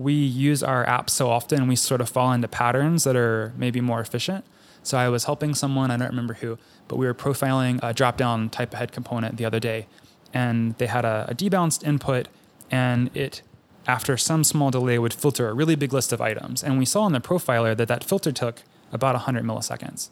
we 0.00 0.14
use 0.14 0.62
our 0.62 0.84
apps 0.86 1.10
so 1.10 1.28
often, 1.28 1.68
we 1.68 1.76
sort 1.76 2.00
of 2.00 2.08
fall 2.08 2.32
into 2.32 2.48
patterns 2.48 3.04
that 3.04 3.16
are 3.16 3.52
maybe 3.56 3.80
more 3.80 4.00
efficient. 4.00 4.44
So 4.82 4.96
I 4.96 5.08
was 5.08 5.24
helping 5.24 5.54
someone, 5.54 5.90
I 5.90 5.96
don't 5.96 6.08
remember 6.08 6.34
who, 6.34 6.58
but 6.88 6.96
we 6.96 7.06
were 7.06 7.14
profiling 7.14 7.78
a 7.82 7.92
drop 7.92 8.16
down 8.16 8.48
type 8.48 8.72
ahead 8.72 8.92
component 8.92 9.36
the 9.36 9.44
other 9.44 9.60
day. 9.60 9.86
And 10.32 10.76
they 10.78 10.86
had 10.86 11.04
a, 11.04 11.26
a 11.28 11.34
debounced 11.34 11.84
input, 11.86 12.28
and 12.70 13.14
it, 13.14 13.42
after 13.86 14.16
some 14.16 14.42
small 14.42 14.70
delay, 14.70 14.98
would 14.98 15.12
filter 15.12 15.48
a 15.48 15.52
really 15.52 15.74
big 15.74 15.92
list 15.92 16.12
of 16.12 16.20
items. 16.20 16.62
And 16.62 16.78
we 16.78 16.86
saw 16.86 17.06
in 17.06 17.12
the 17.12 17.20
profiler 17.20 17.76
that 17.76 17.88
that 17.88 18.04
filter 18.04 18.32
took 18.32 18.62
about 18.92 19.14
100 19.14 19.44
milliseconds, 19.44 20.08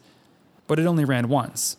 but 0.67 0.77
it 0.77 0.85
only 0.85 1.05
ran 1.05 1.29
once. 1.29 1.77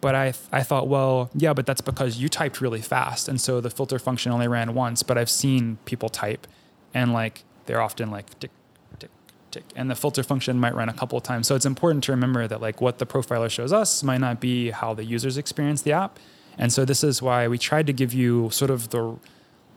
But 0.00 0.14
I, 0.14 0.34
I 0.52 0.62
thought, 0.62 0.88
well, 0.88 1.30
yeah, 1.34 1.54
but 1.54 1.64
that's 1.64 1.80
because 1.80 2.18
you 2.18 2.28
typed 2.28 2.60
really 2.60 2.82
fast. 2.82 3.28
And 3.28 3.40
so 3.40 3.60
the 3.60 3.70
filter 3.70 3.98
function 3.98 4.32
only 4.32 4.48
ran 4.48 4.74
once. 4.74 5.02
But 5.02 5.16
I've 5.16 5.30
seen 5.30 5.78
people 5.86 6.10
type 6.10 6.46
and 6.94 7.12
like 7.12 7.44
they're 7.66 7.80
often 7.80 8.10
like 8.10 8.38
tick, 8.38 8.50
tick, 8.98 9.10
tick. 9.50 9.64
And 9.76 9.90
the 9.90 9.94
filter 9.94 10.22
function 10.22 10.58
might 10.58 10.74
run 10.74 10.88
a 10.88 10.92
couple 10.92 11.18
of 11.18 11.24
times. 11.24 11.46
So 11.46 11.54
it's 11.54 11.66
important 11.66 12.04
to 12.04 12.12
remember 12.12 12.46
that 12.46 12.60
like 12.60 12.80
what 12.80 12.98
the 12.98 13.06
profiler 13.06 13.50
shows 13.50 13.72
us 13.72 14.02
might 14.02 14.20
not 14.20 14.40
be 14.40 14.70
how 14.70 14.94
the 14.94 15.04
users 15.04 15.36
experience 15.36 15.82
the 15.82 15.92
app. 15.92 16.18
And 16.56 16.72
so 16.72 16.84
this 16.84 17.02
is 17.02 17.20
why 17.20 17.48
we 17.48 17.58
tried 17.58 17.86
to 17.88 17.92
give 17.92 18.14
you 18.14 18.48
sort 18.50 18.70
of 18.70 18.90
the 18.90 19.16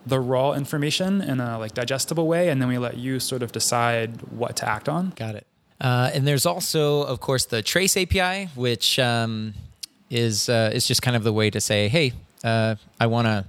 the 0.05 0.19
raw 0.21 0.53
information 0.53 1.21
in 1.21 1.41
a 1.41 1.59
like 1.59 1.73
digestible 1.73 2.27
way, 2.27 2.47
and 2.47 2.61
then 2.61 2.69
we 2.69 2.77
let 2.77 2.95
you 2.95 3.19
sort 3.19 3.43
of 3.43 3.51
decide 3.51 4.21
what 4.31 4.55
to 4.57 4.69
act 4.69 4.87
on. 4.87 5.11
Got 5.15 5.35
it. 5.35 5.45
Uh, 5.81 6.09
and 6.13 6.25
there's 6.25 6.45
also, 6.45 7.03
of 7.03 7.19
course, 7.19 7.45
the 7.45 7.61
Trace 7.61 7.97
API, 7.97 8.49
which 8.55 8.99
um, 8.99 9.53
is 10.09 10.49
uh, 10.49 10.71
is 10.73 10.87
just 10.87 11.01
kind 11.01 11.15
of 11.15 11.23
the 11.23 11.33
way 11.33 11.49
to 11.49 11.59
say, 11.59 11.87
hey, 11.87 12.13
uh, 12.43 12.75
I 12.99 13.07
want 13.07 13.27
to 13.27 13.45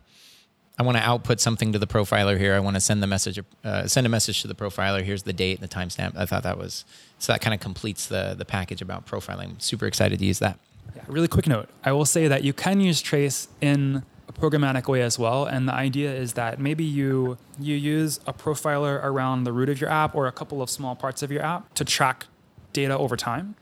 I 0.79 0.85
want 0.85 0.97
to 0.97 1.03
output 1.03 1.41
something 1.41 1.73
to 1.73 1.79
the 1.79 1.89
profiler 1.89 2.39
here. 2.39 2.55
I 2.55 2.61
want 2.61 2.77
to 2.77 2.81
send 2.81 3.03
the 3.03 3.09
message, 3.09 3.41
uh, 3.65 3.89
send 3.89 4.07
a 4.07 4.11
message 4.11 4.43
to 4.43 4.49
the 4.49 4.55
profiler. 4.55 5.03
Here's 5.03 5.25
the 5.25 5.33
date 5.33 5.59
and 5.61 5.69
the 5.69 5.75
timestamp. 5.75 6.17
I 6.17 6.25
thought 6.25 6.45
that 6.45 6.57
was 6.57 6.85
so 7.19 7.33
that 7.33 7.41
kind 7.41 7.53
of 7.53 7.61
completes 7.61 8.07
the 8.07 8.35
the 8.39 8.45
package 8.45 8.81
about 8.81 9.07
profiling. 9.07 9.61
Super 9.61 9.87
excited 9.87 10.19
to 10.21 10.25
use 10.25 10.39
that. 10.39 10.59
Yeah, 10.95 11.03
really 11.09 11.29
quick 11.29 11.47
note. 11.47 11.69
I 11.85 11.93
will 11.93 12.07
say 12.07 12.29
that 12.29 12.45
you 12.45 12.53
can 12.53 12.81
use 12.81 13.03
trace 13.03 13.49
in 13.61 14.05
a 14.29 14.33
programmatic 14.33 14.87
way 14.89 15.03
as 15.03 15.19
well. 15.19 15.47
And 15.47 15.69
the 15.69 15.75
idea 15.75 16.15
is 16.15 16.35
that 16.35 16.61
maybe 16.61 16.85
you 16.85 17.39
you 17.59 17.75
use 17.75 18.21
a 18.27 18.33
profiler 18.33 19.03
around 19.03 19.45
the 19.45 19.53
root 19.53 19.69
of 19.69 19.81
your 19.81 19.91
app 19.91 20.15
or 20.15 20.27
a 20.27 20.33
couple 20.33 20.63
of 20.63 20.71
small 20.71 20.95
parts 20.95 21.23
of 21.23 21.33
your 21.33 21.43
app 21.43 21.75
to 21.75 21.85
track 21.85 22.27
data 22.73 22.97
over 22.97 23.17
time. 23.17 23.57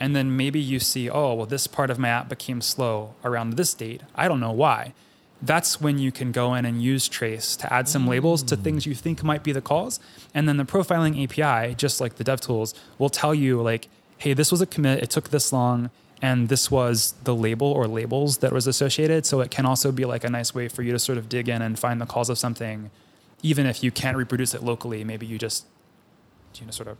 And 0.00 0.16
then 0.16 0.36
maybe 0.36 0.58
you 0.58 0.80
see, 0.80 1.08
oh, 1.08 1.34
well, 1.34 1.46
this 1.46 1.66
part 1.68 1.90
of 1.90 1.98
my 1.98 2.08
app 2.08 2.28
became 2.28 2.60
slow 2.60 3.14
around 3.22 3.52
this 3.52 3.72
date. 3.72 4.02
I 4.16 4.26
don't 4.26 4.40
know 4.40 4.50
why. 4.50 4.94
That's 5.42 5.80
when 5.80 5.98
you 5.98 6.12
can 6.12 6.30
go 6.30 6.54
in 6.54 6.64
and 6.64 6.80
use 6.80 7.08
trace 7.08 7.56
to 7.56 7.72
add 7.72 7.88
some 7.88 8.06
labels 8.06 8.42
to 8.44 8.56
mm. 8.56 8.62
things 8.62 8.86
you 8.86 8.94
think 8.94 9.24
might 9.24 9.42
be 9.42 9.50
the 9.52 9.60
cause. 9.60 9.98
And 10.32 10.48
then 10.48 10.56
the 10.56 10.64
profiling 10.64 11.22
API, 11.22 11.74
just 11.74 12.00
like 12.00 12.14
the 12.14 12.24
DevTools, 12.24 12.74
will 12.98 13.10
tell 13.10 13.34
you 13.34 13.60
like, 13.60 13.88
hey, 14.18 14.34
this 14.34 14.52
was 14.52 14.60
a 14.60 14.66
commit, 14.66 15.02
it 15.02 15.10
took 15.10 15.30
this 15.30 15.52
long, 15.52 15.90
and 16.22 16.48
this 16.48 16.70
was 16.70 17.14
the 17.24 17.34
label 17.34 17.66
or 17.66 17.88
labels 17.88 18.38
that 18.38 18.52
was 18.52 18.68
associated. 18.68 19.26
So 19.26 19.40
it 19.40 19.50
can 19.50 19.66
also 19.66 19.90
be 19.90 20.04
like 20.04 20.22
a 20.22 20.30
nice 20.30 20.54
way 20.54 20.68
for 20.68 20.82
you 20.82 20.92
to 20.92 20.98
sort 21.00 21.18
of 21.18 21.28
dig 21.28 21.48
in 21.48 21.60
and 21.60 21.76
find 21.76 22.00
the 22.00 22.06
cause 22.06 22.30
of 22.30 22.38
something, 22.38 22.92
even 23.42 23.66
if 23.66 23.82
you 23.82 23.90
can't 23.90 24.16
reproduce 24.16 24.54
it 24.54 24.62
locally. 24.62 25.02
Maybe 25.02 25.26
you 25.26 25.38
just 25.38 25.66
you 26.60 26.66
know 26.66 26.70
sort 26.70 26.88
of 26.88 26.98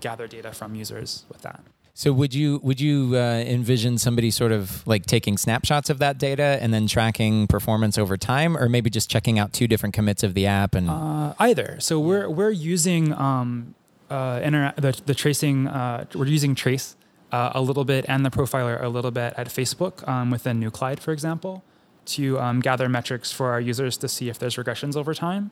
gather 0.00 0.26
data 0.26 0.52
from 0.52 0.74
users 0.74 1.24
with 1.28 1.42
that. 1.42 1.60
So 1.94 2.10
would 2.12 2.32
you 2.32 2.58
would 2.62 2.80
you 2.80 3.12
uh, 3.14 3.44
envision 3.46 3.98
somebody 3.98 4.30
sort 4.30 4.50
of 4.50 4.86
like 4.86 5.04
taking 5.04 5.36
snapshots 5.36 5.90
of 5.90 5.98
that 5.98 6.16
data 6.18 6.58
and 6.62 6.72
then 6.72 6.86
tracking 6.86 7.46
performance 7.46 7.98
over 7.98 8.16
time, 8.16 8.56
or 8.56 8.68
maybe 8.68 8.88
just 8.88 9.10
checking 9.10 9.38
out 9.38 9.52
two 9.52 9.68
different 9.68 9.94
commits 9.94 10.22
of 10.22 10.32
the 10.32 10.46
app 10.46 10.74
and 10.74 10.88
Uh, 10.88 11.34
either. 11.38 11.76
So 11.80 12.00
we're 12.00 12.30
we're 12.30 12.50
using 12.50 13.12
um, 13.12 13.74
uh, 14.08 14.40
the 14.40 15.00
the 15.04 15.14
tracing. 15.14 15.68
Uh, 15.68 16.06
we're 16.14 16.26
using 16.26 16.54
trace 16.54 16.96
uh, 17.30 17.50
a 17.54 17.60
little 17.60 17.84
bit 17.84 18.06
and 18.08 18.24
the 18.24 18.30
profiler 18.30 18.82
a 18.82 18.88
little 18.88 19.10
bit 19.10 19.34
at 19.36 19.48
Facebook 19.48 20.06
um, 20.08 20.30
within 20.30 20.60
Nuclide, 20.60 20.98
for 20.98 21.12
example, 21.12 21.62
to 22.06 22.40
um, 22.40 22.60
gather 22.60 22.88
metrics 22.88 23.30
for 23.32 23.50
our 23.50 23.60
users 23.60 23.98
to 23.98 24.08
see 24.08 24.30
if 24.30 24.38
there's 24.38 24.56
regressions 24.56 24.96
over 24.96 25.12
time. 25.14 25.50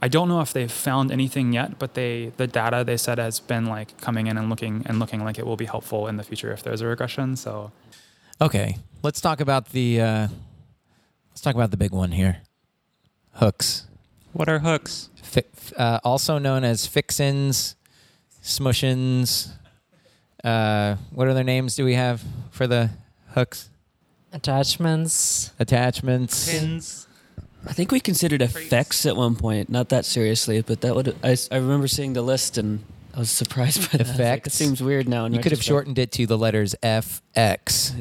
I 0.00 0.06
don't 0.08 0.28
know 0.28 0.40
if 0.40 0.52
they've 0.52 0.70
found 0.70 1.10
anything 1.10 1.52
yet, 1.52 1.78
but 1.78 1.94
they 1.94 2.32
the 2.36 2.46
data 2.46 2.84
they 2.84 2.96
said 2.96 3.18
has 3.18 3.40
been 3.40 3.66
like 3.66 4.00
coming 4.00 4.26
in 4.28 4.38
and 4.38 4.48
looking 4.48 4.82
and 4.86 4.98
looking 5.00 5.24
like 5.24 5.38
it 5.38 5.46
will 5.46 5.56
be 5.56 5.64
helpful 5.66 6.06
in 6.06 6.16
the 6.16 6.22
future 6.22 6.52
if 6.52 6.62
there's 6.62 6.80
a 6.80 6.86
regression. 6.86 7.34
So 7.36 7.72
Okay, 8.40 8.76
let's 9.02 9.20
talk 9.20 9.40
about 9.40 9.70
the 9.70 10.00
uh, 10.00 10.28
let's 11.30 11.40
talk 11.40 11.54
about 11.56 11.70
the 11.72 11.76
big 11.76 11.90
one 11.92 12.12
here. 12.12 12.38
Hooks, 13.32 13.86
What 14.32 14.48
are 14.48 14.60
hooks? 14.60 15.10
Fi- 15.22 15.42
f- 15.56 15.72
uh, 15.76 15.98
also 16.04 16.38
known 16.38 16.62
as 16.64 16.86
fixins, 16.86 17.74
smushins. 18.42 19.50
Uh, 20.44 20.94
what 21.10 21.26
other 21.28 21.42
names 21.44 21.74
do 21.74 21.84
we 21.84 21.94
have 21.94 22.22
for 22.52 22.66
the 22.68 22.90
hooks? 23.34 23.68
Attachments. 24.32 25.52
Attachments. 25.58 26.48
Pins. 26.50 27.07
I 27.66 27.72
think 27.72 27.90
we 27.92 28.00
considered 28.00 28.40
effects 28.40 29.04
at 29.04 29.16
one 29.16 29.34
point, 29.36 29.68
not 29.68 29.88
that 29.90 30.04
seriously, 30.04 30.62
but 30.62 30.80
that 30.82 30.94
would 30.94 31.16
I, 31.22 31.36
I 31.50 31.56
remember 31.56 31.88
seeing 31.88 32.12
the 32.12 32.22
list 32.22 32.56
and 32.56 32.84
I 33.14 33.18
was 33.20 33.30
surprised 33.30 33.90
by 33.90 33.98
that. 33.98 34.06
Like, 34.06 34.14
Effects? 34.14 34.46
it 34.48 34.52
seems 34.52 34.80
weird 34.82 35.08
now. 35.08 35.26
You 35.26 35.40
could 35.40 35.50
have 35.52 35.62
shortened 35.62 35.98
it 35.98 36.12
to 36.12 36.26
the 36.26 36.38
letters 36.38 36.74
FX. 36.82 37.94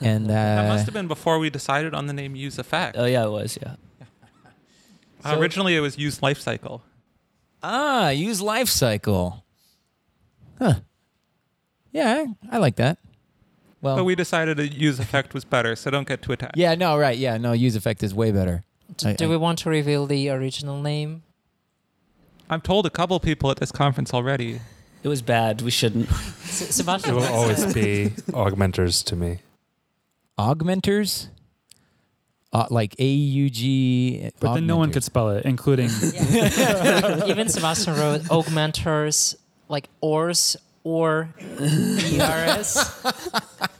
And 0.00 0.26
that 0.30 0.64
uh, 0.66 0.68
must 0.68 0.84
have 0.84 0.92
been 0.94 1.08
before 1.08 1.38
we 1.38 1.48
decided 1.48 1.94
on 1.94 2.06
the 2.06 2.12
name 2.12 2.36
Use 2.36 2.58
Effect. 2.58 2.96
Oh 2.98 3.06
yeah, 3.06 3.24
it 3.24 3.30
was. 3.30 3.58
Yeah. 3.62 3.74
Uh, 5.24 5.36
originally, 5.38 5.74
it 5.76 5.80
was 5.80 5.96
Use 5.98 6.20
Life 6.22 6.38
Cycle. 6.40 6.82
ah, 7.62 8.08
use 8.10 8.42
life 8.42 8.68
cycle. 8.68 9.44
Huh. 10.58 10.80
Yeah, 11.92 12.24
I, 12.50 12.56
I 12.56 12.58
like 12.58 12.76
that. 12.76 12.98
Well, 13.80 13.96
But 13.96 14.04
we 14.04 14.14
decided 14.16 14.58
a 14.60 14.66
Use 14.68 14.98
Effect 14.98 15.32
was 15.32 15.44
better, 15.44 15.76
so 15.76 15.90
don't 15.90 16.06
get 16.06 16.22
too 16.22 16.32
attached. 16.32 16.56
yeah, 16.56 16.74
no, 16.74 16.98
right, 16.98 17.16
yeah, 17.16 17.36
no, 17.38 17.52
use 17.52 17.74
effect 17.76 18.02
is 18.02 18.12
way 18.14 18.30
better. 18.32 18.64
D- 18.96 19.08
I- 19.08 19.12
do 19.14 19.26
I- 19.26 19.28
we 19.28 19.36
want 19.36 19.58
to 19.60 19.70
reveal 19.70 20.06
the 20.06 20.28
original 20.30 20.80
name? 20.80 21.22
I've 22.50 22.62
told 22.62 22.84
a 22.86 22.90
couple 22.90 23.18
people 23.20 23.50
at 23.50 23.56
this 23.58 23.72
conference 23.72 24.12
already. 24.12 24.60
It 25.02 25.08
was 25.08 25.22
bad. 25.22 25.62
We 25.62 25.70
shouldn't. 25.70 26.10
S- 26.44 26.78
It 26.80 26.86
will 27.12 27.24
always 27.24 27.72
be 27.74 28.10
augmenters 28.30 29.02
to 29.06 29.16
me. 29.16 29.38
Augmenters, 30.38 31.28
uh, 32.52 32.66
like 32.70 32.94
A 32.98 33.04
U 33.06 33.50
G. 33.50 34.30
But 34.40 34.54
then 34.54 34.66
no 34.66 34.76
one 34.76 34.92
could 34.92 35.02
spell 35.04 35.30
it, 35.30 35.44
including 35.44 35.86
Even 37.26 37.48
Sebastian 37.48 37.94
wrote 37.96 38.22
augmenters, 38.22 39.34
like 39.68 39.88
ors 40.00 40.56
or 40.84 41.34
ers. 41.40 42.76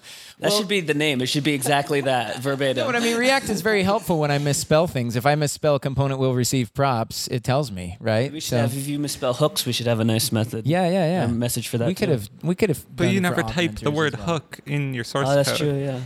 That 0.42 0.52
should 0.52 0.68
be 0.68 0.80
the 0.80 0.94
name. 0.94 1.20
It 1.22 1.26
should 1.26 1.44
be 1.44 1.54
exactly 1.54 2.02
that 2.02 2.38
verbatim. 2.42 2.84
No, 2.84 2.92
but 2.92 2.96
I 2.96 3.00
mean, 3.00 3.16
React 3.16 3.48
is 3.48 3.60
very 3.62 3.82
helpful 3.82 4.18
when 4.18 4.30
I 4.30 4.38
misspell 4.38 4.86
things. 4.86 5.16
If 5.16 5.24
I 5.24 5.34
misspell 5.36 5.78
component 5.78 6.20
will 6.20 6.34
receive 6.34 6.74
props, 6.74 7.28
it 7.28 7.44
tells 7.44 7.70
me, 7.70 7.96
right? 8.00 8.32
we 8.32 8.40
should 8.40 8.50
So- 8.50 8.56
have. 8.58 8.76
If 8.76 8.88
you 8.88 8.98
misspell 8.98 9.34
hooks, 9.34 9.64
we 9.66 9.72
should 9.72 9.86
have 9.86 10.00
a 10.00 10.04
nice 10.04 10.32
method. 10.32 10.66
yeah, 10.66 10.86
yeah, 10.88 11.06
yeah. 11.06 11.24
A 11.24 11.28
message 11.28 11.68
for 11.68 11.78
that. 11.78 11.86
we 11.88 11.94
could 11.94 12.06
too. 12.06 12.12
have, 12.12 12.28
we 12.42 12.54
could 12.54 12.68
have. 12.70 12.84
But 12.96 13.10
you 13.10 13.20
never 13.20 13.42
typed 13.42 13.82
the 13.84 13.90
word 13.90 14.16
well. 14.16 14.26
hook 14.26 14.60
in 14.66 14.94
your 14.94 15.04
source 15.04 15.28
Oh, 15.28 15.34
that's 15.34 15.50
code. 15.50 15.58
true. 15.58 15.78
Yeah. 15.80 16.00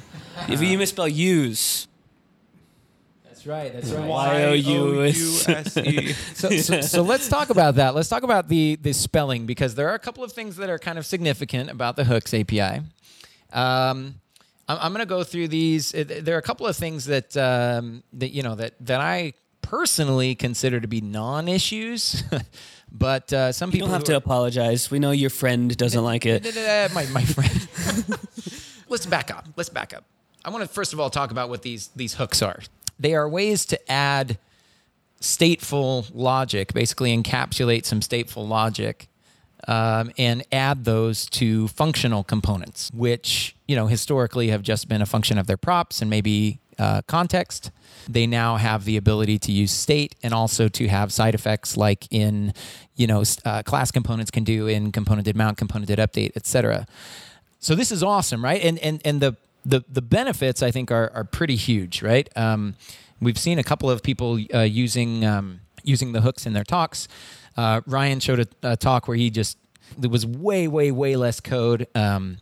If 0.48 0.60
you 0.62 0.76
misspell 0.78 1.08
use, 1.08 1.88
That's 3.24 3.46
right. 3.46 3.72
That's 3.72 3.90
right. 3.90 4.08
Y-O-U-S-E. 4.08 6.12
so, 6.34 6.50
so, 6.50 6.80
so 6.80 7.02
let's 7.02 7.28
talk 7.28 7.50
about 7.50 7.76
that. 7.76 7.94
Let's 7.94 8.08
talk 8.08 8.22
about 8.22 8.48
the 8.48 8.76
the 8.76 8.92
spelling 8.92 9.46
because 9.46 9.74
there 9.76 9.88
are 9.88 9.94
a 9.94 9.98
couple 9.98 10.24
of 10.24 10.32
things 10.32 10.56
that 10.56 10.68
are 10.68 10.78
kind 10.78 10.98
of 10.98 11.06
significant 11.06 11.70
about 11.70 11.96
the 11.96 12.04
hooks 12.04 12.34
API. 12.34 12.82
Um, 13.52 14.16
I'm, 14.68 14.78
I'm 14.80 14.92
going 14.92 15.04
to 15.04 15.08
go 15.08 15.24
through 15.24 15.48
these. 15.48 15.92
There 15.92 16.34
are 16.34 16.38
a 16.38 16.42
couple 16.42 16.66
of 16.66 16.76
things 16.76 17.06
that 17.06 17.36
um, 17.36 18.02
that 18.14 18.30
you 18.30 18.42
know 18.42 18.54
that 18.56 18.74
that 18.80 19.00
I 19.00 19.34
personally 19.62 20.34
consider 20.34 20.80
to 20.80 20.86
be 20.86 21.00
non-issues, 21.00 22.22
but 22.92 23.32
uh, 23.32 23.52
some 23.52 23.70
you 23.70 23.72
people 23.72 23.88
don't 23.88 23.94
have 23.94 24.04
to 24.04 24.14
are- 24.14 24.16
apologize. 24.16 24.90
We 24.90 24.98
know 24.98 25.10
your 25.10 25.30
friend 25.30 25.76
doesn't 25.76 26.04
like 26.04 26.26
it. 26.26 26.44
my, 26.94 27.06
my 27.06 27.24
friend. 27.24 28.18
Let's 28.88 29.06
back 29.06 29.30
up. 29.30 29.46
Let's 29.56 29.68
back 29.68 29.94
up. 29.94 30.04
I 30.44 30.50
want 30.50 30.62
to 30.62 30.68
first 30.68 30.92
of 30.92 31.00
all 31.00 31.10
talk 31.10 31.30
about 31.30 31.48
what 31.48 31.62
these 31.62 31.88
these 31.96 32.14
hooks 32.14 32.42
are. 32.42 32.60
They 32.98 33.14
are 33.14 33.28
ways 33.28 33.66
to 33.66 33.92
add 33.92 34.38
stateful 35.20 36.08
logic, 36.14 36.72
basically 36.72 37.16
encapsulate 37.16 37.84
some 37.84 38.00
stateful 38.00 38.48
logic, 38.48 39.08
um, 39.68 40.12
and 40.18 40.44
add 40.52 40.84
those 40.84 41.26
to 41.30 41.68
functional 41.68 42.24
components, 42.24 42.90
which 42.92 43.56
you 43.66 43.76
know 43.76 43.86
historically 43.86 44.48
have 44.48 44.62
just 44.62 44.88
been 44.88 45.02
a 45.02 45.06
function 45.06 45.38
of 45.38 45.46
their 45.46 45.56
props 45.56 46.00
and 46.00 46.10
maybe 46.10 46.58
uh, 46.78 47.02
context. 47.06 47.70
They 48.08 48.26
now 48.26 48.56
have 48.56 48.84
the 48.84 48.96
ability 48.96 49.38
to 49.40 49.52
use 49.52 49.72
state 49.72 50.14
and 50.22 50.32
also 50.32 50.68
to 50.68 50.88
have 50.88 51.12
side 51.12 51.34
effects 51.34 51.76
like 51.76 52.06
in 52.10 52.52
you 52.94 53.06
know 53.06 53.24
uh, 53.44 53.62
class 53.62 53.90
components 53.90 54.30
can 54.30 54.44
do 54.44 54.66
in 54.66 54.92
component 54.92 55.24
did 55.24 55.36
mount, 55.36 55.58
component 55.58 55.88
did 55.88 55.98
update, 55.98 56.32
etc. 56.36 56.86
So 57.58 57.74
this 57.74 57.90
is 57.90 58.02
awesome, 58.02 58.44
right? 58.44 58.62
And 58.62 58.78
and 58.78 59.00
and 59.04 59.20
the 59.20 59.36
the 59.64 59.84
the 59.88 60.02
benefits 60.02 60.62
I 60.62 60.70
think 60.70 60.90
are 60.90 61.10
are 61.14 61.24
pretty 61.24 61.56
huge, 61.56 62.02
right? 62.02 62.28
Um, 62.36 62.76
we've 63.20 63.38
seen 63.38 63.58
a 63.58 63.64
couple 63.64 63.90
of 63.90 64.02
people 64.02 64.38
uh, 64.54 64.60
using 64.60 65.24
um, 65.24 65.60
using 65.82 66.12
the 66.12 66.20
hooks 66.20 66.46
in 66.46 66.52
their 66.52 66.64
talks. 66.64 67.08
Uh, 67.56 67.80
Ryan 67.86 68.20
showed 68.20 68.40
a, 68.40 68.72
a 68.72 68.76
talk 68.76 69.08
where 69.08 69.16
he 69.16 69.30
just 69.30 69.58
there 69.96 70.10
was 70.10 70.26
way 70.26 70.68
way 70.68 70.90
way 70.90 71.16
less 71.16 71.40
code. 71.40 71.86
Um, 71.94 72.38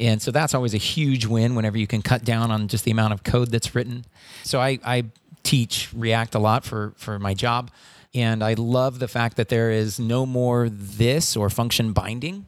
and 0.00 0.20
so 0.22 0.30
that's 0.30 0.54
always 0.54 0.72
a 0.72 0.78
huge 0.78 1.26
win 1.26 1.54
whenever 1.54 1.76
you 1.76 1.86
can 1.86 2.00
cut 2.00 2.24
down 2.24 2.50
on 2.50 2.68
just 2.68 2.84
the 2.84 2.90
amount 2.90 3.12
of 3.12 3.22
code 3.22 3.50
that's 3.50 3.74
written. 3.74 4.06
So 4.44 4.58
I, 4.58 4.78
I 4.82 5.04
teach 5.42 5.90
React 5.94 6.36
a 6.36 6.38
lot 6.38 6.64
for, 6.64 6.94
for 6.96 7.18
my 7.18 7.34
job. 7.34 7.70
And 8.14 8.42
I 8.42 8.54
love 8.54 8.98
the 8.98 9.08
fact 9.08 9.36
that 9.36 9.50
there 9.50 9.70
is 9.70 10.00
no 10.00 10.24
more 10.26 10.68
this 10.68 11.36
or 11.36 11.50
function 11.50 11.92
binding 11.92 12.46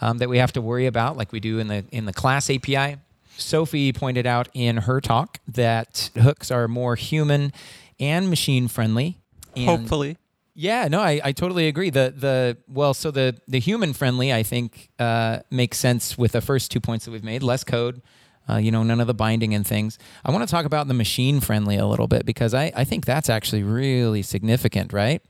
um, 0.00 0.18
that 0.18 0.28
we 0.28 0.38
have 0.38 0.52
to 0.54 0.60
worry 0.60 0.86
about 0.86 1.16
like 1.16 1.32
we 1.32 1.38
do 1.38 1.58
in 1.58 1.68
the 1.68 1.84
in 1.92 2.06
the 2.06 2.12
class 2.12 2.50
API. 2.50 2.96
Sophie 3.36 3.92
pointed 3.92 4.26
out 4.26 4.48
in 4.54 4.78
her 4.78 5.00
talk 5.00 5.38
that 5.46 6.10
hooks 6.18 6.50
are 6.50 6.66
more 6.66 6.96
human 6.96 7.52
and 8.00 8.30
machine 8.30 8.66
friendly. 8.66 9.18
And 9.54 9.66
Hopefully. 9.66 10.16
Yeah, 10.58 10.88
no, 10.88 11.00
I, 11.00 11.20
I 11.22 11.32
totally 11.32 11.68
agree. 11.68 11.90
The 11.90 12.14
the 12.16 12.56
well, 12.66 12.94
so 12.94 13.10
the 13.10 13.36
the 13.46 13.60
human 13.60 13.92
friendly 13.92 14.32
I 14.32 14.42
think 14.42 14.88
uh, 14.98 15.40
makes 15.50 15.78
sense 15.78 16.16
with 16.16 16.32
the 16.32 16.40
first 16.40 16.70
two 16.70 16.80
points 16.80 17.04
that 17.04 17.10
we've 17.10 17.22
made. 17.22 17.42
Less 17.42 17.62
code, 17.62 18.00
uh, 18.48 18.56
you 18.56 18.70
know, 18.70 18.82
none 18.82 18.98
of 18.98 19.06
the 19.06 19.14
binding 19.14 19.54
and 19.54 19.66
things. 19.66 19.98
I 20.24 20.30
want 20.30 20.48
to 20.48 20.50
talk 20.50 20.64
about 20.64 20.88
the 20.88 20.94
machine 20.94 21.40
friendly 21.40 21.76
a 21.76 21.86
little 21.86 22.08
bit 22.08 22.24
because 22.24 22.54
I, 22.54 22.72
I 22.74 22.84
think 22.84 23.04
that's 23.04 23.28
actually 23.28 23.62
really 23.62 24.22
significant, 24.22 24.94
right? 24.94 25.22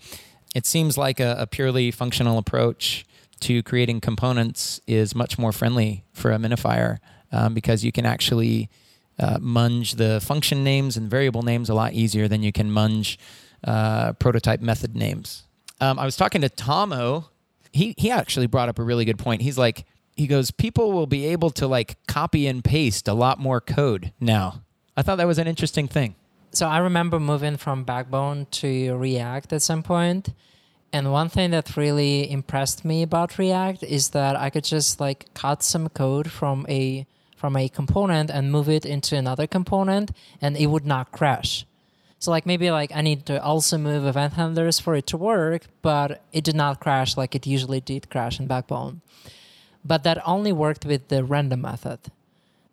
It 0.54 0.64
seems 0.64 0.96
like 0.96 1.18
a, 1.18 1.34
a 1.40 1.46
purely 1.48 1.90
functional 1.90 2.38
approach 2.38 3.04
to 3.40 3.64
creating 3.64 4.00
components 4.00 4.80
is 4.86 5.14
much 5.14 5.38
more 5.38 5.50
friendly 5.50 6.04
for 6.12 6.30
a 6.30 6.38
minifier 6.38 6.98
um, 7.32 7.52
because 7.52 7.84
you 7.84 7.90
can 7.90 8.06
actually 8.06 8.70
uh, 9.18 9.38
munge 9.38 9.96
the 9.96 10.20
function 10.20 10.62
names 10.62 10.96
and 10.96 11.10
variable 11.10 11.42
names 11.42 11.68
a 11.68 11.74
lot 11.74 11.94
easier 11.94 12.28
than 12.28 12.44
you 12.44 12.52
can 12.52 12.70
munge 12.70 13.16
uh, 13.66 14.12
prototype 14.14 14.60
method 14.60 14.96
names. 14.96 15.42
Um, 15.80 15.98
I 15.98 16.04
was 16.04 16.16
talking 16.16 16.40
to 16.40 16.48
Tomo. 16.48 17.30
He 17.72 17.94
he 17.98 18.10
actually 18.10 18.46
brought 18.46 18.68
up 18.68 18.78
a 18.78 18.82
really 18.82 19.04
good 19.04 19.18
point. 19.18 19.42
He's 19.42 19.58
like, 19.58 19.84
he 20.16 20.26
goes, 20.26 20.50
people 20.50 20.92
will 20.92 21.06
be 21.06 21.26
able 21.26 21.50
to 21.50 21.66
like 21.66 21.98
copy 22.06 22.46
and 22.46 22.64
paste 22.64 23.08
a 23.08 23.12
lot 23.12 23.38
more 23.38 23.60
code 23.60 24.12
now. 24.18 24.62
I 24.96 25.02
thought 25.02 25.16
that 25.16 25.26
was 25.26 25.38
an 25.38 25.46
interesting 25.46 25.88
thing. 25.88 26.14
So 26.52 26.66
I 26.66 26.78
remember 26.78 27.20
moving 27.20 27.58
from 27.58 27.84
Backbone 27.84 28.46
to 28.52 28.96
React 28.96 29.52
at 29.52 29.60
some 29.60 29.82
point, 29.82 30.30
and 30.90 31.12
one 31.12 31.28
thing 31.28 31.50
that 31.50 31.76
really 31.76 32.30
impressed 32.30 32.82
me 32.82 33.02
about 33.02 33.36
React 33.36 33.82
is 33.82 34.10
that 34.10 34.36
I 34.36 34.48
could 34.48 34.64
just 34.64 34.98
like 34.98 35.26
cut 35.34 35.62
some 35.62 35.90
code 35.90 36.30
from 36.30 36.64
a 36.68 37.06
from 37.36 37.56
a 37.56 37.68
component 37.68 38.30
and 38.30 38.50
move 38.50 38.70
it 38.70 38.86
into 38.86 39.16
another 39.16 39.46
component, 39.46 40.12
and 40.40 40.56
it 40.56 40.68
would 40.68 40.86
not 40.86 41.12
crash. 41.12 41.66
So 42.18 42.30
like 42.30 42.46
maybe 42.46 42.70
like 42.70 42.92
I 42.94 43.02
need 43.02 43.26
to 43.26 43.42
also 43.42 43.76
move 43.78 44.06
event 44.06 44.34
handlers 44.34 44.80
for 44.80 44.94
it 44.94 45.06
to 45.08 45.16
work, 45.16 45.66
but 45.82 46.22
it 46.32 46.44
did 46.44 46.56
not 46.56 46.80
crash 46.80 47.16
like 47.16 47.34
it 47.34 47.46
usually 47.46 47.80
did 47.80 48.10
crash 48.10 48.40
in 48.40 48.46
Backbone. 48.46 49.02
But 49.84 50.02
that 50.04 50.18
only 50.26 50.52
worked 50.52 50.84
with 50.84 51.08
the 51.08 51.22
random 51.22 51.60
method. 51.60 52.00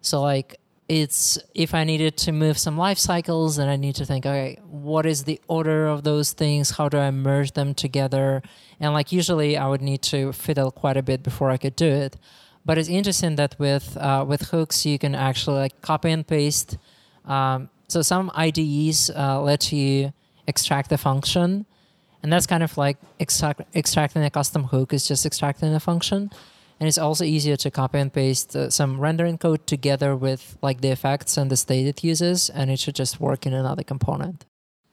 So 0.01 0.21
like 0.21 0.59
it's 0.89 1.37
if 1.53 1.73
I 1.73 1.83
needed 1.83 2.17
to 2.17 2.31
move 2.31 2.57
some 2.57 2.77
life 2.77 2.97
cycles, 2.97 3.55
then 3.55 3.69
I 3.69 3.75
need 3.77 3.95
to 3.95 4.05
think, 4.05 4.25
okay, 4.25 4.59
what 4.69 5.05
is 5.05 5.23
the 5.23 5.39
order 5.47 5.87
of 5.87 6.03
those 6.03 6.33
things? 6.33 6.71
How 6.71 6.89
do 6.89 6.97
I 6.97 7.11
merge 7.11 7.53
them 7.53 7.73
together? 7.73 8.41
And 8.79 8.93
like 8.93 9.11
usually, 9.11 9.57
I 9.57 9.67
would 9.67 9.81
need 9.81 10.01
to 10.03 10.33
fiddle 10.33 10.71
quite 10.71 10.97
a 10.97 11.03
bit 11.03 11.23
before 11.23 11.49
I 11.49 11.57
could 11.57 11.75
do 11.75 11.87
it. 11.87 12.17
But 12.65 12.77
it's 12.77 12.89
interesting 12.89 13.35
that 13.35 13.55
with 13.59 13.97
uh, 13.97 14.25
with 14.27 14.49
hooks, 14.49 14.85
you 14.85 14.99
can 14.99 15.15
actually 15.15 15.59
like 15.59 15.81
copy 15.81 16.11
and 16.11 16.25
paste. 16.25 16.77
Um, 17.25 17.69
so 17.93 18.01
some 18.01 18.31
IDEs 18.35 19.11
uh, 19.11 19.39
let 19.41 19.71
you 19.71 20.13
extract 20.47 20.89
the 20.89 20.97
function, 20.97 21.65
and 22.23 22.33
that's 22.33 22.47
kind 22.47 22.63
of 22.63 22.75
like 22.77 22.97
extract, 23.19 23.61
extracting 23.75 24.23
a 24.23 24.29
custom 24.29 24.63
hook 24.63 24.93
is 24.93 25.07
just 25.07 25.25
extracting 25.25 25.73
a 25.73 25.79
function. 25.79 26.31
And 26.79 26.87
it's 26.87 26.97
also 26.97 27.23
easier 27.23 27.55
to 27.57 27.69
copy 27.69 27.99
and 27.99 28.11
paste 28.11 28.55
uh, 28.55 28.69
some 28.69 28.99
rendering 28.99 29.37
code 29.37 29.67
together 29.67 30.15
with 30.15 30.57
like 30.61 30.81
the 30.81 30.89
effects 30.89 31.37
and 31.37 31.51
the 31.51 31.55
state 31.55 31.85
it 31.87 32.03
uses 32.03 32.49
and 32.49 32.71
it 32.71 32.79
should 32.79 32.95
just 32.95 33.19
work 33.21 33.45
in 33.45 33.53
another 33.53 33.83
component 33.83 34.45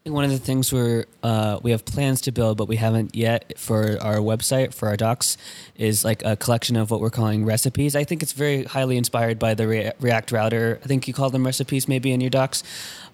One 0.04 0.24
of 0.24 0.30
the 0.30 0.38
things 0.38 0.72
we're 0.72 1.04
uh, 1.22 1.60
we 1.62 1.72
have 1.72 1.84
plans 1.84 2.22
to 2.22 2.32
build, 2.32 2.56
but 2.56 2.68
we 2.68 2.76
haven't 2.76 3.14
yet 3.14 3.58
for 3.58 3.98
our 4.00 4.16
website 4.16 4.72
for 4.72 4.88
our 4.88 4.96
docs, 4.96 5.36
is 5.76 6.06
like 6.06 6.24
a 6.24 6.36
collection 6.36 6.76
of 6.76 6.90
what 6.90 7.02
we're 7.02 7.10
calling 7.10 7.44
recipes. 7.44 7.94
I 7.94 8.04
think 8.04 8.22
it's 8.22 8.32
very 8.32 8.64
highly 8.64 8.96
inspired 8.96 9.38
by 9.38 9.52
the 9.52 9.68
Rea- 9.68 9.92
React 10.00 10.32
router. 10.32 10.80
I 10.82 10.86
think 10.86 11.06
you 11.06 11.12
call 11.12 11.28
them 11.28 11.44
recipes 11.44 11.86
maybe 11.86 12.12
in 12.12 12.22
your 12.22 12.30
docs, 12.30 12.62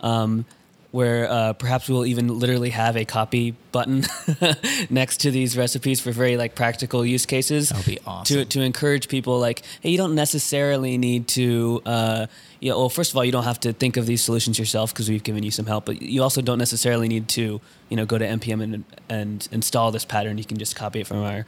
um, 0.01 0.45
where 0.97 1.30
uh, 1.30 1.53
perhaps 1.53 1.90
we'll 1.90 2.07
even 2.07 2.38
literally 2.38 2.70
have 2.70 2.97
a 2.97 3.05
copy 3.05 3.51
button 3.70 4.03
next 4.90 5.18
to 5.18 5.30
these 5.30 5.55
recipes 5.55 6.01
for 6.01 6.11
very 6.11 6.38
like 6.38 6.55
practical 6.55 7.05
use 7.05 7.26
cases. 7.26 7.68
That 7.68 7.76
would 7.76 7.86
be 7.86 7.99
awesome. 8.07 8.36
To 8.36 8.44
to 8.47 8.62
encourage 8.62 9.09
people 9.09 9.38
like, 9.38 9.61
hey, 9.82 9.90
you 9.90 9.99
don't 9.99 10.14
necessarily 10.14 10.97
need 10.97 11.28
to. 11.28 11.82
Uh, 11.84 12.26
you 12.61 12.70
know, 12.70 12.78
well, 12.78 12.88
first 12.88 13.11
of 13.11 13.16
all, 13.18 13.26
you 13.26 13.30
don't 13.30 13.44
have 13.44 13.61
to 13.61 13.74
think 13.74 13.99
of 13.99 14.07
these 14.07 14.24
solutions 14.24 14.59
yourself 14.59 14.94
because 14.94 15.11
we've 15.11 15.22
given 15.22 15.42
you 15.42 15.51
some 15.51 15.66
help. 15.66 15.84
But 15.84 16.01
you 16.01 16.22
also 16.22 16.40
don't 16.40 16.59
necessarily 16.59 17.09
need 17.09 17.28
to, 17.28 17.61
you 17.90 17.97
know, 17.99 18.07
go 18.07 18.16
to 18.16 18.26
npm 18.26 18.62
and 18.62 18.84
and 19.11 19.47
install 19.53 19.92
this 19.92 20.07
pattern. 20.07 20.38
You 20.38 20.47
can 20.47 20.57
just 20.57 20.76
copy 20.76 21.01
it 21.01 21.07
from 21.07 21.22
our 21.22 21.44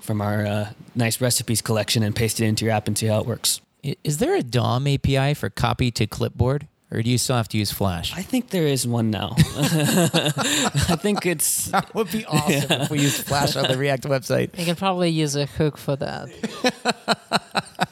from 0.00 0.20
our 0.20 0.46
uh, 0.46 0.70
nice 0.94 1.20
recipes 1.20 1.60
collection 1.60 2.04
and 2.04 2.14
paste 2.14 2.38
it 2.38 2.44
into 2.44 2.64
your 2.64 2.72
app 2.72 2.86
and 2.86 2.96
see 2.96 3.06
how 3.06 3.18
it 3.18 3.26
works. 3.26 3.60
Is 4.04 4.18
there 4.18 4.36
a 4.36 4.44
DOM 4.44 4.86
API 4.86 5.34
for 5.34 5.50
copy 5.50 5.90
to 5.90 6.06
clipboard, 6.06 6.68
or 6.92 7.02
do 7.02 7.10
you 7.10 7.16
still 7.16 7.36
have 7.36 7.48
to 7.48 7.56
use 7.58 7.72
Flash? 7.72 8.14
I 8.14 8.20
think 8.20 8.50
there 8.50 8.66
is 8.66 8.86
one 8.86 9.10
now. 9.10 9.34
I 9.38 10.96
think 11.00 11.24
it's 11.24 11.64
That 11.70 11.94
would 11.94 12.12
be 12.12 12.26
awesome 12.26 12.82
if 12.82 12.90
we 12.90 13.00
used 13.00 13.24
Flash 13.26 13.56
on 13.56 13.66
the 13.66 13.78
React 13.78 14.04
website. 14.04 14.58
You 14.58 14.66
can 14.66 14.76
probably 14.76 15.08
use 15.08 15.34
a 15.34 15.46
hook 15.46 15.78
for 15.78 15.96
that. 15.96 16.28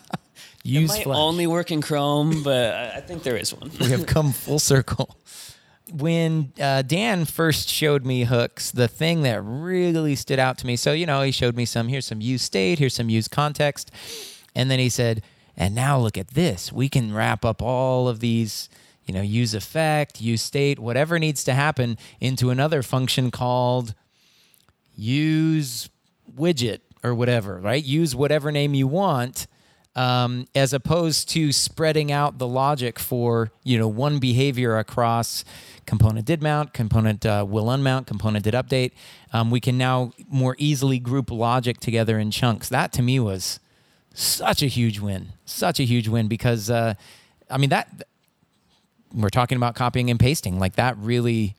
Use 0.63 0.91
it 0.91 0.99
might 0.99 1.05
Flash. 1.05 1.17
only 1.17 1.47
work 1.47 1.71
in 1.71 1.81
Chrome, 1.81 2.43
but 2.43 2.75
I 2.75 2.97
I 2.97 3.01
think 3.01 3.23
there 3.23 3.37
is 3.39 3.55
one. 3.55 3.71
we 3.81 3.87
have 3.87 4.05
come 4.07 4.31
full 4.33 4.59
circle. 4.59 5.17
When 5.91 6.53
uh, 6.61 6.83
Dan 6.83 7.25
first 7.25 7.71
showed 7.71 8.05
me 8.05 8.25
hooks, 8.25 8.71
the 8.71 8.87
thing 8.87 9.23
that 9.23 9.41
really 9.43 10.15
stood 10.17 10.39
out 10.39 10.59
to 10.59 10.67
me. 10.67 10.77
So 10.77 10.93
you 10.93 11.07
know, 11.07 11.23
he 11.23 11.33
showed 11.33 11.57
me 11.57 11.65
some. 11.65 11.89
Here's 11.89 12.05
some 12.05 12.21
use 12.21 12.43
state. 12.43 12.79
Here's 12.79 12.95
some 12.95 13.09
use 13.09 13.27
context, 13.27 13.91
and 14.55 14.71
then 14.71 14.79
he 14.79 14.91
said, 14.91 15.23
"And 15.57 15.75
now 15.75 15.99
look 15.99 16.19
at 16.19 16.29
this. 16.35 16.71
We 16.71 16.91
can 16.91 17.15
wrap 17.15 17.43
up 17.43 17.63
all 17.63 18.07
of 18.07 18.21
these." 18.21 18.69
You 19.11 19.15
know, 19.15 19.23
use 19.23 19.55
effect, 19.55 20.21
use 20.21 20.41
state, 20.41 20.79
whatever 20.79 21.19
needs 21.19 21.43
to 21.43 21.53
happen 21.53 21.99
into 22.21 22.51
another 22.51 22.81
function 22.81 23.33
called 23.33 23.93
use 24.95 25.91
widget 26.33 26.79
or 27.03 27.13
whatever, 27.13 27.59
right? 27.59 27.83
Use 27.83 28.15
whatever 28.15 28.53
name 28.53 28.73
you 28.73 28.87
want, 28.87 29.49
um, 29.97 30.47
as 30.55 30.73
opposed 30.73 31.29
to 31.31 31.51
spreading 31.51 32.13
out 32.13 32.39
the 32.39 32.47
logic 32.47 33.01
for 33.01 33.51
you 33.65 33.77
know 33.81 33.89
one 33.89 34.21
behavior 34.21 34.79
across 34.79 35.45
component 35.87 36.25
did 36.25 36.41
mount, 36.41 36.73
component 36.73 37.27
uh, 37.27 37.45
will 37.45 37.67
unmount, 37.67 38.07
component 38.07 38.45
did 38.45 38.55
update. 38.55 38.93
Um, 39.33 39.51
we 39.51 39.59
can 39.59 39.77
now 39.77 40.13
more 40.29 40.55
easily 40.57 41.01
group 41.01 41.33
logic 41.33 41.81
together 41.81 42.17
in 42.17 42.31
chunks. 42.31 42.69
That 42.69 42.93
to 42.93 43.03
me 43.03 43.19
was 43.19 43.59
such 44.15 44.63
a 44.63 44.67
huge 44.67 45.01
win, 45.01 45.31
such 45.45 45.81
a 45.81 45.85
huge 45.85 46.07
win 46.07 46.29
because 46.29 46.71
uh, 46.71 46.95
I 47.51 47.59
mean 47.59 47.71
that 47.71 48.05
we're 49.15 49.29
talking 49.29 49.57
about 49.57 49.75
copying 49.75 50.11
and 50.11 50.19
pasting 50.19 50.59
like 50.59 50.77
that 50.77 50.97
really 50.99 51.57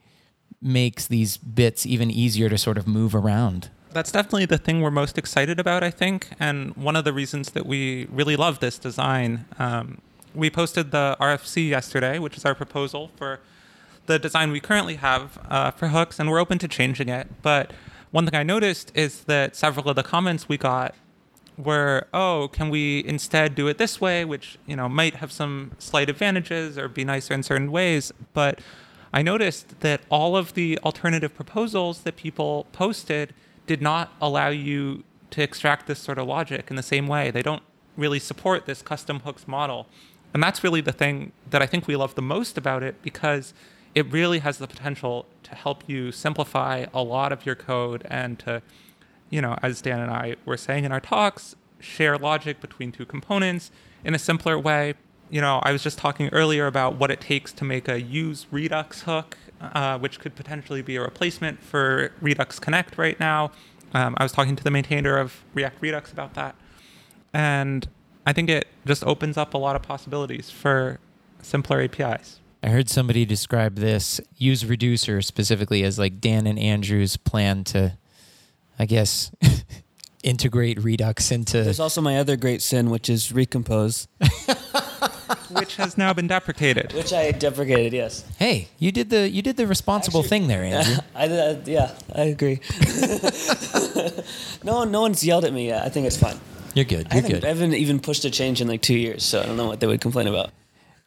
makes 0.62 1.08
these 1.08 1.38
bits 1.38 1.86
even 1.86 2.12
easier 2.12 2.50
to 2.50 2.58
sort 2.58 2.78
of 2.78 2.88
move 2.88 3.16
around. 3.16 3.70
That's 3.92 4.12
definitely 4.12 4.46
the 4.46 4.58
thing 4.58 4.82
we're 4.82 4.92
most 4.92 5.18
excited 5.18 5.60
about, 5.60 5.84
I 5.84 5.92
think, 5.92 6.30
and 6.40 6.76
one 6.78 6.96
of 6.96 7.04
the 7.04 7.12
reasons 7.12 7.52
that 7.52 7.66
we 7.66 8.06
really 8.06 8.36
love 8.36 8.60
this 8.60 8.78
design. 8.78 9.46
Um, 9.60 10.02
we 10.34 10.50
posted 10.50 10.92
the 10.92 11.18
RFC 11.20 11.68
yesterday, 11.68 12.18
which 12.20 12.38
is 12.38 12.46
our 12.46 12.56
proposal 12.56 13.12
for 13.18 13.42
the 14.06 14.18
design 14.18 14.52
we 14.52 14.60
currently 14.60 14.96
have 14.96 15.40
uh, 15.50 15.72
for 15.72 15.90
hooks, 15.90 16.20
and 16.20 16.30
we're 16.30 16.40
open 16.40 16.58
to 16.60 16.68
changing 16.68 17.10
it. 17.10 17.28
But 17.42 17.74
one 18.12 18.26
thing 18.26 18.40
I 18.40 18.44
noticed 18.44 18.92
is 18.96 19.24
that 19.26 19.56
several 19.56 19.90
of 19.90 19.96
the 19.96 20.04
comments 20.04 20.48
we 20.48 20.58
got 20.58 20.96
were, 21.58 22.08
"Oh, 22.14 22.50
can 22.52 22.70
we 22.70 23.04
instead 23.06 23.56
do 23.56 23.68
it 23.68 23.78
this 23.78 24.02
way?" 24.02 24.26
Which 24.26 24.58
you 24.66 24.76
know 24.76 24.90
might 24.90 25.16
have 25.16 25.32
some 25.32 25.72
slight 25.80 26.10
advantages 26.10 26.78
or 26.78 26.88
be 26.88 27.06
nicer 27.06 27.34
in 27.34 27.44
certain 27.44 27.72
ways, 27.72 28.12
but 28.34 28.60
I 29.14 29.22
noticed 29.22 29.82
that 29.82 30.02
all 30.10 30.38
of 30.38 30.54
the 30.54 30.80
alternative 30.80 31.36
proposals 31.36 32.02
that 32.02 32.16
people 32.16 32.68
posted 32.72 33.34
did 33.68 33.82
not 33.82 34.14
allow 34.22 34.50
you 34.50 35.04
to 35.32 35.42
extract 35.42 35.88
this 35.88 36.00
sort 36.00 36.18
of 36.18 36.28
logic 36.28 36.70
in 36.70 36.76
the 36.76 36.84
same 36.84 37.08
way. 37.08 37.32
They 37.32 37.42
don't 37.42 37.64
really 37.98 38.20
support 38.20 38.66
this 38.66 38.82
custom 38.82 39.22
hooks 39.22 39.48
model. 39.48 39.88
And 40.34 40.42
that's 40.42 40.64
really 40.64 40.82
the 40.82 40.92
thing 40.92 41.34
that 41.50 41.62
I 41.62 41.66
think 41.66 41.88
we 41.88 41.96
love 41.96 42.16
the 42.16 42.22
most 42.22 42.58
about 42.58 42.84
it 42.84 43.02
because 43.02 43.54
it 43.94 44.10
really 44.12 44.40
has 44.40 44.58
the 44.58 44.68
potential 44.68 45.26
to 45.44 45.56
help 45.56 45.84
you 45.88 46.12
simplify 46.12 46.86
a 46.94 47.04
lot 47.04 47.34
of 47.34 47.46
your 47.46 47.56
code 47.56 48.08
and 48.10 48.40
to, 48.40 48.62
you 49.32 49.42
know, 49.42 49.58
as 49.64 49.82
Dan 49.82 50.00
and 50.00 50.12
I 50.12 50.36
were 50.46 50.58
saying 50.58 50.84
in 50.84 50.92
our 50.92 51.00
talks, 51.00 51.56
share 51.80 52.18
logic 52.18 52.62
between 52.62 52.92
two 52.92 53.06
components 53.06 53.72
in 54.04 54.14
a 54.14 54.20
simpler 54.20 54.60
way. 54.60 54.94
You 55.32 55.42
know, 55.42 55.60
I 55.64 55.72
was 55.72 55.82
just 55.82 55.98
talking 55.98 56.30
earlier 56.30 56.68
about 56.68 56.98
what 56.98 57.10
it 57.10 57.20
takes 57.20 57.52
to 57.54 57.64
make 57.64 57.88
a 57.88 58.00
use 58.00 58.46
Redux 58.52 59.04
hook, 59.04 59.38
uh, 59.60 59.98
which 59.98 60.20
could 60.20 60.36
potentially 60.36 60.84
be 60.84 60.98
a 60.98 61.02
replacement 61.02 61.64
for 61.64 62.12
Redux 62.22 62.60
Connect 62.60 62.98
right 62.98 63.20
now. 63.20 63.52
Um, 63.94 64.16
I 64.18 64.24
was 64.24 64.32
talking 64.32 64.56
to 64.56 64.64
the 64.64 64.72
maintainer 64.72 65.18
of 65.18 65.44
React 65.54 65.82
Redux 65.82 66.12
about 66.12 66.34
that. 66.36 66.56
And 67.34 67.88
I 68.26 68.34
think 68.34 68.50
it 68.50 68.68
just 68.86 69.04
opens 69.06 69.38
up 69.38 69.54
a 69.54 69.58
lot 69.58 69.76
of 69.76 69.82
possibilities 69.82 70.50
for 70.50 71.00
simpler 71.42 71.82
APIs. 71.82 72.40
I 72.64 72.70
heard 72.70 72.90
somebody 72.90 73.26
describe 73.26 73.76
this 73.76 74.22
use 74.38 74.66
reducer 74.66 75.22
specifically 75.22 75.84
as 75.84 75.98
like 75.98 76.22
Dan 76.22 76.46
and 76.46 76.60
Andrew's 76.60 77.18
plan 77.18 77.64
to, 77.66 77.98
I 78.82 78.86
guess, 78.86 79.30
integrate 80.24 80.84
Redux 80.84 81.32
into. 81.32 81.62
There's 81.64 81.80
also 81.80 82.02
my 82.02 82.18
other 82.18 82.36
great 82.36 82.64
sin, 82.64 82.90
which 82.90 83.10
is 83.10 83.32
recompose, 83.32 84.08
which 85.52 85.76
has 85.76 85.98
now 86.00 86.14
been 86.14 86.26
deprecated. 86.28 86.92
which 86.94 87.14
I 87.14 87.30
deprecated. 87.32 87.94
Yes, 87.94 88.26
Hey, 88.40 88.70
you 88.80 88.92
did 88.92 89.12
the 89.12 89.30
you 89.30 89.44
did 89.44 89.56
the 89.58 89.68
responsible 89.68 90.22
Actually- 90.22 90.30
thing 90.30 90.48
there, 90.48 90.64
Andrew. 90.64 90.96
I, 91.16 91.24
I 91.26 91.28
uh, 91.28 91.62
yeah, 91.66 91.92
I 92.16 92.22
agree. 92.24 92.60
no 94.64 94.84
no 94.84 95.02
one's 95.02 95.24
yelled 95.24 95.46
at 95.46 95.54
me 95.54 95.68
yet. 95.68 95.84
I 95.86 95.90
think 95.90 96.08
it's 96.08 96.18
fine. 96.18 96.40
You're 96.74 96.86
good. 96.86 97.08
You're 97.12 97.22
haven't, 97.22 97.32
good. 97.32 97.46
I 97.46 97.50
haven't 97.50 97.74
even 97.76 98.00
pushed 98.00 98.24
a 98.26 98.32
change 98.32 98.62
in 98.62 98.68
like 98.68 98.82
two 98.82 98.98
years, 98.98 99.24
so 99.24 99.42
I 99.42 99.46
don't 99.46 99.58
know 99.58 99.68
what 99.68 99.80
they 99.80 99.88
would 99.88 100.02
complain 100.02 100.28
about. 100.28 100.52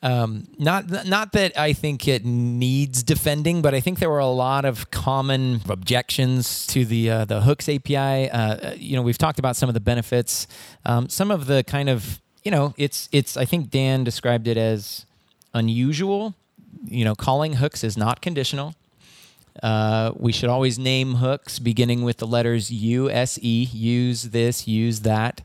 Um, 0.04 0.46
not 0.58 1.06
not 1.06 1.32
that 1.32 1.58
I 1.58 1.72
think 1.72 2.06
it 2.06 2.26
needs 2.26 3.02
defending, 3.02 3.62
but 3.62 3.72
I 3.72 3.80
think 3.80 4.00
there 4.00 4.10
were 4.10 4.18
a 4.18 4.26
lot 4.26 4.66
of 4.66 4.90
common 4.90 5.62
objections 5.66 6.66
to 6.68 6.84
the 6.84 7.10
uh, 7.10 7.24
the 7.24 7.40
hooks 7.40 7.70
API. 7.70 8.30
Uh, 8.30 8.74
you 8.74 8.96
know, 8.96 9.02
we've 9.02 9.16
talked 9.16 9.38
about 9.38 9.56
some 9.56 9.70
of 9.70 9.74
the 9.74 9.80
benefits, 9.80 10.46
um, 10.84 11.08
some 11.08 11.30
of 11.30 11.46
the 11.46 11.64
kind 11.64 11.88
of 11.88 12.20
you 12.44 12.50
know, 12.50 12.74
it's 12.76 13.08
it's. 13.10 13.36
I 13.36 13.46
think 13.46 13.70
Dan 13.70 14.04
described 14.04 14.46
it 14.46 14.58
as 14.58 15.06
unusual. 15.54 16.34
You 16.84 17.06
know, 17.06 17.14
calling 17.14 17.54
hooks 17.54 17.82
is 17.82 17.96
not 17.96 18.20
conditional. 18.20 18.74
Uh, 19.62 20.12
we 20.16 20.32
should 20.32 20.50
always 20.50 20.78
name 20.78 21.14
hooks 21.14 21.58
beginning 21.58 22.02
with 22.02 22.18
the 22.18 22.26
letters 22.26 22.70
U, 22.70 23.08
S, 23.08 23.38
E. 23.40 23.68
Use 23.72 24.24
this, 24.24 24.68
use 24.68 25.00
that. 25.00 25.40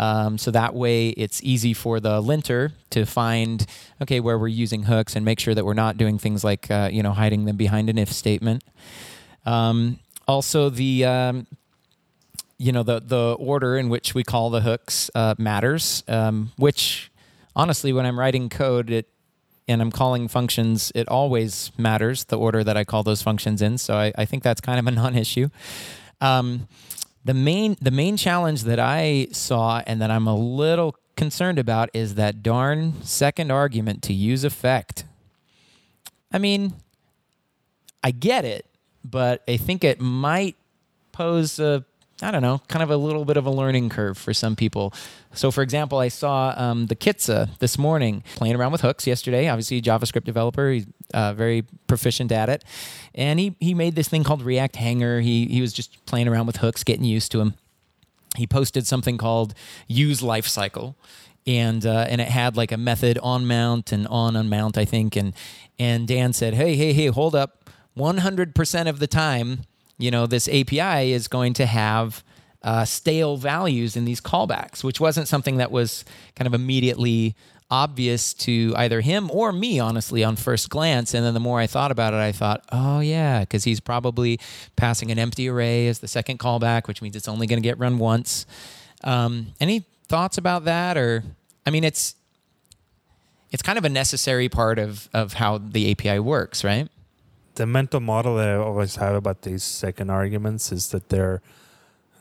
Um, 0.00 0.38
so 0.38 0.50
that 0.52 0.74
way 0.74 1.10
it's 1.10 1.44
easy 1.44 1.74
for 1.74 2.00
the 2.00 2.22
linter 2.22 2.72
to 2.88 3.04
find, 3.04 3.66
okay, 4.00 4.18
where 4.18 4.38
we're 4.38 4.48
using 4.48 4.84
hooks 4.84 5.14
and 5.14 5.26
make 5.26 5.38
sure 5.38 5.54
that 5.54 5.66
we're 5.66 5.74
not 5.74 5.98
doing 5.98 6.16
things 6.18 6.42
like, 6.42 6.70
uh, 6.70 6.88
you 6.90 7.02
know, 7.02 7.12
hiding 7.12 7.44
them 7.44 7.56
behind 7.56 7.90
an 7.90 7.98
if 7.98 8.10
statement. 8.10 8.64
Um, 9.44 9.98
also, 10.26 10.70
the, 10.70 11.04
um, 11.04 11.46
you 12.56 12.72
know, 12.72 12.82
the, 12.82 13.00
the 13.00 13.36
order 13.38 13.76
in 13.76 13.90
which 13.90 14.14
we 14.14 14.24
call 14.24 14.48
the 14.48 14.62
hooks 14.62 15.10
uh, 15.14 15.34
matters, 15.36 16.02
um, 16.08 16.52
which 16.56 17.12
honestly, 17.54 17.92
when 17.92 18.06
I'm 18.06 18.18
writing 18.18 18.48
code, 18.48 18.88
it, 18.90 19.06
and 19.68 19.82
I'm 19.82 19.90
calling 19.90 20.28
functions, 20.28 20.90
it 20.94 21.08
always 21.08 21.72
matters 21.76 22.24
the 22.24 22.38
order 22.38 22.64
that 22.64 22.76
I 22.76 22.84
call 22.84 23.02
those 23.02 23.22
functions 23.22 23.60
in. 23.60 23.76
So 23.76 23.94
I, 23.94 24.12
I 24.16 24.24
think 24.24 24.42
that's 24.42 24.62
kind 24.62 24.78
of 24.78 24.86
a 24.86 24.90
non-issue. 24.92 25.50
Um, 26.22 26.68
the 27.24 27.34
main 27.34 27.76
the 27.80 27.90
main 27.90 28.16
challenge 28.16 28.64
that 28.64 28.78
I 28.78 29.28
saw 29.32 29.82
and 29.86 30.00
that 30.00 30.10
I'm 30.10 30.26
a 30.26 30.34
little 30.34 30.96
concerned 31.16 31.58
about 31.58 31.90
is 31.92 32.14
that 32.14 32.42
darn 32.42 33.02
second 33.02 33.50
argument 33.50 34.02
to 34.04 34.12
use 34.14 34.42
effect. 34.44 35.04
I 36.32 36.38
mean, 36.38 36.74
I 38.02 38.10
get 38.10 38.44
it, 38.44 38.64
but 39.04 39.42
I 39.46 39.56
think 39.56 39.84
it 39.84 40.00
might 40.00 40.56
pose 41.12 41.58
a 41.58 41.84
I 42.22 42.30
don't 42.30 42.42
know, 42.42 42.60
kind 42.68 42.82
of 42.82 42.90
a 42.90 42.96
little 42.96 43.24
bit 43.24 43.38
of 43.38 43.46
a 43.46 43.50
learning 43.50 43.88
curve 43.88 44.18
for 44.18 44.34
some 44.34 44.54
people. 44.54 44.92
So, 45.32 45.50
for 45.50 45.62
example, 45.62 45.98
I 45.98 46.08
saw 46.08 46.52
um, 46.56 46.86
the 46.86 46.94
Kitze 46.96 47.58
this 47.60 47.78
morning 47.78 48.22
playing 48.36 48.56
around 48.56 48.72
with 48.72 48.82
hooks 48.82 49.06
yesterday. 49.06 49.48
Obviously, 49.48 49.80
JavaScript 49.80 50.24
developer, 50.24 50.70
he's 50.70 50.86
uh, 51.14 51.32
very 51.32 51.64
proficient 51.86 52.30
at 52.30 52.48
it, 52.48 52.62
and 53.14 53.40
he 53.40 53.56
he 53.58 53.72
made 53.72 53.94
this 53.94 54.08
thing 54.08 54.22
called 54.22 54.42
React 54.42 54.76
Hanger. 54.76 55.20
He 55.20 55.46
he 55.46 55.60
was 55.62 55.72
just 55.72 56.04
playing 56.04 56.28
around 56.28 56.46
with 56.46 56.56
hooks, 56.56 56.84
getting 56.84 57.04
used 57.04 57.32
to 57.32 57.38
them. 57.38 57.54
He 58.36 58.46
posted 58.46 58.86
something 58.86 59.16
called 59.16 59.54
Use 59.88 60.20
Lifecycle, 60.20 60.96
and 61.46 61.86
uh, 61.86 62.06
and 62.08 62.20
it 62.20 62.28
had 62.28 62.56
like 62.56 62.70
a 62.70 62.76
method 62.76 63.18
on 63.22 63.46
mount 63.46 63.92
and 63.92 64.06
on 64.08 64.34
unmount, 64.34 64.76
I 64.76 64.84
think. 64.84 65.16
And 65.16 65.34
and 65.78 66.06
Dan 66.06 66.32
said, 66.32 66.54
"Hey, 66.54 66.76
hey, 66.76 66.92
hey, 66.92 67.06
hold 67.06 67.34
up! 67.34 67.70
One 67.94 68.18
hundred 68.18 68.54
percent 68.54 68.88
of 68.88 68.98
the 68.98 69.06
time." 69.06 69.62
You 70.00 70.10
know, 70.10 70.26
this 70.26 70.48
API 70.48 71.12
is 71.12 71.28
going 71.28 71.52
to 71.54 71.66
have 71.66 72.24
uh, 72.62 72.84
stale 72.84 73.36
values 73.36 73.96
in 73.96 74.04
these 74.04 74.20
callbacks, 74.20 74.84
which 74.84 75.00
wasn't 75.00 75.28
something 75.28 75.56
that 75.56 75.70
was 75.70 76.04
kind 76.34 76.46
of 76.46 76.54
immediately 76.54 77.34
obvious 77.70 78.34
to 78.34 78.74
either 78.76 79.00
him 79.00 79.30
or 79.30 79.52
me, 79.52 79.78
honestly, 79.78 80.24
on 80.24 80.36
first 80.36 80.68
glance. 80.70 81.14
And 81.14 81.24
then 81.24 81.34
the 81.34 81.40
more 81.40 81.60
I 81.60 81.66
thought 81.66 81.92
about 81.92 82.12
it, 82.12 82.16
I 82.16 82.32
thought, 82.32 82.64
oh, 82.72 83.00
yeah, 83.00 83.40
because 83.40 83.64
he's 83.64 83.80
probably 83.80 84.40
passing 84.76 85.10
an 85.10 85.18
empty 85.18 85.48
array 85.48 85.86
as 85.86 86.00
the 86.00 86.08
second 86.08 86.38
callback, 86.38 86.88
which 86.88 87.00
means 87.00 87.14
it's 87.14 87.28
only 87.28 87.46
going 87.46 87.62
to 87.62 87.66
get 87.66 87.78
run 87.78 87.98
once. 87.98 88.44
Um, 89.04 89.48
any 89.60 89.86
thoughts 90.08 90.36
about 90.36 90.64
that? 90.64 90.96
Or, 90.96 91.22
I 91.64 91.70
mean, 91.70 91.84
it's, 91.84 92.16
it's 93.52 93.62
kind 93.62 93.78
of 93.78 93.84
a 93.84 93.88
necessary 93.88 94.48
part 94.48 94.78
of, 94.78 95.08
of 95.14 95.34
how 95.34 95.58
the 95.58 95.92
API 95.92 96.18
works, 96.18 96.64
right? 96.64 96.88
The 97.60 97.66
mental 97.66 98.00
model 98.00 98.36
that 98.36 98.48
I 98.48 98.54
always 98.54 98.96
have 98.96 99.14
about 99.14 99.42
these 99.42 99.62
second 99.62 100.08
arguments 100.08 100.72
is 100.72 100.88
that 100.92 101.10
they're 101.10 101.42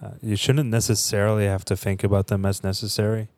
uh, 0.04 0.12
you 0.22 0.36
shouldn't 0.36 0.70
necessarily 0.70 1.46
have 1.46 1.64
to 1.72 1.78
think 1.78 2.04
about 2.04 2.28
them 2.28 2.46
as 2.46 2.62
necessary. 2.62 3.30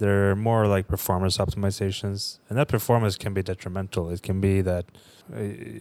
They're 0.00 0.34
more 0.34 0.66
like 0.66 0.88
performance 0.88 1.38
optimizations, 1.38 2.40
and 2.48 2.58
that 2.58 2.66
performance 2.66 3.16
can 3.16 3.34
be 3.34 3.42
detrimental. 3.44 4.10
It 4.10 4.24
can 4.24 4.40
be 4.40 4.62
that 4.62 4.86
uh, 5.32 5.36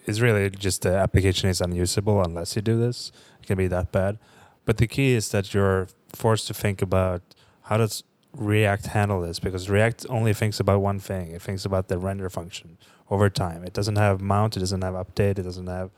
it's 0.06 0.20
really 0.20 0.48
just 0.52 0.84
the 0.84 0.96
application 0.96 1.50
is 1.50 1.60
unusable 1.60 2.22
unless 2.22 2.56
you 2.56 2.62
do 2.62 2.78
this. 2.80 3.12
It 3.42 3.48
can 3.48 3.58
be 3.58 3.66
that 3.66 3.92
bad. 3.92 4.20
But 4.66 4.78
the 4.78 4.86
key 4.86 5.14
is 5.14 5.30
that 5.30 5.56
you're 5.56 5.88
forced 6.14 6.46
to 6.50 6.54
think 6.54 6.84
about 6.84 7.24
how 7.64 7.78
does 7.78 8.04
React 8.34 8.86
handle 8.98 9.22
this 9.22 9.40
because 9.40 9.72
React 9.72 10.06
only 10.08 10.34
thinks 10.34 10.60
about 10.60 10.82
one 10.82 11.00
thing. 11.00 11.32
It 11.32 11.42
thinks 11.42 11.66
about 11.66 11.88
the 11.88 11.98
render 11.98 12.30
function 12.30 12.78
over 13.12 13.30
time. 13.30 13.64
It 13.64 13.74
doesn't 13.74 13.98
have 13.98 14.22
mount. 14.22 14.56
It 14.58 14.62
doesn't 14.62 14.82
have 14.82 14.96
update. 14.96 15.38
It 15.38 15.44
doesn't 15.44 15.68
have 15.68 15.92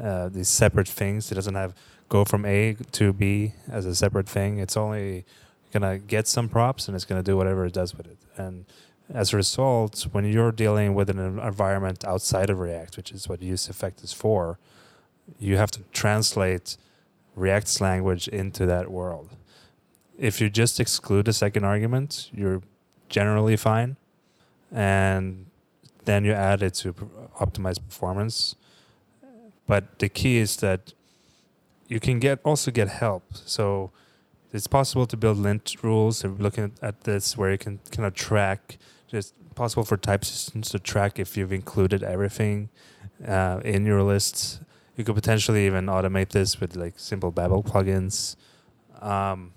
uh, 0.00 0.28
these 0.28 0.48
separate 0.48 0.86
things. 0.86 1.32
It 1.32 1.34
doesn't 1.34 1.54
have 1.54 1.74
go 2.08 2.24
from 2.26 2.44
A 2.44 2.76
to 2.92 3.12
B 3.14 3.54
as 3.70 3.86
a 3.86 3.94
separate 3.94 4.28
thing. 4.28 4.58
It's 4.58 4.76
only 4.76 5.24
gonna 5.72 5.98
get 5.98 6.28
some 6.28 6.50
props 6.50 6.86
and 6.86 6.94
it's 6.94 7.06
gonna 7.06 7.22
do 7.22 7.38
whatever 7.38 7.64
it 7.64 7.72
does 7.72 7.96
with 7.96 8.06
it. 8.06 8.18
And 8.36 8.66
as 9.12 9.32
a 9.32 9.36
result, 9.36 10.06
when 10.12 10.30
you're 10.30 10.52
dealing 10.52 10.94
with 10.94 11.08
an 11.08 11.18
environment 11.18 12.04
outside 12.04 12.50
of 12.50 12.60
React, 12.60 12.98
which 12.98 13.10
is 13.12 13.28
what 13.28 13.40
use 13.42 13.68
effect 13.68 14.04
is 14.04 14.12
for, 14.12 14.58
you 15.38 15.56
have 15.56 15.70
to 15.70 15.80
translate 15.92 16.76
React's 17.34 17.80
language 17.80 18.28
into 18.28 18.66
that 18.66 18.90
world. 18.90 19.30
If 20.18 20.38
you 20.40 20.50
just 20.50 20.78
exclude 20.78 21.24
the 21.24 21.32
second 21.32 21.64
argument, 21.64 22.28
you're 22.34 22.60
generally 23.08 23.56
fine. 23.56 23.96
And 24.70 25.46
then 26.04 26.24
you 26.24 26.32
add 26.32 26.62
it 26.62 26.74
to 26.74 26.92
optimize 27.40 27.78
performance. 27.82 28.56
But 29.66 29.98
the 29.98 30.08
key 30.08 30.38
is 30.38 30.56
that 30.56 30.92
you 31.88 32.00
can 32.00 32.18
get 32.18 32.40
also 32.44 32.70
get 32.70 32.88
help. 32.88 33.24
So 33.34 33.90
it's 34.52 34.66
possible 34.66 35.06
to 35.06 35.16
build 35.16 35.38
lint 35.38 35.76
rules. 35.82 36.24
We're 36.24 36.30
looking 36.30 36.72
at 36.82 37.02
this 37.02 37.36
where 37.36 37.50
you 37.52 37.58
can 37.58 37.80
kind 37.90 38.06
of 38.06 38.14
track. 38.14 38.78
It's 39.10 39.32
possible 39.54 39.84
for 39.84 39.96
type 39.96 40.24
systems 40.24 40.70
to 40.70 40.78
track 40.78 41.18
if 41.18 41.36
you've 41.36 41.52
included 41.52 42.02
everything 42.02 42.70
uh, 43.26 43.60
in 43.64 43.84
your 43.86 44.02
lists. 44.02 44.60
You 44.96 45.04
could 45.04 45.14
potentially 45.14 45.66
even 45.66 45.86
automate 45.86 46.30
this 46.30 46.60
with 46.60 46.76
like 46.76 46.98
simple 46.98 47.30
Babel 47.30 47.62
plugins. 47.62 48.36
Um, 49.00 49.52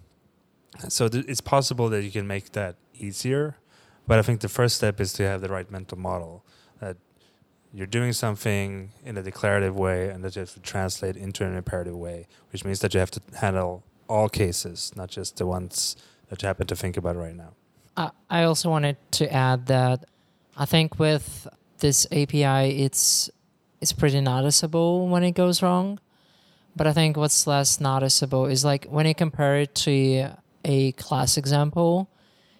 so 0.89 1.08
th- 1.08 1.26
it's 1.28 1.41
possible 1.41 1.89
that 1.89 2.04
you 2.04 2.12
can 2.12 2.28
make 2.28 2.52
that 2.54 2.76
easier. 2.93 3.58
But 4.08 4.20
I 4.20 4.22
think 4.22 4.41
the 4.41 4.49
first 4.49 4.76
step 4.76 4.99
is 4.99 5.14
to 5.14 5.24
have 5.24 5.41
the 5.41 5.49
right 5.49 5.70
mental 5.70 5.97
model 5.97 6.45
that 6.80 6.97
you're 7.74 7.88
doing 7.88 8.14
something 8.14 8.91
in 9.03 9.18
a 9.18 9.24
declarative 9.24 9.76
way 9.76 10.10
and 10.10 10.24
that 10.24 10.36
you 10.36 10.41
have 10.41 10.53
to 10.53 10.60
translate 10.60 11.18
into 11.18 11.45
an 11.45 11.56
imperative 11.56 11.95
way, 11.95 12.28
which 12.51 12.64
means 12.64 12.80
that 12.80 12.93
you 12.93 12.99
have 12.99 13.12
to 13.12 13.22
handle 13.39 13.84
all 14.08 14.30
cases, 14.30 14.91
not 14.95 15.10
just 15.10 15.38
the 15.38 15.45
ones 15.45 15.95
that 16.30 16.41
you 16.41 16.47
happen 16.47 16.68
to 16.68 16.76
think 16.76 16.97
about 16.97 17.16
right 17.16 17.36
now. 17.36 17.53
Uh, 17.97 18.12
I 18.30 18.43
also 18.43 18.70
wanted 18.70 18.97
to 19.12 19.32
add 19.34 19.68
that 19.68 20.06
I 20.58 20.66
think 20.66 20.99
with 20.99 21.47
this 21.80 22.06
API, 22.12 22.84
it's 22.84 23.30
it's 23.82 23.93
pretty 23.93 24.22
noticeable 24.22 25.08
when 25.08 25.24
it 25.24 25.32
goes 25.32 25.62
wrong. 25.62 25.99
But 26.76 26.88
I 26.88 26.93
think 26.93 27.18
what's 27.18 27.45
less 27.47 27.80
noticeable 27.80 28.45
is 28.47 28.66
like 28.66 28.86
when 28.86 29.06
you 29.06 29.16
compare 29.16 29.58
it 29.58 29.76
to 29.76 30.30
a 30.64 30.91
class 30.93 31.38
example, 31.38 32.10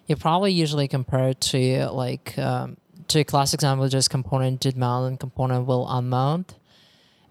you 0.06 0.16
probably 0.16 0.52
usually 0.52 0.88
compare 0.88 1.28
it 1.28 1.40
to 1.40 1.88
like 1.90 2.38
um, 2.38 2.76
to 3.08 3.20
a 3.20 3.24
class 3.24 3.54
example, 3.54 3.88
just 3.88 4.10
component 4.10 4.60
did 4.60 4.76
mount 4.76 5.06
and 5.08 5.20
component 5.20 5.66
will 5.66 5.86
unmount. 5.86 6.50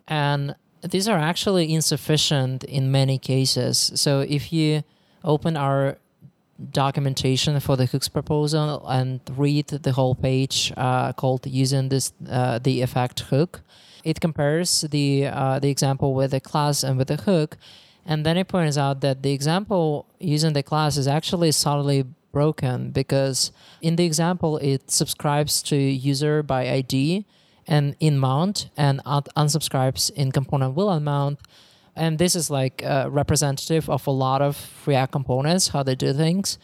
And 0.07 0.55
these 0.81 1.07
are 1.07 1.17
actually 1.17 1.73
insufficient 1.73 2.63
in 2.63 2.91
many 2.91 3.17
cases. 3.17 3.91
So 3.95 4.21
if 4.21 4.53
you 4.53 4.83
open 5.23 5.57
our 5.57 5.97
documentation 6.71 7.59
for 7.59 7.75
the 7.75 7.85
hooks 7.85 8.07
proposal 8.07 8.85
and 8.87 9.19
read 9.35 9.67
the 9.67 9.91
whole 9.91 10.15
page 10.15 10.71
uh, 10.77 11.11
called 11.13 11.45
using 11.47 11.89
this 11.89 12.13
uh, 12.29 12.59
the 12.59 12.81
effect 12.81 13.21
hook, 13.21 13.61
it 14.03 14.21
compares 14.21 14.81
the 14.81 15.27
uh, 15.27 15.59
the 15.59 15.69
example 15.69 16.13
with 16.13 16.31
the 16.31 16.39
class 16.39 16.83
and 16.83 16.97
with 16.97 17.07
the 17.07 17.17
hook, 17.17 17.57
and 18.05 18.25
then 18.25 18.37
it 18.37 18.47
points 18.47 18.77
out 18.77 19.01
that 19.01 19.23
the 19.23 19.33
example 19.33 20.05
using 20.19 20.53
the 20.53 20.63
class 20.63 20.95
is 20.95 21.07
actually 21.07 21.51
solidly 21.51 22.05
broken 22.35 22.91
because 22.91 23.53
in 23.81 23.95
the 23.95 24.03
example 24.03 24.57
it 24.57 24.91
subscribes 24.91 25.63
to 25.63 25.77
user 25.77 26.43
by 26.43 26.61
ID 26.69 27.25
and 27.65 27.95
in 28.01 28.17
mount 28.17 28.69
and 28.75 28.99
unsubscribes 29.05 30.11
in 30.11 30.33
component 30.33 30.75
will 30.75 30.89
unmount. 30.89 31.37
And 31.95 32.19
this 32.19 32.35
is 32.35 32.49
like 32.49 32.83
uh, 32.83 33.07
representative 33.09 33.89
of 33.89 34.05
a 34.05 34.11
lot 34.11 34.41
of 34.41 34.53
React 34.85 35.11
components, 35.13 35.69
how 35.69 35.81
they 35.81 35.95
do 35.95 36.11
things. 36.11 36.59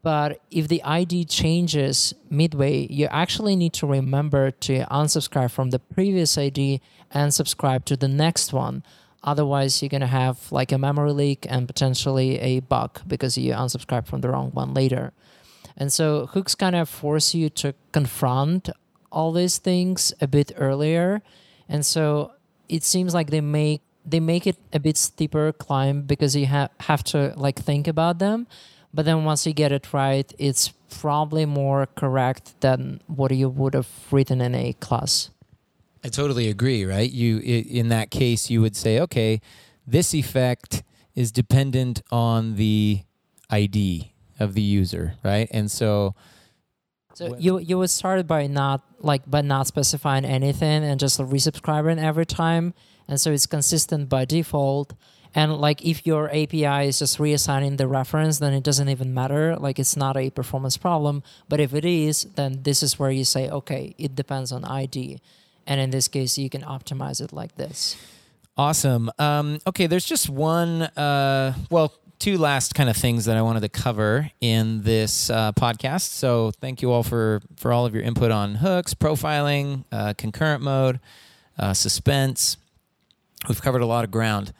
But 0.00 0.40
if 0.52 0.68
the 0.68 0.80
ID 0.84 1.24
changes 1.24 2.14
midway, 2.30 2.86
you 2.86 3.06
actually 3.06 3.56
need 3.56 3.72
to 3.80 3.86
remember 3.88 4.52
to 4.66 4.84
unsubscribe 4.84 5.50
from 5.50 5.70
the 5.70 5.80
previous 5.80 6.38
ID 6.38 6.80
and 7.10 7.34
subscribe 7.34 7.84
to 7.86 7.96
the 7.96 8.06
next 8.06 8.52
one. 8.52 8.84
Otherwise, 9.22 9.82
you're 9.82 9.88
going 9.88 10.00
to 10.00 10.06
have 10.06 10.50
like 10.50 10.72
a 10.72 10.78
memory 10.78 11.12
leak 11.12 11.46
and 11.48 11.66
potentially 11.66 12.38
a 12.38 12.60
bug 12.60 13.00
because 13.06 13.36
you 13.36 13.52
unsubscribe 13.52 14.06
from 14.06 14.22
the 14.22 14.28
wrong 14.28 14.50
one 14.52 14.72
later. 14.72 15.12
And 15.76 15.92
so 15.92 16.26
hooks 16.26 16.54
kind 16.54 16.74
of 16.74 16.88
force 16.88 17.34
you 17.34 17.50
to 17.50 17.74
confront 17.92 18.70
all 19.12 19.32
these 19.32 19.58
things 19.58 20.12
a 20.20 20.26
bit 20.26 20.52
earlier. 20.56 21.22
And 21.68 21.84
so 21.84 22.32
it 22.68 22.84
seems 22.84 23.14
like 23.14 23.30
they 23.30 23.40
make 23.40 23.82
they 24.04 24.20
make 24.20 24.46
it 24.46 24.56
a 24.72 24.80
bit 24.80 24.96
steeper 24.96 25.52
climb 25.52 26.02
because 26.02 26.34
you 26.34 26.46
ha- 26.46 26.70
have 26.80 27.04
to 27.04 27.34
like 27.36 27.58
think 27.58 27.86
about 27.86 28.18
them. 28.18 28.46
But 28.94 29.04
then 29.04 29.24
once 29.24 29.46
you 29.46 29.52
get 29.52 29.72
it 29.72 29.92
right, 29.92 30.32
it's 30.38 30.72
probably 31.00 31.44
more 31.44 31.86
correct 31.86 32.60
than 32.60 33.02
what 33.06 33.30
you 33.30 33.48
would 33.48 33.74
have 33.74 33.88
written 34.10 34.40
in 34.40 34.54
a 34.54 34.72
class. 34.74 35.30
I 36.02 36.08
totally 36.08 36.48
agree, 36.48 36.84
right? 36.84 37.10
You 37.10 37.38
in 37.38 37.88
that 37.88 38.10
case 38.10 38.50
you 38.50 38.60
would 38.60 38.76
say, 38.76 39.00
okay, 39.00 39.40
this 39.86 40.14
effect 40.14 40.82
is 41.14 41.30
dependent 41.32 42.02
on 42.10 42.56
the 42.56 43.02
ID 43.50 44.12
of 44.38 44.54
the 44.54 44.62
user, 44.62 45.14
right? 45.22 45.48
And 45.50 45.70
so 45.70 46.14
so 47.14 47.36
you 47.36 47.58
you 47.58 47.76
would 47.78 47.90
start 47.90 48.26
by 48.26 48.46
not 48.46 48.82
like 48.98 49.28
by 49.28 49.42
not 49.42 49.66
specifying 49.66 50.24
anything 50.24 50.84
and 50.84 50.98
just 50.98 51.20
resubscribing 51.20 52.02
every 52.02 52.26
time, 52.26 52.72
and 53.06 53.20
so 53.20 53.30
it's 53.30 53.46
consistent 53.46 54.08
by 54.08 54.24
default. 54.24 54.94
And 55.34 55.58
like 55.58 55.84
if 55.84 56.06
your 56.06 56.28
API 56.30 56.88
is 56.88 56.98
just 56.98 57.18
reassigning 57.18 57.76
the 57.76 57.86
reference, 57.86 58.38
then 58.38 58.52
it 58.52 58.64
doesn't 58.64 58.88
even 58.88 59.14
matter. 59.14 59.56
Like 59.56 59.78
it's 59.78 59.96
not 59.96 60.16
a 60.16 60.30
performance 60.30 60.76
problem. 60.76 61.22
But 61.48 61.60
if 61.60 61.72
it 61.72 61.84
is, 61.84 62.24
then 62.34 62.62
this 62.62 62.82
is 62.82 62.98
where 62.98 63.10
you 63.10 63.24
say, 63.24 63.48
okay, 63.48 63.94
it 63.96 64.16
depends 64.16 64.50
on 64.50 64.64
ID. 64.64 65.20
And 65.66 65.80
in 65.80 65.90
this 65.90 66.08
case, 66.08 66.38
you 66.38 66.50
can 66.50 66.62
optimize 66.62 67.20
it 67.20 67.32
like 67.32 67.56
this. 67.56 67.96
Awesome. 68.56 69.10
Um, 69.18 69.58
okay, 69.66 69.86
there's 69.86 70.04
just 70.04 70.28
one, 70.28 70.82
uh, 70.82 71.54
well, 71.70 71.94
two 72.18 72.36
last 72.36 72.74
kind 72.74 72.90
of 72.90 72.96
things 72.96 73.24
that 73.24 73.36
I 73.36 73.42
wanted 73.42 73.60
to 73.60 73.68
cover 73.68 74.30
in 74.40 74.82
this 74.82 75.30
uh, 75.30 75.52
podcast. 75.52 76.10
So 76.10 76.52
thank 76.60 76.82
you 76.82 76.92
all 76.92 77.02
for 77.02 77.40
for 77.56 77.72
all 77.72 77.86
of 77.86 77.94
your 77.94 78.04
input 78.04 78.30
on 78.30 78.56
hooks, 78.56 78.94
profiling, 78.94 79.84
uh, 79.90 80.14
concurrent 80.16 80.62
mode, 80.62 81.00
uh, 81.58 81.72
suspense. 81.72 82.58
We've 83.48 83.62
covered 83.62 83.80
a 83.80 83.86
lot 83.86 84.04
of 84.04 84.10
ground. 84.10 84.52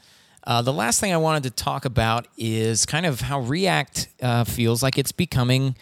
Uh, 0.42 0.62
the 0.62 0.72
last 0.72 1.00
thing 1.00 1.12
I 1.12 1.18
wanted 1.18 1.42
to 1.42 1.50
talk 1.50 1.84
about 1.84 2.26
is 2.38 2.86
kind 2.86 3.04
of 3.04 3.20
how 3.20 3.40
React 3.40 4.08
uh, 4.22 4.44
feels 4.44 4.82
like 4.82 4.96
it's 4.96 5.12
becoming 5.12 5.76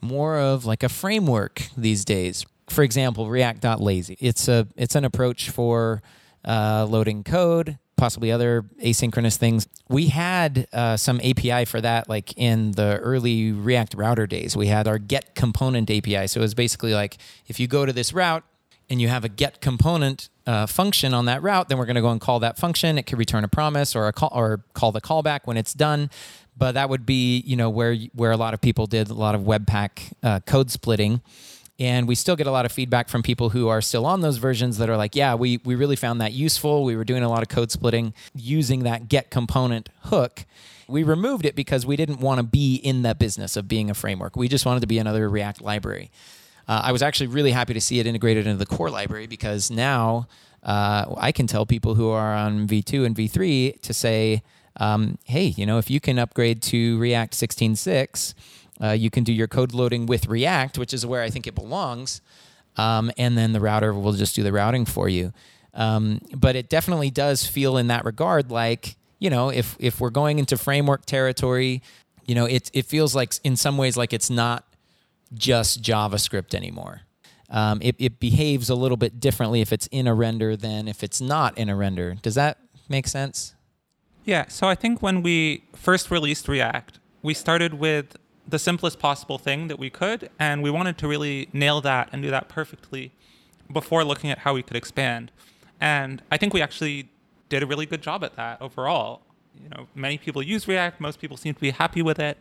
more 0.00 0.38
of 0.38 0.64
like 0.64 0.84
a 0.84 0.88
framework 0.88 1.62
these 1.76 2.04
days 2.04 2.46
for 2.68 2.82
example, 2.82 3.28
React.lazy. 3.28 4.16
It's 4.20 4.48
a 4.48 4.66
it's 4.76 4.94
an 4.94 5.04
approach 5.04 5.50
for 5.50 6.02
uh, 6.44 6.86
loading 6.88 7.24
code, 7.24 7.78
possibly 7.96 8.30
other 8.32 8.64
asynchronous 8.82 9.36
things. 9.36 9.66
We 9.88 10.08
had 10.08 10.66
uh, 10.72 10.96
some 10.96 11.20
API 11.20 11.64
for 11.64 11.80
that, 11.80 12.08
like 12.08 12.36
in 12.36 12.72
the 12.72 12.98
early 12.98 13.52
React 13.52 13.94
router 13.94 14.26
days. 14.26 14.56
We 14.56 14.66
had 14.68 14.86
our 14.88 14.98
get 14.98 15.34
component 15.34 15.90
API. 15.90 16.26
So 16.26 16.40
it 16.40 16.42
was 16.42 16.54
basically 16.54 16.94
like 16.94 17.18
if 17.46 17.58
you 17.60 17.66
go 17.66 17.86
to 17.86 17.92
this 17.92 18.12
route 18.12 18.44
and 18.90 19.00
you 19.00 19.08
have 19.08 19.24
a 19.24 19.28
get 19.30 19.60
component 19.60 20.28
uh, 20.46 20.66
function 20.66 21.14
on 21.14 21.24
that 21.24 21.42
route, 21.42 21.68
then 21.68 21.78
we're 21.78 21.86
going 21.86 21.94
to 21.96 22.02
go 22.02 22.10
and 22.10 22.20
call 22.20 22.40
that 22.40 22.58
function. 22.58 22.98
It 22.98 23.04
could 23.04 23.18
return 23.18 23.44
a 23.44 23.48
promise 23.48 23.96
or 23.96 24.08
a 24.08 24.12
call 24.12 24.30
or 24.34 24.64
call 24.74 24.92
the 24.92 25.00
callback 25.00 25.40
when 25.44 25.56
it's 25.56 25.72
done. 25.72 26.10
but 26.56 26.72
that 26.72 26.88
would 26.88 27.04
be 27.06 27.40
you 27.46 27.56
know 27.56 27.70
where 27.70 27.96
where 28.14 28.30
a 28.30 28.36
lot 28.36 28.54
of 28.54 28.60
people 28.60 28.86
did 28.86 29.10
a 29.10 29.14
lot 29.14 29.34
of 29.34 29.42
Webpack 29.42 30.12
uh, 30.22 30.40
code 30.40 30.70
splitting. 30.70 31.20
And 31.80 32.06
we 32.06 32.14
still 32.14 32.36
get 32.36 32.46
a 32.46 32.52
lot 32.52 32.64
of 32.64 32.72
feedback 32.72 33.08
from 33.08 33.22
people 33.22 33.50
who 33.50 33.66
are 33.68 33.80
still 33.80 34.06
on 34.06 34.20
those 34.20 34.36
versions 34.36 34.78
that 34.78 34.88
are 34.88 34.96
like, 34.96 35.16
yeah, 35.16 35.34
we, 35.34 35.58
we 35.64 35.74
really 35.74 35.96
found 35.96 36.20
that 36.20 36.32
useful. 36.32 36.84
We 36.84 36.94
were 36.94 37.04
doing 37.04 37.24
a 37.24 37.28
lot 37.28 37.42
of 37.42 37.48
code 37.48 37.72
splitting 37.72 38.14
using 38.34 38.84
that 38.84 39.08
get 39.08 39.30
component 39.30 39.88
hook. 40.02 40.44
We 40.86 41.02
removed 41.02 41.44
it 41.44 41.56
because 41.56 41.84
we 41.84 41.96
didn't 41.96 42.20
want 42.20 42.38
to 42.38 42.44
be 42.44 42.76
in 42.76 43.02
that 43.02 43.18
business 43.18 43.56
of 43.56 43.66
being 43.66 43.90
a 43.90 43.94
framework. 43.94 44.36
We 44.36 44.46
just 44.46 44.66
wanted 44.66 44.80
to 44.80 44.86
be 44.86 44.98
another 44.98 45.28
React 45.28 45.62
library. 45.62 46.10
Uh, 46.68 46.82
I 46.84 46.92
was 46.92 47.02
actually 47.02 47.26
really 47.26 47.50
happy 47.50 47.74
to 47.74 47.80
see 47.80 47.98
it 47.98 48.06
integrated 48.06 48.46
into 48.46 48.58
the 48.58 48.66
core 48.66 48.90
library 48.90 49.26
because 49.26 49.70
now 49.70 50.28
uh, 50.62 51.06
I 51.16 51.32
can 51.32 51.46
tell 51.46 51.66
people 51.66 51.94
who 51.94 52.08
are 52.10 52.34
on 52.34 52.66
V2 52.66 53.04
and 53.04 53.16
V3 53.16 53.80
to 53.80 53.94
say, 53.94 54.42
um, 54.76 55.18
hey, 55.24 55.44
you 55.44 55.66
know, 55.66 55.78
if 55.78 55.90
you 55.90 56.00
can 56.00 56.18
upgrade 56.18 56.62
to 56.62 56.98
React 56.98 57.34
16.6, 57.34 58.34
uh, 58.82 58.90
you 58.90 59.10
can 59.10 59.24
do 59.24 59.32
your 59.32 59.46
code 59.46 59.72
loading 59.72 60.06
with 60.06 60.26
React, 60.26 60.78
which 60.78 60.92
is 60.92 61.06
where 61.06 61.22
I 61.22 61.30
think 61.30 61.46
it 61.46 61.54
belongs. 61.54 62.20
Um, 62.76 63.10
and 63.16 63.38
then 63.38 63.52
the 63.52 63.60
router 63.60 63.94
will 63.94 64.12
just 64.12 64.34
do 64.34 64.42
the 64.42 64.52
routing 64.52 64.84
for 64.84 65.08
you. 65.08 65.32
Um, 65.74 66.20
but 66.34 66.56
it 66.56 66.68
definitely 66.68 67.10
does 67.10 67.46
feel 67.46 67.76
in 67.76 67.88
that 67.88 68.04
regard 68.04 68.50
like, 68.50 68.96
you 69.18 69.30
know, 69.30 69.48
if, 69.48 69.76
if 69.78 70.00
we're 70.00 70.10
going 70.10 70.38
into 70.38 70.56
framework 70.56 71.06
territory, 71.06 71.82
you 72.26 72.34
know, 72.34 72.46
it, 72.46 72.70
it 72.72 72.86
feels 72.86 73.14
like 73.14 73.34
in 73.44 73.56
some 73.56 73.76
ways 73.76 73.96
like 73.96 74.12
it's 74.12 74.30
not 74.30 74.66
just 75.32 75.82
JavaScript 75.82 76.54
anymore. 76.54 77.02
Um, 77.50 77.80
it, 77.82 77.96
it 77.98 78.20
behaves 78.20 78.70
a 78.70 78.74
little 78.74 78.96
bit 78.96 79.20
differently 79.20 79.60
if 79.60 79.72
it's 79.72 79.86
in 79.88 80.06
a 80.06 80.14
render 80.14 80.56
than 80.56 80.88
if 80.88 81.04
it's 81.04 81.20
not 81.20 81.56
in 81.58 81.68
a 81.68 81.76
render. 81.76 82.14
Does 82.22 82.34
that 82.34 82.58
make 82.88 83.06
sense? 83.06 83.54
Yeah, 84.24 84.48
so 84.48 84.66
I 84.66 84.74
think 84.74 85.02
when 85.02 85.22
we 85.22 85.64
first 85.74 86.10
released 86.10 86.48
React, 86.48 86.98
we 87.22 87.34
started 87.34 87.74
with 87.74 88.16
the 88.46 88.58
simplest 88.58 88.98
possible 88.98 89.38
thing 89.38 89.68
that 89.68 89.78
we 89.78 89.90
could, 89.90 90.30
and 90.38 90.62
we 90.62 90.70
wanted 90.70 90.98
to 90.98 91.08
really 91.08 91.48
nail 91.52 91.80
that 91.80 92.08
and 92.12 92.22
do 92.22 92.30
that 92.30 92.48
perfectly 92.48 93.12
before 93.72 94.04
looking 94.04 94.30
at 94.30 94.40
how 94.40 94.54
we 94.54 94.62
could 94.62 94.76
expand. 94.76 95.32
And 95.80 96.22
I 96.30 96.36
think 96.36 96.52
we 96.52 96.60
actually 96.60 97.08
did 97.48 97.62
a 97.62 97.66
really 97.66 97.86
good 97.86 98.02
job 98.02 98.22
at 98.22 98.36
that 98.36 98.60
overall. 98.60 99.22
You 99.62 99.68
know, 99.70 99.86
many 99.94 100.18
people 100.18 100.42
use 100.42 100.68
React, 100.68 101.00
most 101.00 101.20
people 101.20 101.36
seem 101.36 101.54
to 101.54 101.60
be 101.60 101.70
happy 101.70 102.02
with 102.02 102.18
it. 102.18 102.38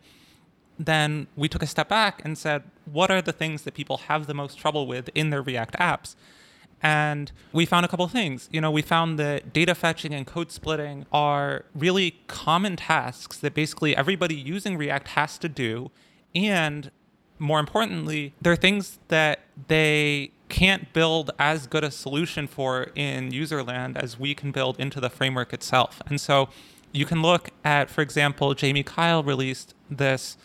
Then 0.78 1.28
we 1.36 1.47
took 1.47 1.62
a 1.62 1.68
step 1.68 1.88
back 1.88 2.22
and 2.26 2.38
said, 2.38 2.64
what 2.86 3.12
are 3.12 3.22
the 3.22 3.32
things 3.32 3.62
that 3.62 3.74
people 3.74 3.97
have 3.97 4.28
the 4.28 4.34
most 4.34 4.58
trouble 4.58 4.88
with 4.88 5.10
in 5.14 5.30
their 5.30 5.41
React 5.41 5.76
apps? 5.76 6.16
And 6.84 7.32
we 7.54 7.66
found 7.66 7.86
a 7.86 7.90
couple 7.90 8.06
things. 8.10 8.50
You 8.52 8.60
know, 8.60 8.70
we 8.70 8.82
found 8.82 9.18
that 9.18 9.54
data 9.54 9.74
fetching 9.74 10.14
and 10.14 10.28
code 10.28 10.52
splitting 10.52 11.06
are 11.14 11.64
really 11.74 12.20
common 12.28 12.76
tasks 12.76 13.38
that 13.38 13.54
basically 13.54 13.96
everybody 13.96 14.36
using 14.36 14.78
React 14.78 15.08
has 15.10 15.38
to 15.40 15.50
do. 15.50 15.92
And 16.36 16.92
more 17.40 17.62
importantly, 17.62 18.34
they're 18.42 18.58
things 18.58 19.00
that 19.08 19.40
they 19.70 20.32
can't 20.50 20.92
build 20.92 21.32
as 21.40 21.68
good 21.68 21.86
a 21.86 21.90
solution 21.90 22.48
for 22.48 22.92
in 22.96 23.32
userland 23.32 23.96
as 23.96 24.20
we 24.20 24.36
can 24.36 24.52
build 24.52 24.78
into 24.78 25.00
the 25.00 25.10
framework 25.10 25.54
itself. 25.54 26.02
And 26.06 26.20
so 26.20 26.50
you 26.92 27.06
can 27.06 27.22
look 27.22 27.50
at, 27.64 27.90
for 27.90 28.02
example, 28.02 28.54
Jamie 28.54 28.84
Kyle 28.84 29.24
released 29.24 29.74
this 29.90 30.38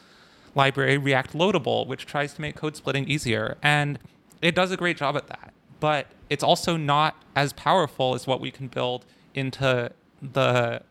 library, 0.55 0.97
React 0.99 1.35
Loadable, 1.35 1.87
which 1.87 2.07
tries 2.07 2.33
to 2.35 2.41
make 2.41 2.55
code 2.55 2.77
splitting 2.77 3.09
easier. 3.09 3.59
And 3.61 3.99
it 4.41 4.55
does 4.55 4.71
a 4.71 4.77
great 4.77 4.97
job 4.97 5.17
at 5.17 5.27
that 5.27 5.53
but 5.81 6.07
it's 6.31 6.45
also 6.45 6.77
not 6.77 7.17
as 7.35 7.53
powerful 7.53 8.15
as 8.15 8.27
what 8.27 8.41
we 8.41 8.51
can 8.51 8.69
build 8.69 9.05
into 9.35 9.91
the 10.21 10.83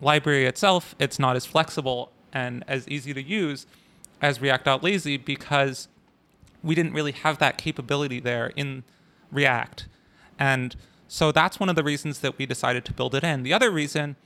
library 0.00 0.46
itself. 0.46 0.94
It's 0.98 1.18
not 1.18 1.36
as 1.36 1.44
flexible 1.44 2.12
and 2.32 2.64
as 2.68 2.88
easy 2.88 3.12
to 3.14 3.22
use 3.22 3.66
as 4.20 4.40
React.lazy 4.40 5.16
because 5.16 5.88
we 6.62 6.74
didn't 6.74 6.92
really 6.92 7.12
have 7.12 7.38
that 7.38 7.58
capability 7.58 8.20
there 8.20 8.52
in 8.56 8.84
React. 9.30 9.86
And 10.38 10.76
so 11.08 11.32
that's 11.32 11.58
one 11.58 11.68
of 11.68 11.76
the 11.76 11.84
reasons 11.84 12.20
that 12.20 12.38
we 12.38 12.46
decided 12.46 12.84
to 12.86 12.92
build 12.92 13.14
it 13.14 13.24
in. 13.24 13.42
The 13.42 13.52
other 13.52 13.70
reason 13.70 14.16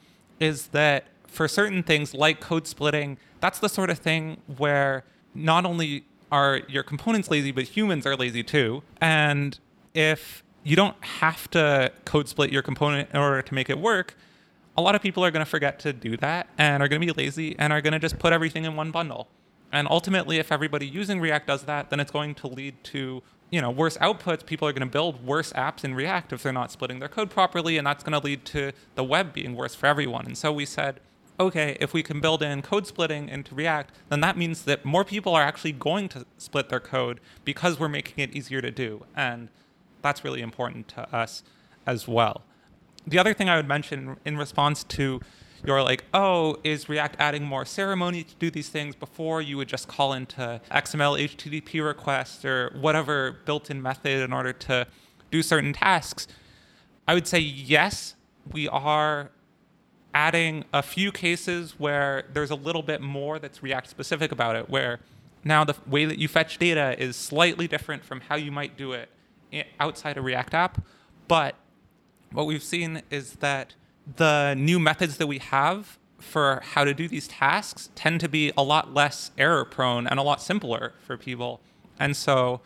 is 0.40 0.68
that 0.68 1.06
for 1.26 1.48
certain 1.48 1.82
things 1.82 2.14
like 2.14 2.40
code 2.40 2.66
splitting, 2.66 3.18
that's 3.40 3.58
the 3.58 3.68
sort 3.68 3.90
of 3.90 3.98
thing 3.98 4.38
where 4.56 5.04
not 5.34 5.64
only 5.64 6.04
are 6.30 6.60
your 6.68 6.82
components 6.82 7.30
lazy, 7.30 7.52
but 7.52 7.64
humans 7.64 8.06
are 8.06 8.16
lazy 8.16 8.42
too. 8.42 8.82
And 9.00 9.58
if 9.94 10.42
you 10.64 10.76
don't 10.76 11.02
have 11.04 11.50
to 11.50 11.92
code 12.04 12.28
split 12.28 12.52
your 12.52 12.62
component 12.62 13.10
in 13.10 13.16
order 13.18 13.42
to 13.42 13.54
make 13.54 13.68
it 13.68 13.78
work, 13.78 14.16
a 14.76 14.82
lot 14.82 14.94
of 14.94 15.02
people 15.02 15.24
are 15.24 15.30
going 15.30 15.44
to 15.44 15.50
forget 15.50 15.78
to 15.80 15.92
do 15.92 16.16
that 16.18 16.48
and 16.56 16.82
are 16.82 16.88
going 16.88 17.00
to 17.00 17.06
be 17.06 17.12
lazy 17.12 17.54
and 17.58 17.72
are 17.72 17.80
going 17.80 17.92
to 17.92 17.98
just 17.98 18.18
put 18.18 18.32
everything 18.32 18.64
in 18.64 18.76
one 18.76 18.90
bundle. 18.90 19.28
And 19.70 19.88
ultimately, 19.90 20.38
if 20.38 20.52
everybody 20.52 20.86
using 20.86 21.20
React 21.20 21.46
does 21.46 21.62
that, 21.64 21.90
then 21.90 21.98
it's 22.00 22.10
going 22.10 22.34
to 22.36 22.46
lead 22.46 22.82
to 22.84 23.22
you 23.50 23.60
know 23.60 23.70
worse 23.70 23.96
outputs. 23.98 24.44
People 24.44 24.68
are 24.68 24.72
going 24.72 24.86
to 24.86 24.92
build 24.92 25.24
worse 25.24 25.52
apps 25.52 25.84
in 25.84 25.94
React 25.94 26.32
if 26.32 26.42
they're 26.42 26.52
not 26.52 26.70
splitting 26.70 26.98
their 26.98 27.08
code 27.08 27.30
properly, 27.30 27.78
and 27.78 27.86
that's 27.86 28.04
going 28.04 28.18
to 28.18 28.24
lead 28.24 28.44
to 28.46 28.72
the 28.94 29.04
web 29.04 29.32
being 29.32 29.54
worse 29.54 29.74
for 29.74 29.86
everyone. 29.86 30.26
And 30.26 30.36
so 30.36 30.52
we 30.52 30.66
said, 30.66 31.00
okay, 31.40 31.76
if 31.80 31.92
we 31.92 32.02
can 32.02 32.20
build 32.20 32.42
in 32.42 32.62
code 32.62 32.86
splitting 32.86 33.28
into 33.28 33.54
React, 33.54 33.92
then 34.10 34.20
that 34.20 34.36
means 34.36 34.62
that 34.62 34.84
more 34.84 35.04
people 35.04 35.34
are 35.34 35.42
actually 35.42 35.72
going 35.72 36.08
to 36.10 36.26
split 36.38 36.68
their 36.68 36.80
code 36.80 37.20
because 37.44 37.80
we're 37.80 37.88
making 37.88 38.22
it 38.22 38.34
easier 38.34 38.60
to 38.60 38.70
do. 38.70 39.04
And 39.16 39.48
that's 40.02 40.24
really 40.24 40.40
important 40.40 40.88
to 40.88 41.14
us 41.14 41.42
as 41.86 42.06
well. 42.06 42.42
The 43.06 43.18
other 43.18 43.34
thing 43.34 43.48
I 43.48 43.56
would 43.56 43.68
mention 43.68 44.16
in 44.24 44.36
response 44.36 44.84
to 44.84 45.20
your 45.64 45.82
like, 45.82 46.04
oh, 46.12 46.56
is 46.64 46.88
React 46.88 47.16
adding 47.18 47.44
more 47.44 47.64
ceremony 47.64 48.24
to 48.24 48.34
do 48.36 48.50
these 48.50 48.68
things 48.68 48.96
before 48.96 49.40
you 49.40 49.56
would 49.56 49.68
just 49.68 49.88
call 49.88 50.12
into 50.12 50.60
XML 50.70 51.20
HTTP 51.20 51.84
requests 51.84 52.44
or 52.44 52.76
whatever 52.80 53.38
built-in 53.44 53.80
method 53.80 54.20
in 54.20 54.32
order 54.32 54.52
to 54.52 54.86
do 55.30 55.42
certain 55.42 55.72
tasks? 55.72 56.26
I 57.06 57.14
would 57.14 57.26
say 57.26 57.38
yes, 57.38 58.14
we 58.50 58.68
are 58.68 59.30
adding 60.14 60.64
a 60.72 60.82
few 60.82 61.10
cases 61.12 61.78
where 61.78 62.24
there's 62.32 62.50
a 62.50 62.56
little 62.56 62.82
bit 62.82 63.00
more 63.00 63.38
that's 63.38 63.62
React 63.62 63.88
specific 63.88 64.32
about 64.32 64.56
it, 64.56 64.68
where 64.68 65.00
now 65.44 65.64
the 65.64 65.74
way 65.86 66.04
that 66.04 66.18
you 66.18 66.28
fetch 66.28 66.58
data 66.58 66.94
is 67.02 67.16
slightly 67.16 67.66
different 67.66 68.04
from 68.04 68.20
how 68.20 68.36
you 68.36 68.52
might 68.52 68.76
do 68.76 68.92
it 68.92 69.08
outside 69.80 70.16
a 70.16 70.22
React 70.22 70.54
app. 70.54 70.84
But 71.28 71.54
what 72.32 72.46
we've 72.46 72.62
seen 72.62 73.02
is 73.10 73.34
that 73.36 73.74
the 74.16 74.54
new 74.54 74.78
methods 74.78 75.16
that 75.18 75.26
we 75.26 75.38
have 75.38 75.98
for 76.18 76.60
how 76.64 76.84
to 76.84 76.94
do 76.94 77.08
these 77.08 77.28
tasks 77.28 77.90
tend 77.94 78.20
to 78.20 78.28
be 78.28 78.52
a 78.56 78.62
lot 78.62 78.94
less 78.94 79.32
error 79.36 79.64
prone 79.64 80.06
and 80.06 80.18
a 80.18 80.22
lot 80.22 80.40
simpler 80.40 80.92
for 81.04 81.16
people. 81.16 81.60
And 81.98 82.16
so 82.16 82.60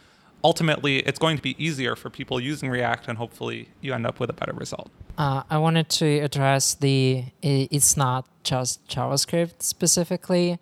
ultimately, 0.45 0.99
it's 0.99 1.18
going 1.18 1.37
to 1.37 1.43
be 1.43 1.62
easier 1.62 1.97
for 1.97 2.11
people 2.11 2.39
using 2.39 2.68
React, 2.68 3.09
and 3.09 3.18
hopefully, 3.18 3.68
you 3.80 3.93
end 3.93 4.07
up 4.07 4.20
with 4.20 4.30
a 4.30 4.32
better 4.32 4.53
result. 4.53 4.91
Uh, 5.18 5.43
I 5.49 5.59
wanted 5.59 5.89
to 5.89 6.18
address 6.20 6.74
the 6.74 7.24
it's 7.43 7.97
not 7.97 8.26
just 8.45 8.87
JavaScript 8.87 9.62
specifically 9.62 10.59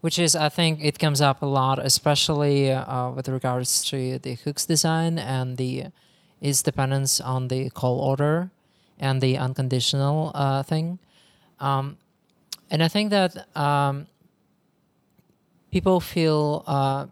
which 0.00 0.18
is 0.18 0.36
I 0.36 0.48
think 0.48 0.82
it 0.82 0.98
comes 0.98 1.20
up 1.20 1.42
a 1.42 1.46
lot, 1.46 1.78
especially 1.78 2.70
uh, 2.72 3.10
with 3.10 3.28
regards 3.28 3.84
to 3.90 4.18
the 4.18 4.34
hooks 4.34 4.66
design 4.66 5.18
and 5.18 5.56
the 5.56 5.86
its 6.40 6.62
dependence 6.62 7.20
on 7.20 7.48
the 7.48 7.70
call 7.70 7.98
order 7.98 8.50
and 8.98 9.20
the 9.20 9.38
unconditional 9.38 10.32
uh, 10.34 10.62
thing. 10.62 10.98
Um, 11.60 11.96
and 12.70 12.82
I 12.82 12.88
think 12.88 13.10
that 13.10 13.56
um, 13.56 14.06
people 15.70 16.00
feel 16.00 16.62
uh, 16.66 17.06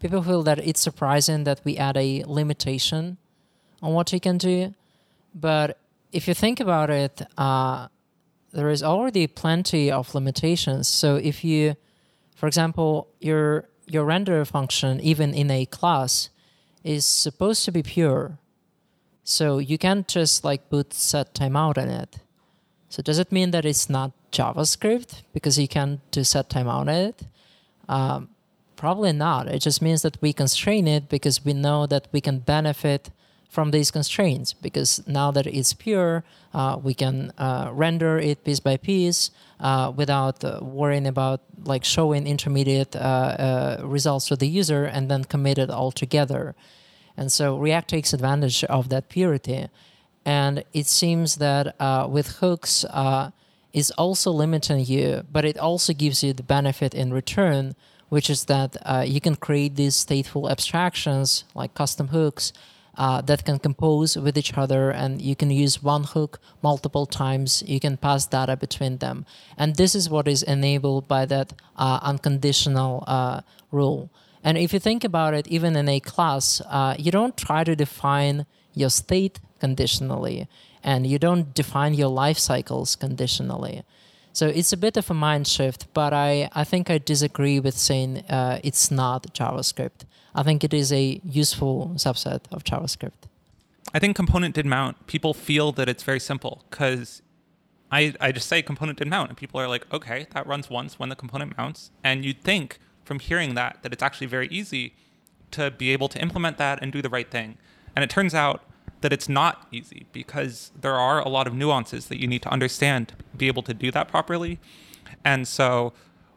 people 0.00 0.22
feel 0.22 0.42
that 0.42 0.58
it's 0.58 0.80
surprising 0.80 1.44
that 1.44 1.60
we 1.64 1.76
add 1.76 1.96
a 1.96 2.24
limitation 2.26 3.16
on 3.82 3.92
what 3.92 4.12
you 4.12 4.20
can 4.20 4.38
do, 4.38 4.74
but 5.34 5.78
if 6.12 6.28
you 6.28 6.34
think 6.34 6.60
about 6.60 6.90
it, 6.90 7.22
uh, 7.36 7.88
there 8.54 8.70
is 8.70 8.82
already 8.82 9.26
plenty 9.26 9.90
of 9.90 10.14
limitations. 10.14 10.88
So 10.88 11.16
if 11.16 11.44
you, 11.44 11.74
for 12.34 12.46
example, 12.46 13.08
your 13.20 13.68
your 13.86 14.04
render 14.04 14.44
function, 14.44 15.00
even 15.00 15.34
in 15.34 15.50
a 15.50 15.66
class, 15.66 16.30
is 16.82 17.04
supposed 17.04 17.64
to 17.64 17.72
be 17.72 17.82
pure. 17.82 18.38
So 19.24 19.58
you 19.58 19.76
can't 19.76 20.06
just 20.08 20.44
like 20.44 20.70
put 20.70 20.94
set 20.94 21.34
timeout 21.34 21.76
in 21.76 21.90
it. 21.90 22.18
So 22.88 23.02
does 23.02 23.18
it 23.18 23.32
mean 23.32 23.50
that 23.50 23.64
it's 23.64 23.90
not 23.90 24.12
JavaScript 24.30 25.22
because 25.32 25.58
you 25.58 25.68
can't 25.68 26.00
do 26.10 26.24
set 26.24 26.48
timeout 26.48 26.82
in 26.82 26.88
it? 26.88 27.22
Um, 27.88 28.28
probably 28.76 29.12
not. 29.12 29.48
It 29.48 29.60
just 29.60 29.82
means 29.82 30.02
that 30.02 30.20
we 30.22 30.32
constrain 30.32 30.86
it 30.86 31.08
because 31.08 31.44
we 31.44 31.52
know 31.52 31.86
that 31.86 32.08
we 32.12 32.20
can 32.20 32.38
benefit 32.38 33.10
from 33.54 33.70
these 33.70 33.92
constraints 33.92 34.52
because 34.52 35.00
now 35.06 35.30
that 35.30 35.46
it's 35.46 35.72
pure, 35.72 36.24
uh, 36.52 36.76
we 36.82 36.92
can 36.92 37.32
uh, 37.38 37.70
render 37.72 38.18
it 38.18 38.42
piece 38.42 38.58
by 38.58 38.76
piece 38.76 39.30
uh, 39.60 39.92
without 39.94 40.44
uh, 40.44 40.58
worrying 40.60 41.06
about 41.06 41.40
like 41.64 41.84
showing 41.84 42.26
intermediate 42.26 42.96
uh, 42.96 42.98
uh, 42.98 43.80
results 43.84 44.26
to 44.26 44.34
the 44.34 44.48
user 44.48 44.84
and 44.84 45.08
then 45.08 45.22
commit 45.22 45.56
it 45.56 45.70
all 45.70 45.92
together. 45.92 46.56
And 47.16 47.30
so 47.30 47.56
React 47.56 47.88
takes 47.88 48.12
advantage 48.12 48.64
of 48.64 48.88
that 48.88 49.08
purity. 49.08 49.68
And 50.26 50.64
it 50.72 50.86
seems 50.86 51.36
that 51.36 51.76
with 52.10 52.28
hooks, 52.40 52.84
is 53.72 53.90
also 53.98 54.30
limiting 54.30 54.84
you, 54.86 55.22
but 55.30 55.44
it 55.44 55.58
also 55.58 55.92
gives 55.92 56.22
you 56.22 56.32
the 56.32 56.44
benefit 56.44 56.94
in 56.94 57.12
return, 57.12 57.74
which 58.08 58.30
is 58.30 58.44
that 58.44 58.70
you 59.06 59.20
can 59.20 59.36
create 59.36 59.74
these 59.76 59.94
stateful 59.94 60.50
abstractions 60.50 61.44
like 61.54 61.74
custom 61.74 62.08
hooks 62.08 62.52
uh, 62.96 63.20
that 63.22 63.44
can 63.44 63.58
compose 63.58 64.16
with 64.16 64.38
each 64.38 64.54
other, 64.54 64.90
and 64.90 65.20
you 65.20 65.36
can 65.36 65.50
use 65.50 65.82
one 65.82 66.04
hook 66.04 66.40
multiple 66.62 67.06
times. 67.06 67.62
You 67.66 67.80
can 67.80 67.96
pass 67.96 68.26
data 68.26 68.56
between 68.56 68.98
them, 68.98 69.26
and 69.56 69.76
this 69.76 69.94
is 69.94 70.08
what 70.08 70.28
is 70.28 70.42
enabled 70.42 71.08
by 71.08 71.26
that 71.26 71.52
uh, 71.76 72.00
unconditional 72.02 73.04
uh, 73.06 73.40
rule. 73.70 74.10
And 74.42 74.58
if 74.58 74.74
you 74.74 74.78
think 74.78 75.04
about 75.04 75.32
it, 75.32 75.48
even 75.48 75.74
in 75.74 75.88
a 75.88 76.00
class, 76.00 76.60
uh, 76.68 76.94
you 76.98 77.10
don't 77.10 77.36
try 77.36 77.64
to 77.64 77.74
define 77.74 78.44
your 78.74 78.90
state 78.90 79.40
conditionally 79.58 80.46
and 80.82 81.06
you 81.06 81.18
don't 81.18 81.54
define 81.54 81.94
your 81.94 82.08
life 82.08 82.38
cycles 82.38 82.94
conditionally. 82.94 83.82
So 84.34 84.48
it's 84.48 84.72
a 84.72 84.76
bit 84.76 84.96
of 84.96 85.10
a 85.10 85.14
mind 85.14 85.46
shift, 85.46 85.86
but 85.94 86.12
I, 86.12 86.50
I 86.52 86.64
think 86.64 86.90
I 86.90 86.98
disagree 86.98 87.58
with 87.58 87.76
saying 87.76 88.18
uh, 88.28 88.58
it's 88.62 88.90
not 88.90 89.32
JavaScript. 89.32 90.04
I 90.34 90.42
think 90.42 90.64
it 90.64 90.74
is 90.74 90.92
a 90.92 91.20
useful 91.24 91.92
subset 91.96 92.40
of 92.50 92.64
JavaScript. 92.64 93.28
I 93.92 93.98
think 93.98 94.16
component 94.16 94.54
did 94.54 94.66
mount. 94.66 95.06
People 95.06 95.34
feel 95.34 95.70
that 95.72 95.88
it's 95.88 96.02
very 96.02 96.18
simple 96.18 96.64
because 96.70 97.22
I, 97.92 98.14
I 98.20 98.32
just 98.32 98.48
say 98.48 98.60
component 98.60 98.98
did 98.98 99.08
mount, 99.08 99.28
and 99.28 99.38
people 99.38 99.60
are 99.60 99.68
like, 99.68 99.92
okay, 99.92 100.26
that 100.32 100.46
runs 100.46 100.68
once 100.68 100.98
when 100.98 101.10
the 101.10 101.16
component 101.16 101.56
mounts. 101.56 101.92
And 102.02 102.24
you'd 102.24 102.42
think 102.42 102.78
from 103.04 103.20
hearing 103.20 103.54
that 103.54 103.82
that 103.82 103.92
it's 103.92 104.02
actually 104.02 104.26
very 104.26 104.48
easy 104.48 104.94
to 105.52 105.70
be 105.70 105.90
able 105.90 106.08
to 106.08 106.20
implement 106.20 106.58
that 106.58 106.82
and 106.82 106.92
do 106.92 107.00
the 107.00 107.08
right 107.08 107.30
thing. 107.30 107.56
And 107.94 108.02
it 108.02 108.10
turns 108.10 108.34
out 108.34 108.64
that 109.02 109.12
it's 109.12 109.28
not 109.28 109.68
easy 109.70 110.06
because 110.12 110.72
there 110.80 110.94
are 110.94 111.20
a 111.20 111.28
lot 111.28 111.46
of 111.46 111.54
nuances 111.54 112.06
that 112.06 112.20
you 112.20 112.26
need 112.26 112.42
to 112.42 112.48
understand 112.48 113.08
to 113.08 113.36
be 113.36 113.46
able 113.46 113.62
to 113.62 113.74
do 113.74 113.92
that 113.92 114.08
properly. 114.08 114.58
And 115.24 115.46
so 115.46 115.92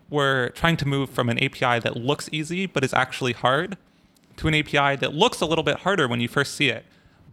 we're 0.09 0.49
trying 0.49 0.77
to 0.77 0.87
move 0.87 1.09
from 1.09 1.29
an 1.29 1.41
API 1.41 1.79
that 1.79 1.97
looks 1.97 2.29
easy 2.31 2.65
but 2.65 2.83
is 2.83 2.93
actually 2.93 3.33
hard 3.33 3.77
to 4.38 4.47
an 4.47 4.55
API 4.55 4.95
that 4.97 5.13
looks 5.13 5.41
a 5.41 5.45
little 5.45 5.63
bit 5.63 5.79
harder 5.79 6.07
when 6.07 6.19
you 6.19 6.27
first 6.27 6.55
see 6.55 6.69
it, 6.69 6.85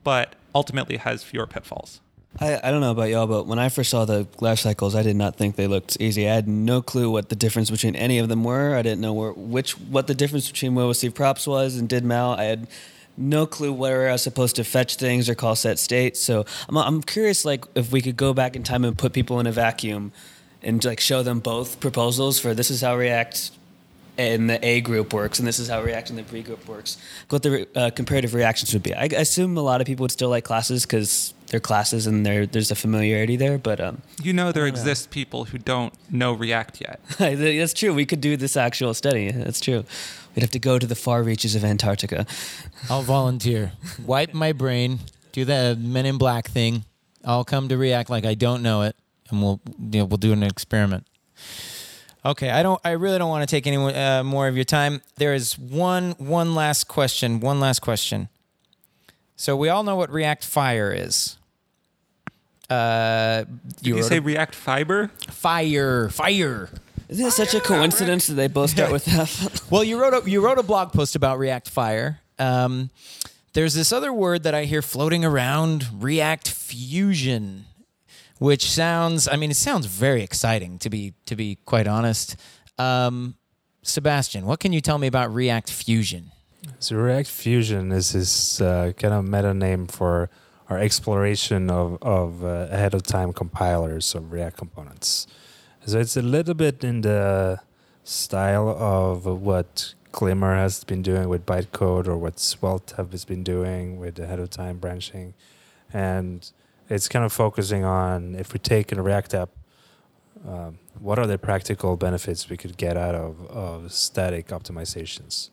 but 0.03 0.35
ultimately 0.55 0.97
has 0.97 1.23
fewer 1.23 1.47
pitfalls. 1.47 2.01
I, 2.41 2.59
I 2.63 2.71
don't 2.71 2.81
know 2.81 2.91
about 2.91 3.11
y'all, 3.11 3.27
but 3.27 3.47
when 3.47 3.59
I 3.61 3.69
first 3.69 3.91
saw 3.91 4.05
the 4.05 4.25
glass 4.37 4.63
cycles, 4.63 4.97
I 4.97 5.03
did 5.03 5.15
not 5.15 5.37
think 5.37 5.55
they 5.55 5.69
looked 5.69 5.97
easy. 6.01 6.29
I 6.29 6.35
had 6.35 6.49
no 6.49 6.83
clue 6.83 7.11
what 7.11 7.29
the 7.29 7.37
difference 7.37 7.71
between 7.71 7.95
any 7.95 8.19
of 8.19 8.29
them 8.29 8.43
were. 8.43 8.75
I 8.75 8.83
didn't 8.83 9.01
know 9.01 9.13
where, 9.13 9.33
which 9.33 9.79
what 9.79 10.09
the 10.09 10.15
difference 10.15 10.51
between 10.51 10.75
what 10.75 10.87
receive 10.87 11.15
props 11.15 11.47
was 11.47 11.77
and 11.77 11.89
did 11.89 12.05
mount. 12.05 12.41
I 12.41 12.45
had 12.45 12.67
no 13.17 13.47
clue 13.47 13.73
where 13.73 14.09
I 14.09 14.13
was 14.13 14.23
supposed 14.23 14.57
to 14.57 14.65
fetch 14.65 14.97
things 14.97 15.29
or 15.29 15.37
call 15.37 15.55
set 15.55 15.79
state. 15.79 16.17
So 16.17 16.45
I'm, 16.69 16.77
I'm 16.77 17.03
curious, 17.03 17.45
like, 17.45 17.67
if 17.77 17.93
we 17.93 18.01
could 18.01 18.17
go 18.17 18.35
back 18.35 18.57
in 18.57 18.65
time 18.65 18.85
and 18.85 18.99
put 18.99 19.13
people 19.13 19.39
in 19.39 19.47
a 19.47 19.53
vacuum 19.53 20.11
and 20.61 20.85
like 20.85 20.99
show 20.99 21.23
them 21.23 21.39
both 21.39 21.79
proposals 21.79 22.41
for 22.41 22.55
this 22.55 22.71
is 22.71 22.81
how 22.81 22.97
React 22.97 23.53
in 24.17 24.47
the 24.47 24.65
A 24.65 24.81
group 24.81 25.13
works 25.13 25.39
and 25.39 25.49
this 25.49 25.59
is 25.59 25.69
how 25.69 25.83
React 25.83 26.11
in 26.11 26.17
the 26.17 26.23
B 26.23 26.43
group 26.43 26.69
works. 26.69 26.99
What 27.29 27.43
the 27.43 27.67
uh, 27.75 27.91
comparative 27.91 28.35
reactions 28.35 28.73
would 28.73 28.83
be. 28.83 28.95
I, 28.95 29.03
I 29.03 29.21
assume 29.21 29.57
a 29.57 29.63
lot 29.63 29.81
of 29.81 29.87
people 29.87 30.05
would 30.05 30.13
still 30.13 30.29
like 30.29 30.45
classes 30.45 30.87
because 30.87 31.35
they're 31.49 31.61
classes 31.61 32.07
and 32.07 32.27
there's 32.27 32.71
a 32.71 32.75
familiarity 32.75 33.37
there. 33.37 33.59
But 33.59 33.81
um, 33.81 34.03
you 34.23 34.33
know, 34.33 34.53
there 34.53 34.67
exist 34.67 35.11
people 35.11 35.45
who 35.45 35.59
don't 35.59 35.95
know 36.11 36.33
React 36.33 36.81
yet. 36.81 37.01
That's 37.19 37.73
true. 37.73 37.95
We 37.95 38.07
could 38.07 38.21
do 38.21 38.37
this 38.37 38.57
actual 38.57 38.95
study. 38.95 39.31
That's 39.31 39.61
true. 39.61 39.85
We'd 40.35 40.43
have 40.43 40.51
to 40.51 40.59
go 40.59 40.79
to 40.79 40.87
the 40.87 40.97
far 40.97 41.23
reaches 41.23 41.55
of 41.55 41.65
Antarctica. 41.65 42.27
I'll 42.91 43.03
volunteer. 43.03 43.73
Wipe 44.05 44.35
my 44.35 44.53
brain. 44.53 44.99
Do 45.33 45.45
the 45.45 45.79
Men 45.81 46.07
in 46.07 46.19
Black 46.19 46.49
thing. 46.49 46.85
I'll 47.25 47.45
come 47.45 47.69
to 47.69 47.77
React 47.77 48.11
like 48.11 48.25
I 48.25 48.35
don't 48.35 48.63
know 48.63 48.83
it, 48.83 48.97
and 49.31 49.41
we'll 49.41 49.61
you 49.79 50.01
know, 50.01 50.05
we'll 50.07 50.19
do 50.19 50.33
an 50.33 50.43
experiment. 50.43 51.07
Okay, 52.27 52.51
I 52.51 52.63
don't. 52.63 52.81
I 52.85 52.93
really 52.93 53.19
don't 53.19 53.29
want 53.29 53.47
to 53.49 53.55
take 53.55 53.67
any 53.67 53.77
uh, 53.77 54.23
more 54.23 54.49
of 54.49 54.57
your 54.57 54.65
time. 54.65 55.03
There 55.17 55.35
is 55.35 55.59
one 55.59 56.13
one 56.13 56.55
last 56.55 56.89
question. 56.89 57.41
One 57.41 57.61
last 57.61 57.81
question. 57.81 58.29
So 59.37 59.57
we 59.57 59.69
all 59.69 59.83
know 59.83 59.97
what 59.97 60.11
React 60.11 60.45
Fire 60.45 60.93
is. 60.93 61.37
Uh, 62.71 63.45
Did 63.77 63.87
you, 63.87 63.97
you 63.97 64.03
say 64.03 64.19
a, 64.19 64.23
React 64.23 64.55
Fiber? 64.55 65.09
Fire, 65.29 66.09
fire. 66.09 66.71
Isn't 67.09 67.27
it 67.27 67.33
such 67.33 67.55
a 67.55 67.61
coincidence 67.61 68.29
that 68.29 68.35
they 68.35 68.49
both 68.49 68.71
start 68.71 68.91
with 68.91 69.07
F? 69.07 69.71
well, 69.71 69.85
you 69.85 70.01
wrote 70.01 70.25
a, 70.25 70.31
you 70.31 70.43
wrote 70.43 70.59
a 70.59 70.63
blog 70.63 70.93
post 70.93 71.15
about 71.15 71.39
React 71.39 71.69
Fire. 71.69 72.21
Um, 72.39 72.91
there's 73.53 73.75
this 73.75 73.93
other 73.93 74.13
word 74.13 74.45
that 74.45 74.55
I 74.55 74.65
hear 74.65 74.83
floating 74.83 75.25
around, 75.25 76.03
React 76.03 76.49
Fusion, 76.49 77.67
which 78.45 78.71
sounds 78.71 79.27
I 79.27 79.37
mean 79.37 79.51
it 79.51 79.57
sounds 79.57 79.87
very 79.87 80.23
exciting 80.23 80.79
to 80.81 80.91
be 80.91 81.15
to 81.27 81.35
be 81.35 81.57
quite 81.65 81.89
honest. 81.89 82.37
Um, 82.79 83.37
Sebastian, 83.83 84.45
what 84.45 84.61
can 84.61 84.73
you 84.73 84.81
tell 84.81 84.99
me 84.99 85.07
about 85.07 85.33
React 85.33 85.71
Fusion? 85.71 86.31
So 86.79 86.97
React 86.97 87.29
Fusion 87.29 87.93
is 87.93 88.13
this 88.13 88.61
uh, 88.61 88.93
kind 88.99 89.15
of 89.15 89.25
meta 89.25 89.55
name 89.55 89.87
for 89.87 90.29
our 90.69 90.79
exploration 90.79 91.71
of, 91.71 91.99
of 92.03 92.45
uh, 92.45 92.69
ahead 92.71 92.95
of 92.95 93.03
time 93.03 93.33
compilers 93.33 94.15
of 94.15 94.33
React 94.33 94.57
components. 94.57 95.27
So 95.87 95.99
it's 95.99 96.17
a 96.17 96.23
little 96.23 96.55
bit 96.55 96.83
in 96.85 97.03
the 97.03 97.61
style 98.05 98.69
of 98.69 99.27
what 99.27 99.95
Glimmer 100.13 100.55
has 100.55 100.85
been 100.85 101.03
doing 101.03 101.29
with 101.29 101.45
bytecode 101.45 102.07
or 102.09 102.17
what 102.17 102.39
Svelte 102.39 102.95
has 102.97 103.25
been 103.25 103.43
doing 103.43 103.99
with 103.99 104.19
ahead 104.19 104.39
of 104.39 104.49
time 104.51 104.79
branching. 104.79 105.35
And 105.93 106.51
it's 106.89 107.09
kind 107.09 107.25
of 107.25 107.33
focusing 107.33 107.85
on 107.85 108.35
if 108.35 108.53
we 108.53 108.59
take 108.59 108.93
a 108.93 109.03
React 109.03 109.35
app, 109.35 109.51
um, 110.47 110.79
what 110.99 111.19
are 111.19 111.27
the 111.27 111.39
practical 111.39 111.97
benefits 111.97 112.51
we 112.51 112.57
could 112.57 112.77
get 112.77 112.97
out 112.97 113.15
of, 113.15 113.47
of 113.47 113.93
static 113.93 114.49
optimizations? 114.49 115.51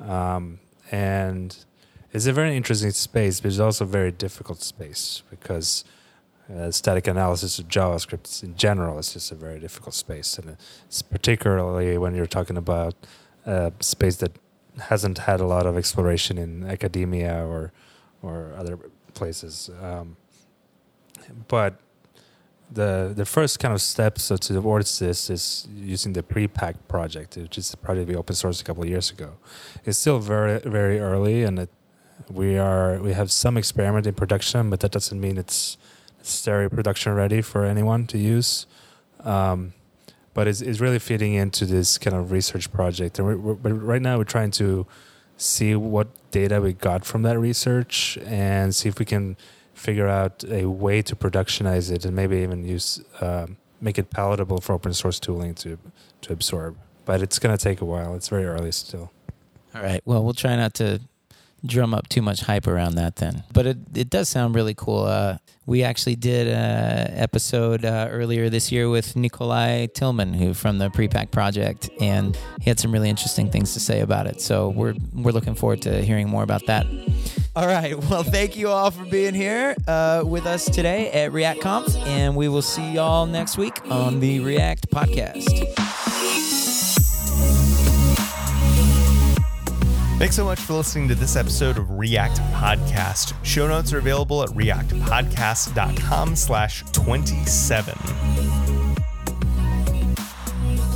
Um, 0.00 0.60
and 0.90 1.56
it's 2.12 2.26
a 2.26 2.32
very 2.32 2.56
interesting 2.56 2.90
space, 2.90 3.40
but 3.40 3.48
it's 3.48 3.60
also 3.60 3.84
a 3.84 3.88
very 3.88 4.10
difficult 4.10 4.62
space 4.62 5.22
because 5.30 5.84
uh, 6.54 6.70
static 6.70 7.06
analysis 7.06 7.58
of 7.58 7.68
JavaScript 7.68 8.42
in 8.42 8.56
general 8.56 8.98
is 8.98 9.12
just 9.12 9.30
a 9.30 9.34
very 9.34 9.60
difficult 9.60 9.94
space, 9.94 10.38
and 10.38 10.56
it's 10.86 11.02
particularly 11.02 11.98
when 11.98 12.14
you're 12.14 12.26
talking 12.26 12.56
about 12.56 12.94
a 13.44 13.72
space 13.80 14.16
that 14.16 14.32
hasn't 14.80 15.18
had 15.18 15.40
a 15.40 15.46
lot 15.46 15.66
of 15.66 15.76
exploration 15.76 16.38
in 16.38 16.64
academia 16.64 17.44
or 17.46 17.72
or 18.22 18.54
other 18.56 18.78
places. 19.12 19.70
Um, 19.82 20.16
but 21.48 21.80
the 22.70 23.12
the 23.16 23.24
first 23.24 23.58
kind 23.58 23.72
of 23.72 23.80
steps 23.80 24.28
to 24.28 24.38
towards 24.38 24.98
this 24.98 25.30
is 25.30 25.68
using 25.74 26.12
the 26.12 26.22
prepack 26.22 26.74
project, 26.86 27.36
which 27.36 27.58
is 27.58 27.74
probably 27.74 28.14
open 28.14 28.34
source 28.34 28.60
a 28.60 28.64
couple 28.64 28.82
of 28.82 28.88
years 28.88 29.10
ago. 29.10 29.32
It's 29.84 29.98
still 29.98 30.18
very 30.18 30.58
very 30.60 31.00
early, 31.00 31.44
and 31.44 31.58
it, 31.58 31.70
we 32.30 32.58
are 32.58 33.00
we 33.00 33.12
have 33.12 33.30
some 33.30 33.56
experiment 33.56 34.06
in 34.06 34.14
production, 34.14 34.70
but 34.70 34.80
that 34.80 34.92
doesn't 34.92 35.20
mean 35.20 35.38
it's 35.38 35.78
stereo 36.22 36.68
production 36.68 37.14
ready 37.14 37.40
for 37.40 37.64
anyone 37.64 38.06
to 38.06 38.18
use. 38.18 38.66
Um, 39.24 39.72
but 40.34 40.46
it's, 40.46 40.60
it's 40.60 40.78
really 40.78 40.98
fitting 40.98 41.34
into 41.34 41.66
this 41.66 41.98
kind 41.98 42.14
of 42.14 42.30
research 42.30 42.70
project. 42.70 43.18
And 43.18 43.26
we're, 43.26 43.54
we're, 43.54 43.74
right 43.74 44.02
now 44.02 44.18
we're 44.18 44.24
trying 44.24 44.52
to 44.52 44.86
see 45.36 45.74
what 45.74 46.08
data 46.30 46.60
we 46.60 46.72
got 46.72 47.04
from 47.04 47.22
that 47.22 47.38
research 47.38 48.18
and 48.24 48.74
see 48.74 48.88
if 48.88 48.98
we 48.98 49.04
can 49.04 49.36
figure 49.78 50.08
out 50.08 50.44
a 50.44 50.66
way 50.66 51.02
to 51.02 51.14
productionize 51.16 51.90
it 51.90 52.04
and 52.04 52.14
maybe 52.14 52.38
even 52.38 52.64
use 52.64 53.02
um, 53.20 53.56
make 53.80 53.98
it 53.98 54.10
palatable 54.10 54.60
for 54.60 54.72
open 54.72 54.92
source 54.92 55.20
tooling 55.20 55.54
to 55.54 55.78
to 56.22 56.32
absorb. 56.32 56.76
But 57.04 57.22
it's 57.22 57.38
going 57.38 57.56
to 57.56 57.62
take 57.62 57.80
a 57.80 57.84
while. 57.84 58.14
It's 58.14 58.28
very 58.28 58.44
early 58.44 58.72
still. 58.72 59.10
All 59.74 59.82
right. 59.82 60.02
Well, 60.04 60.22
we'll 60.24 60.34
try 60.34 60.56
not 60.56 60.74
to 60.74 61.00
drum 61.64 61.92
up 61.94 62.08
too 62.08 62.22
much 62.22 62.40
hype 62.40 62.66
around 62.66 62.94
that 62.96 63.16
then. 63.16 63.42
But 63.52 63.66
it, 63.66 63.78
it 63.94 64.10
does 64.10 64.28
sound 64.28 64.54
really 64.54 64.74
cool. 64.74 65.04
Uh, 65.04 65.38
we 65.66 65.82
actually 65.82 66.16
did 66.16 66.48
an 66.48 67.18
episode 67.18 67.84
uh, 67.84 68.08
earlier 68.10 68.48
this 68.48 68.70
year 68.70 68.88
with 68.88 69.16
Nikolai 69.16 69.86
Tillmann, 69.86 70.34
who 70.36 70.54
from 70.54 70.78
the 70.78 70.88
Prepack 70.88 71.30
Project, 71.30 71.90
and 72.00 72.36
he 72.60 72.70
had 72.70 72.78
some 72.78 72.92
really 72.92 73.10
interesting 73.10 73.50
things 73.50 73.74
to 73.74 73.80
say 73.80 74.00
about 74.00 74.26
it. 74.26 74.40
So 74.40 74.68
we're 74.68 74.94
we're 75.14 75.32
looking 75.32 75.54
forward 75.54 75.82
to 75.82 76.02
hearing 76.02 76.28
more 76.28 76.42
about 76.42 76.66
that. 76.66 76.86
All 77.56 77.66
right. 77.66 77.96
Well, 78.08 78.22
thank 78.22 78.56
you 78.56 78.68
all 78.68 78.90
for 78.90 79.04
being 79.04 79.34
here 79.34 79.74
uh, 79.86 80.22
with 80.24 80.46
us 80.46 80.64
today 80.66 81.10
at 81.10 81.32
React 81.32 81.60
Conf, 81.60 81.96
and 82.06 82.36
we 82.36 82.48
will 82.48 82.62
see 82.62 82.92
y'all 82.92 83.26
next 83.26 83.58
week 83.58 83.74
on 83.90 84.20
the 84.20 84.40
React 84.40 84.90
Podcast. 84.90 85.44
Thanks 90.18 90.34
so 90.36 90.44
much 90.44 90.58
for 90.58 90.72
listening 90.74 91.06
to 91.08 91.14
this 91.14 91.36
episode 91.36 91.78
of 91.78 91.90
React 91.90 92.38
Podcast. 92.52 93.34
Show 93.44 93.68
notes 93.68 93.92
are 93.92 93.98
available 93.98 94.42
at 94.42 94.48
reactpodcast.com 94.50 96.34
slash 96.36 96.82
27. 96.92 97.94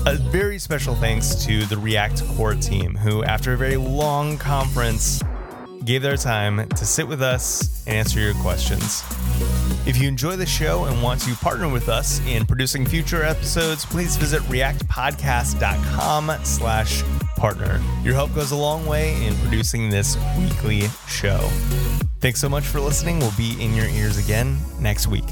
A 0.04 0.14
very 0.16 0.58
special 0.58 0.96
thanks 0.96 1.36
to 1.44 1.64
the 1.66 1.76
React 1.76 2.26
core 2.36 2.54
team, 2.54 2.96
who, 2.96 3.22
after 3.22 3.52
a 3.52 3.56
very 3.56 3.76
long 3.76 4.36
conference, 4.38 5.22
gave 5.84 6.02
their 6.02 6.16
time 6.16 6.68
to 6.68 6.86
sit 6.86 7.06
with 7.06 7.22
us 7.22 7.84
and 7.86 7.96
answer 7.96 8.20
your 8.20 8.34
questions. 8.34 9.02
If 9.86 9.96
you 10.00 10.06
enjoy 10.08 10.36
the 10.36 10.46
show 10.46 10.84
and 10.84 11.02
want 11.02 11.20
to 11.22 11.34
partner 11.36 11.68
with 11.68 11.88
us 11.88 12.20
in 12.26 12.46
producing 12.46 12.86
future 12.86 13.22
episodes, 13.22 13.84
please 13.84 14.16
visit 14.16 14.40
reactpodcast.com 14.42 16.32
slash 16.44 17.02
partner. 17.36 17.80
Your 18.02 18.14
help 18.14 18.34
goes 18.34 18.52
a 18.52 18.56
long 18.56 18.86
way 18.86 19.26
in 19.26 19.34
producing 19.36 19.90
this 19.90 20.16
weekly 20.38 20.82
show. 21.08 21.38
Thanks 22.20 22.40
so 22.40 22.48
much 22.48 22.64
for 22.64 22.80
listening. 22.80 23.18
We'll 23.18 23.36
be 23.36 23.60
in 23.62 23.74
your 23.74 23.86
ears 23.86 24.16
again 24.16 24.58
next 24.78 25.08
week. 25.08 25.24